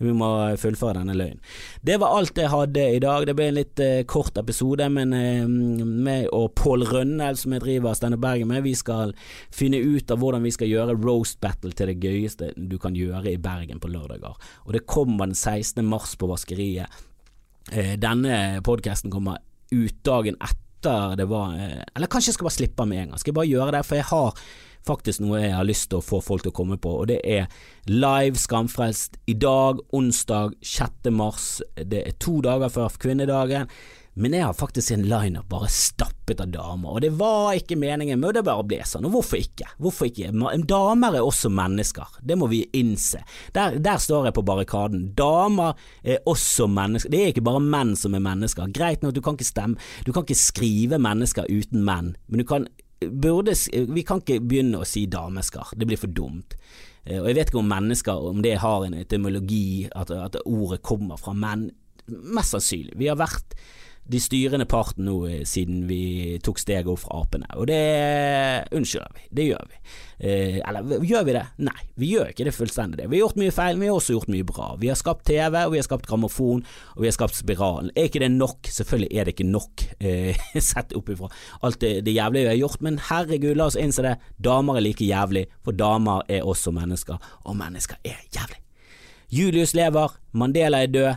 Vi 0.01 0.15
må 0.17 0.31
fullføre 0.63 1.03
denne 1.03 1.17
løgnen. 1.19 1.43
Det 1.85 1.99
var 2.01 2.17
alt 2.17 2.41
jeg 2.41 2.49
hadde 2.49 2.87
i 2.95 3.03
dag. 3.05 3.27
Det 3.29 3.35
ble 3.37 3.51
en 3.51 3.59
litt 3.59 3.83
eh, 3.85 4.07
kort 4.09 4.41
episode, 4.41 4.89
men 4.97 5.13
eh, 5.13 5.45
meg 5.45 6.31
og 6.33 6.55
Pål 6.57 6.87
Rønnel, 6.89 7.37
som 7.37 7.53
jeg 7.53 7.67
driver 7.67 7.99
Steinar 7.99 8.23
Bergen 8.23 8.49
med, 8.49 8.65
vi 8.65 8.73
skal 8.79 9.13
finne 9.53 9.83
ut 9.85 10.09
av 10.15 10.25
hvordan 10.25 10.49
vi 10.49 10.57
skal 10.57 10.73
gjøre 10.73 10.97
roast 11.03 11.43
battle 11.45 11.75
til 11.77 11.93
det 11.93 12.01
gøyeste 12.01 12.55
du 12.57 12.79
kan 12.81 12.97
gjøre 12.97 13.35
i 13.35 13.41
Bergen 13.43 13.83
på 13.83 13.93
lørdager. 13.93 14.41
Og 14.65 14.73
det 14.73 14.87
kommer 14.89 15.29
den 15.29 15.37
16. 15.37 15.85
mars 15.85 16.17
på 16.17 16.33
Vaskeriet. 16.33 17.05
Eh, 17.77 17.99
denne 18.01 18.65
podkasten 18.65 19.13
kommer 19.13 19.45
ut 19.75 20.05
dagen 20.07 20.41
etter 20.41 20.64
etter 20.85 21.17
det 21.17 21.27
var 21.31 21.57
eh, 21.57 21.83
Eller 21.97 22.11
kanskje 22.11 22.33
jeg 22.33 22.39
skal 22.39 22.49
bare 22.49 22.59
slippe 22.59 22.87
med 22.87 23.01
en 23.01 23.09
gang. 23.13 23.19
Skal 23.21 23.33
jeg 23.33 23.41
bare 23.41 23.53
gjøre 23.53 23.75
det, 23.77 23.83
for 23.87 23.99
jeg 23.99 24.09
har 24.11 24.47
faktisk 24.85 25.23
noe 25.25 25.41
jeg 25.41 25.57
har 25.57 25.65
lyst 25.65 25.89
til 25.91 26.01
å 26.01 26.05
få 26.05 26.21
folk 26.21 26.45
til 26.45 26.53
å 26.53 26.57
komme 26.59 26.77
på, 26.77 26.91
og 27.01 27.07
det 27.09 27.23
er 27.25 27.47
live 27.89 28.37
Skamfrelst 28.37 29.17
i 29.33 29.37
dag, 29.41 29.81
onsdag 29.97 30.59
6. 30.61 31.09
mars. 31.17 31.47
Det 31.75 32.03
er 32.05 32.19
to 32.21 32.43
dager 32.45 32.73
før 32.73 32.99
kvinnedagen. 33.01 33.71
Men 34.15 34.35
jeg 34.37 34.45
har 34.47 34.55
faktisk 34.55 34.93
en 34.95 35.07
lineup 35.11 35.49
bare 35.51 35.69
stappet 35.73 36.39
av 36.43 36.53
damer, 36.55 36.93
og 36.93 37.01
det 37.03 37.11
var 37.19 37.57
ikke 37.59 37.79
meningen, 37.79 38.21
men 38.21 38.35
det 38.37 38.45
bare 38.47 38.63
ble 38.67 38.79
sånn. 38.87 39.09
Og 39.09 39.17
hvorfor 39.17 39.41
ikke? 39.43 39.67
Hvorfor 39.83 40.07
ikke? 40.07 40.31
Damer 40.71 41.19
er 41.19 41.27
også 41.27 41.51
mennesker, 41.51 42.21
det 42.23 42.37
må 42.39 42.47
vi 42.53 42.63
innse. 42.79 43.25
Der, 43.57 43.81
der 43.83 43.99
står 43.99 44.29
jeg 44.29 44.37
på 44.39 44.47
barrikaden. 44.47 45.09
Damer 45.19 45.75
er 46.07 46.23
også 46.31 46.69
mennesker. 46.71 47.11
Det 47.11 47.21
er 47.21 47.35
ikke 47.35 47.47
bare 47.51 47.65
menn 47.65 47.95
som 47.99 48.15
er 48.15 48.23
mennesker. 48.23 48.71
Greit 48.75 49.03
nok, 49.03 49.17
du 49.17 49.23
kan 49.25 49.35
ikke 49.35 49.51
stemme, 49.51 49.91
du 50.07 50.13
kan 50.15 50.23
ikke 50.23 50.39
skrive 50.39 51.03
mennesker 51.03 51.51
uten 51.51 51.83
menn, 51.87 52.15
men 52.29 52.43
du 52.43 52.49
kan 52.49 52.71
Burde, 53.05 53.53
vi 53.93 54.01
kan 54.07 54.23
ikke 54.23 54.39
begynne 54.41 54.79
å 54.81 54.87
si 54.89 55.03
damesker, 55.11 55.75
det 55.77 55.85
blir 55.91 55.99
for 56.01 56.09
dumt. 56.15 56.55
Eh, 57.05 57.19
og 57.19 57.29
jeg 57.29 57.37
vet 57.37 57.51
ikke 57.51 57.61
om 57.61 57.69
mennesker, 57.69 58.29
om 58.31 58.41
det 58.45 58.55
har 58.63 58.87
en 58.87 58.97
etymologi, 58.97 59.91
at, 59.93 60.13
at 60.15 60.39
ordet 60.45 60.81
kommer 60.87 61.21
fra 61.21 61.35
menn. 61.37 61.67
Mest 62.07 62.55
sannsynlig. 62.55 62.95
Vi 63.01 63.11
har 63.11 63.19
vært 63.21 63.59
de 64.11 64.21
styrende 64.21 64.67
parten 64.69 65.07
nå 65.09 65.15
eh, 65.29 65.43
siden 65.49 65.85
vi 65.89 66.37
tok 66.45 66.61
steget 66.61 66.89
opp 66.91 67.01
fra 67.05 67.23
apene, 67.23 67.49
og 67.57 67.69
det 67.71 67.81
unnskylder 68.77 69.15
vi. 69.17 69.25
Det 69.33 69.47
gjør 69.49 69.71
vi. 69.71 69.79
Eh, 70.19 70.59
eller 70.61 71.05
gjør 71.05 71.25
vi 71.25 71.37
det? 71.37 71.45
Nei, 71.65 71.87
vi 72.01 72.11
gjør 72.13 72.33
ikke 72.33 72.47
det 72.49 72.55
fullstendig. 72.57 73.09
Vi 73.09 73.17
har 73.17 73.25
gjort 73.25 73.41
mye 73.41 73.55
feil, 73.55 73.79
men 73.79 73.87
vi 73.87 73.91
har 73.91 73.99
også 73.99 74.17
gjort 74.19 74.33
mye 74.35 74.47
bra. 74.49 74.69
Vi 74.81 74.91
har 74.93 75.01
skapt 75.01 75.25
TV, 75.31 75.57
og 75.63 75.73
vi 75.73 75.81
har 75.81 75.89
skapt 75.89 76.09
grammofon, 76.11 76.63
og 76.95 77.03
vi 77.03 77.09
har 77.09 77.17
skapt 77.17 77.39
Spiralen. 77.39 77.91
Er 77.97 78.11
ikke 78.11 78.23
det 78.23 78.31
nok? 78.35 78.71
Selvfølgelig 78.77 79.11
er 79.13 79.29
det 79.29 79.37
ikke 79.37 79.49
nok, 79.49 79.87
eh, 80.01 80.45
sett 80.73 80.95
opp 80.97 81.13
ifra 81.15 81.31
alt 81.65 81.81
det, 81.81 81.95
det 82.05 82.15
jævlige 82.15 82.45
vi 82.45 82.53
har 82.53 82.61
gjort, 82.61 82.83
men 82.85 83.01
herregud, 83.09 83.55
la 83.57 83.71
oss 83.71 83.81
innse 83.81 84.05
det. 84.05 84.17
Damer 84.37 84.81
er 84.81 84.85
like 84.85 85.09
jævlig, 85.09 85.47
for 85.65 85.77
damer 85.77 86.25
er 86.29 86.45
også 86.45 86.75
mennesker, 86.77 87.21
og 87.45 87.57
mennesker 87.57 88.01
er 88.05 88.21
jævlig. 88.35 88.61
Julius 89.35 89.73
lever, 89.75 90.13
Mandela 90.37 90.85
er 90.85 90.93
død. 90.93 91.15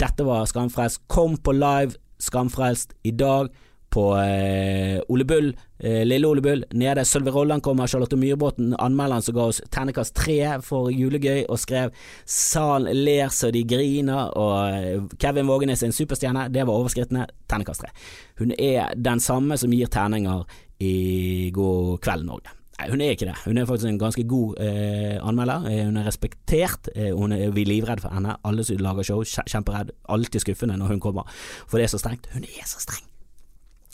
Dette 0.00 0.24
var 0.24 0.46
Skamfrelst. 0.48 1.02
Kom 1.12 1.36
på 1.36 1.52
live 1.52 1.98
Skamfrelst 2.20 2.94
i 3.02 3.12
dag 3.16 3.50
på 3.90 4.04
eh, 4.16 5.00
Ole 5.08 5.24
Bull, 5.24 5.56
eh, 5.78 6.04
Lille 6.06 6.28
Ole 6.28 6.40
Bull. 6.40 6.64
Nede 6.70 7.04
Sølve 7.04 7.30
Rolland 7.34 7.62
kommer, 7.62 7.86
Charlotte 7.86 8.16
Myhrbråten, 8.16 8.74
anmelderen 8.78 9.22
som 9.22 9.34
ga 9.34 9.48
oss 9.50 9.60
ternekast 9.74 10.14
tre 10.14 10.38
for 10.62 10.92
julegøy, 10.94 11.44
og 11.48 11.58
skrev 11.58 11.90
'Salen 12.24 13.04
ler 13.04 13.28
så 13.28 13.50
de 13.50 13.64
griner', 13.64 14.30
og 14.36 14.70
eh, 14.70 15.02
Kevin 15.18 15.50
Vågenes 15.50 15.82
en 15.82 15.92
superstjerne. 15.92 16.48
Det 16.48 16.66
var 16.66 16.74
overskrittene. 16.74 17.26
Ternekast 17.48 17.80
tre. 17.80 17.90
Hun 18.38 18.54
er 18.58 18.94
den 18.94 19.20
samme 19.20 19.58
som 19.58 19.70
gir 19.70 19.86
terninger 19.86 20.46
i 20.80 21.50
God 21.54 21.98
kveld, 21.98 22.24
Norge. 22.24 22.59
Nei, 22.80 22.88
hun 22.88 23.00
er 23.04 23.12
ikke 23.12 23.26
det. 23.28 23.36
Hun 23.44 23.58
er 23.58 23.66
faktisk 23.68 23.88
en 23.90 23.98
ganske 24.00 24.22
god 24.24 24.54
eh, 24.64 25.18
anmelder. 25.28 25.66
Eh, 25.68 25.84
hun 25.84 25.96
er 26.00 26.06
respektert. 26.06 26.88
Eh, 26.96 27.12
hun 27.12 27.32
er, 27.32 27.50
vi 27.50 27.66
er 27.66 27.68
livredde 27.68 28.00
for 28.00 28.14
henne. 28.14 28.38
Alle 28.44 28.64
som 28.64 28.80
lager 28.80 29.04
show, 29.04 29.24
kjemperedd. 29.24 29.92
Alltid 30.08 30.40
skuffende 30.40 30.78
når 30.80 30.94
hun 30.94 31.00
kommer, 31.00 31.28
for 31.68 31.76
det 31.76 31.84
er 31.84 31.92
så 31.92 32.00
strengt. 32.00 32.30
Hun 32.32 32.44
er 32.44 32.64
så 32.66 32.80
streng. 32.80 33.04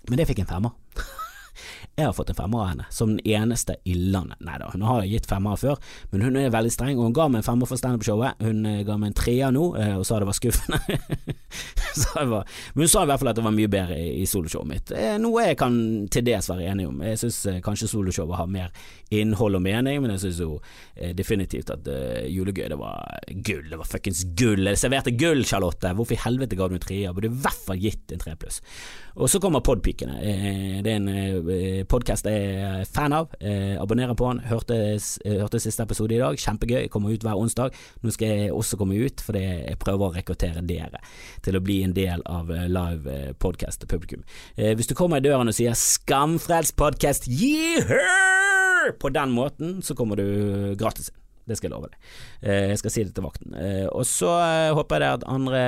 Men 0.08 0.18
det 0.18 0.28
fikk 0.30 0.44
en 0.44 0.52
femmer. 0.54 0.70
Jeg 1.96 2.10
har 2.10 2.12
fått 2.12 2.28
en 2.28 2.36
femmer 2.36 2.60
av 2.60 2.66
henne, 2.68 2.84
som 2.92 3.14
den 3.14 3.22
eneste 3.24 3.78
i 3.88 3.94
landet. 3.96 4.36
Nei 4.44 4.58
da, 4.60 4.66
hun 4.68 4.82
har 4.84 5.06
gitt 5.08 5.24
femmer 5.30 5.56
før, 5.56 5.78
men 6.10 6.26
hun 6.26 6.34
er 6.36 6.50
veldig 6.52 6.72
streng, 6.74 6.98
og 6.98 7.06
hun 7.06 7.14
ga 7.16 7.24
meg 7.32 7.40
en 7.40 7.46
femmer 7.46 7.70
for 7.70 7.80
standup-showet. 7.80 8.42
Hun 8.44 8.66
eh, 8.68 8.82
ga 8.84 8.98
meg 9.00 9.14
en 9.14 9.16
treer 9.16 9.54
nå, 9.56 9.62
eh, 9.80 9.94
og 9.96 10.04
sa 10.04 10.18
det 10.20 10.28
var 10.28 10.36
skuffende. 10.36 10.76
var, 12.34 12.44
men 12.74 12.84
hun 12.84 12.90
sa 12.92 13.06
i 13.06 13.08
hvert 13.08 13.22
fall 13.22 13.30
at 13.32 13.40
det 13.40 13.46
var 13.46 13.54
mye 13.56 13.70
bedre 13.72 13.96
i, 13.96 14.10
i 14.20 14.26
soloshowet 14.28 14.68
mitt. 14.68 14.92
Eh, 14.92 15.14
noe 15.22 15.46
jeg 15.46 15.56
kan 15.62 15.78
til 16.12 16.26
dels 16.28 16.50
være 16.52 16.66
enig 16.74 16.90
om. 16.90 17.00
Jeg 17.00 17.22
syns 17.22 17.62
kanskje 17.64 17.88
soloshowet 17.94 18.42
har 18.42 18.52
mer 18.58 18.76
innhold 19.16 19.56
og 19.56 19.64
mening, 19.64 20.02
men 20.04 20.12
jeg 20.18 20.26
syns 20.26 20.42
jo 20.44 20.60
definitivt 21.16 21.72
at 21.72 21.88
julegøy, 22.28 22.66
det 22.74 22.76
var 22.76 23.24
gull. 23.46 23.64
Det 23.72 23.80
var 23.80 23.88
fuckings 23.88 24.26
gull. 24.36 24.68
Jeg 24.68 24.82
serverte 24.82 25.16
gull, 25.16 25.46
Charlotte. 25.48 25.96
Hvorfor 25.96 26.18
i 26.18 26.20
helvete 26.26 26.60
ga 26.60 26.68
du 26.68 26.76
en 26.76 26.84
treer? 26.84 27.16
Burde 27.16 27.32
i 27.32 27.42
hvert 27.46 27.66
fall 27.70 27.80
gitt 27.80 28.12
en 28.12 28.20
tre 28.20 28.36
pluss. 28.36 28.60
Og 29.16 29.30
så 29.32 29.40
kommer 29.40 29.64
podpikene. 29.64 30.18
Det 30.84 30.92
er 30.92 30.98
en 30.98 31.85
podkast 31.90 32.26
jeg 32.28 32.60
er 32.62 32.84
fan 32.90 33.14
av. 33.16 33.32
Eh, 33.40 33.74
abonnerer 33.80 34.16
på 34.18 34.28
den. 34.30 34.42
Hørte, 34.50 34.76
eh, 35.24 35.38
hørte, 35.40 35.60
siste 35.60 35.82
episode 35.82 36.14
i 36.14 36.20
dag. 36.20 36.36
Kjempegøy. 36.36 36.88
Kommer 36.92 37.12
ut 37.12 37.22
hver 37.22 37.38
onsdag. 37.38 37.74
Nå 38.02 38.12
skal 38.12 38.28
jeg 38.28 38.52
også 38.52 38.78
komme 38.78 38.98
ut, 38.98 39.20
fordi 39.20 39.42
jeg 39.42 39.78
prøver 39.82 40.06
å 40.06 40.14
rekruttere 40.14 40.64
dere 40.66 41.02
til 41.42 41.56
å 41.56 41.62
bli 41.64 41.82
en 41.82 41.94
del 41.96 42.22
av 42.26 42.50
eh, 42.50 42.66
live 42.68 43.12
eh, 43.12 43.32
podcast-publikum. 43.32 44.24
Eh, 44.56 44.74
hvis 44.76 44.90
du 44.90 44.94
kommer 44.94 45.18
i 45.18 45.26
døren 45.26 45.48
og 45.48 45.54
sier 45.54 45.74
'Skamfrelst 45.74 46.76
podkast, 46.76 47.26
hør 47.26 48.92
på 49.00 49.12
den 49.12 49.30
måten, 49.30 49.82
så 49.82 49.94
kommer 49.94 50.16
du 50.16 50.74
gratis 50.78 51.10
inn. 51.10 51.25
Det 51.46 51.56
skal 51.58 51.68
jeg 51.68 51.74
love 51.76 51.90
deg. 51.92 51.98
Eh, 52.42 52.64
jeg 52.72 52.80
skal 52.80 52.92
si 52.92 53.04
det 53.06 53.14
til 53.14 53.26
vakten. 53.26 53.54
Eh, 53.54 53.84
og 53.86 54.02
så 54.08 54.32
eh, 54.42 54.72
håper 54.74 55.04
jeg 55.04 55.20
at 55.20 55.26
andre 55.30 55.60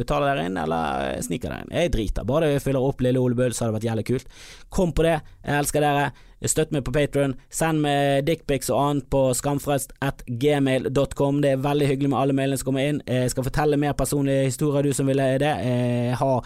betaler 0.00 0.32
der 0.32 0.48
inn, 0.48 0.56
eller 0.60 1.18
sniker 1.24 1.52
der 1.52 1.66
inn. 1.66 1.74
Jeg 1.76 1.92
driter. 1.92 2.28
Bare 2.28 2.54
jeg 2.54 2.64
fyller 2.64 2.84
opp 2.84 3.04
Lille 3.04 3.20
Ole 3.20 3.36
Bull, 3.36 3.52
så 3.52 3.66
hadde 3.66 3.74
det 3.74 3.80
vært 3.82 3.90
jævlig 3.90 4.06
kult. 4.12 4.38
Kom 4.72 4.94
på 4.96 5.04
det. 5.04 5.18
Jeg 5.44 5.60
elsker 5.60 5.84
dere. 5.84 6.08
Støtt 6.44 6.68
meg 6.74 6.82
på 6.84 6.92
Patron. 6.92 7.32
Send 7.48 7.80
meg 7.80 8.26
dickpics 8.26 8.68
og 8.68 8.80
annet 8.82 9.06
på 9.12 9.32
skamfrelst.gmail.com. 9.38 11.38
Det 11.42 11.50
er 11.54 11.64
veldig 11.64 11.88
hyggelig 11.88 12.10
med 12.12 12.20
alle 12.20 12.36
mailene 12.36 12.58
som 12.60 12.68
kommer 12.68 12.84
inn. 12.84 13.00
Jeg 13.08 13.32
skal 13.32 13.46
fortelle 13.48 13.80
mer 13.80 13.96
personlige 13.96 14.50
historier, 14.50 14.84
du 14.84 14.92
som 14.96 15.08
ville 15.08 15.26
det. 15.40 15.54
Jeg 15.64 16.16
har, 16.20 16.38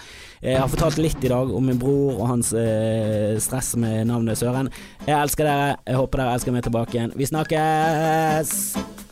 jeg 0.45 0.63
har, 0.63 0.71
fortalt 0.71 1.03
litt 1.03 1.21
i 1.27 1.33
dag 1.33 1.47
om 1.51 1.67
min 1.67 1.83
bror 1.83 2.21
og 2.21 2.31
hans 2.37 2.55
eh, 2.55 3.35
stress 3.43 3.75
med 3.81 4.07
navnet 4.13 4.39
Søren. 4.39 4.71
Jeg 5.09 5.19
elsker 5.19 5.51
dere. 5.51 5.77
Jeg 5.87 5.99
håper 5.99 6.23
dere 6.23 6.39
elsker 6.39 6.55
meg 6.55 6.67
tilbake 6.69 6.97
igjen. 6.97 7.15
Vi 7.19 7.31
snakkes! 7.35 9.10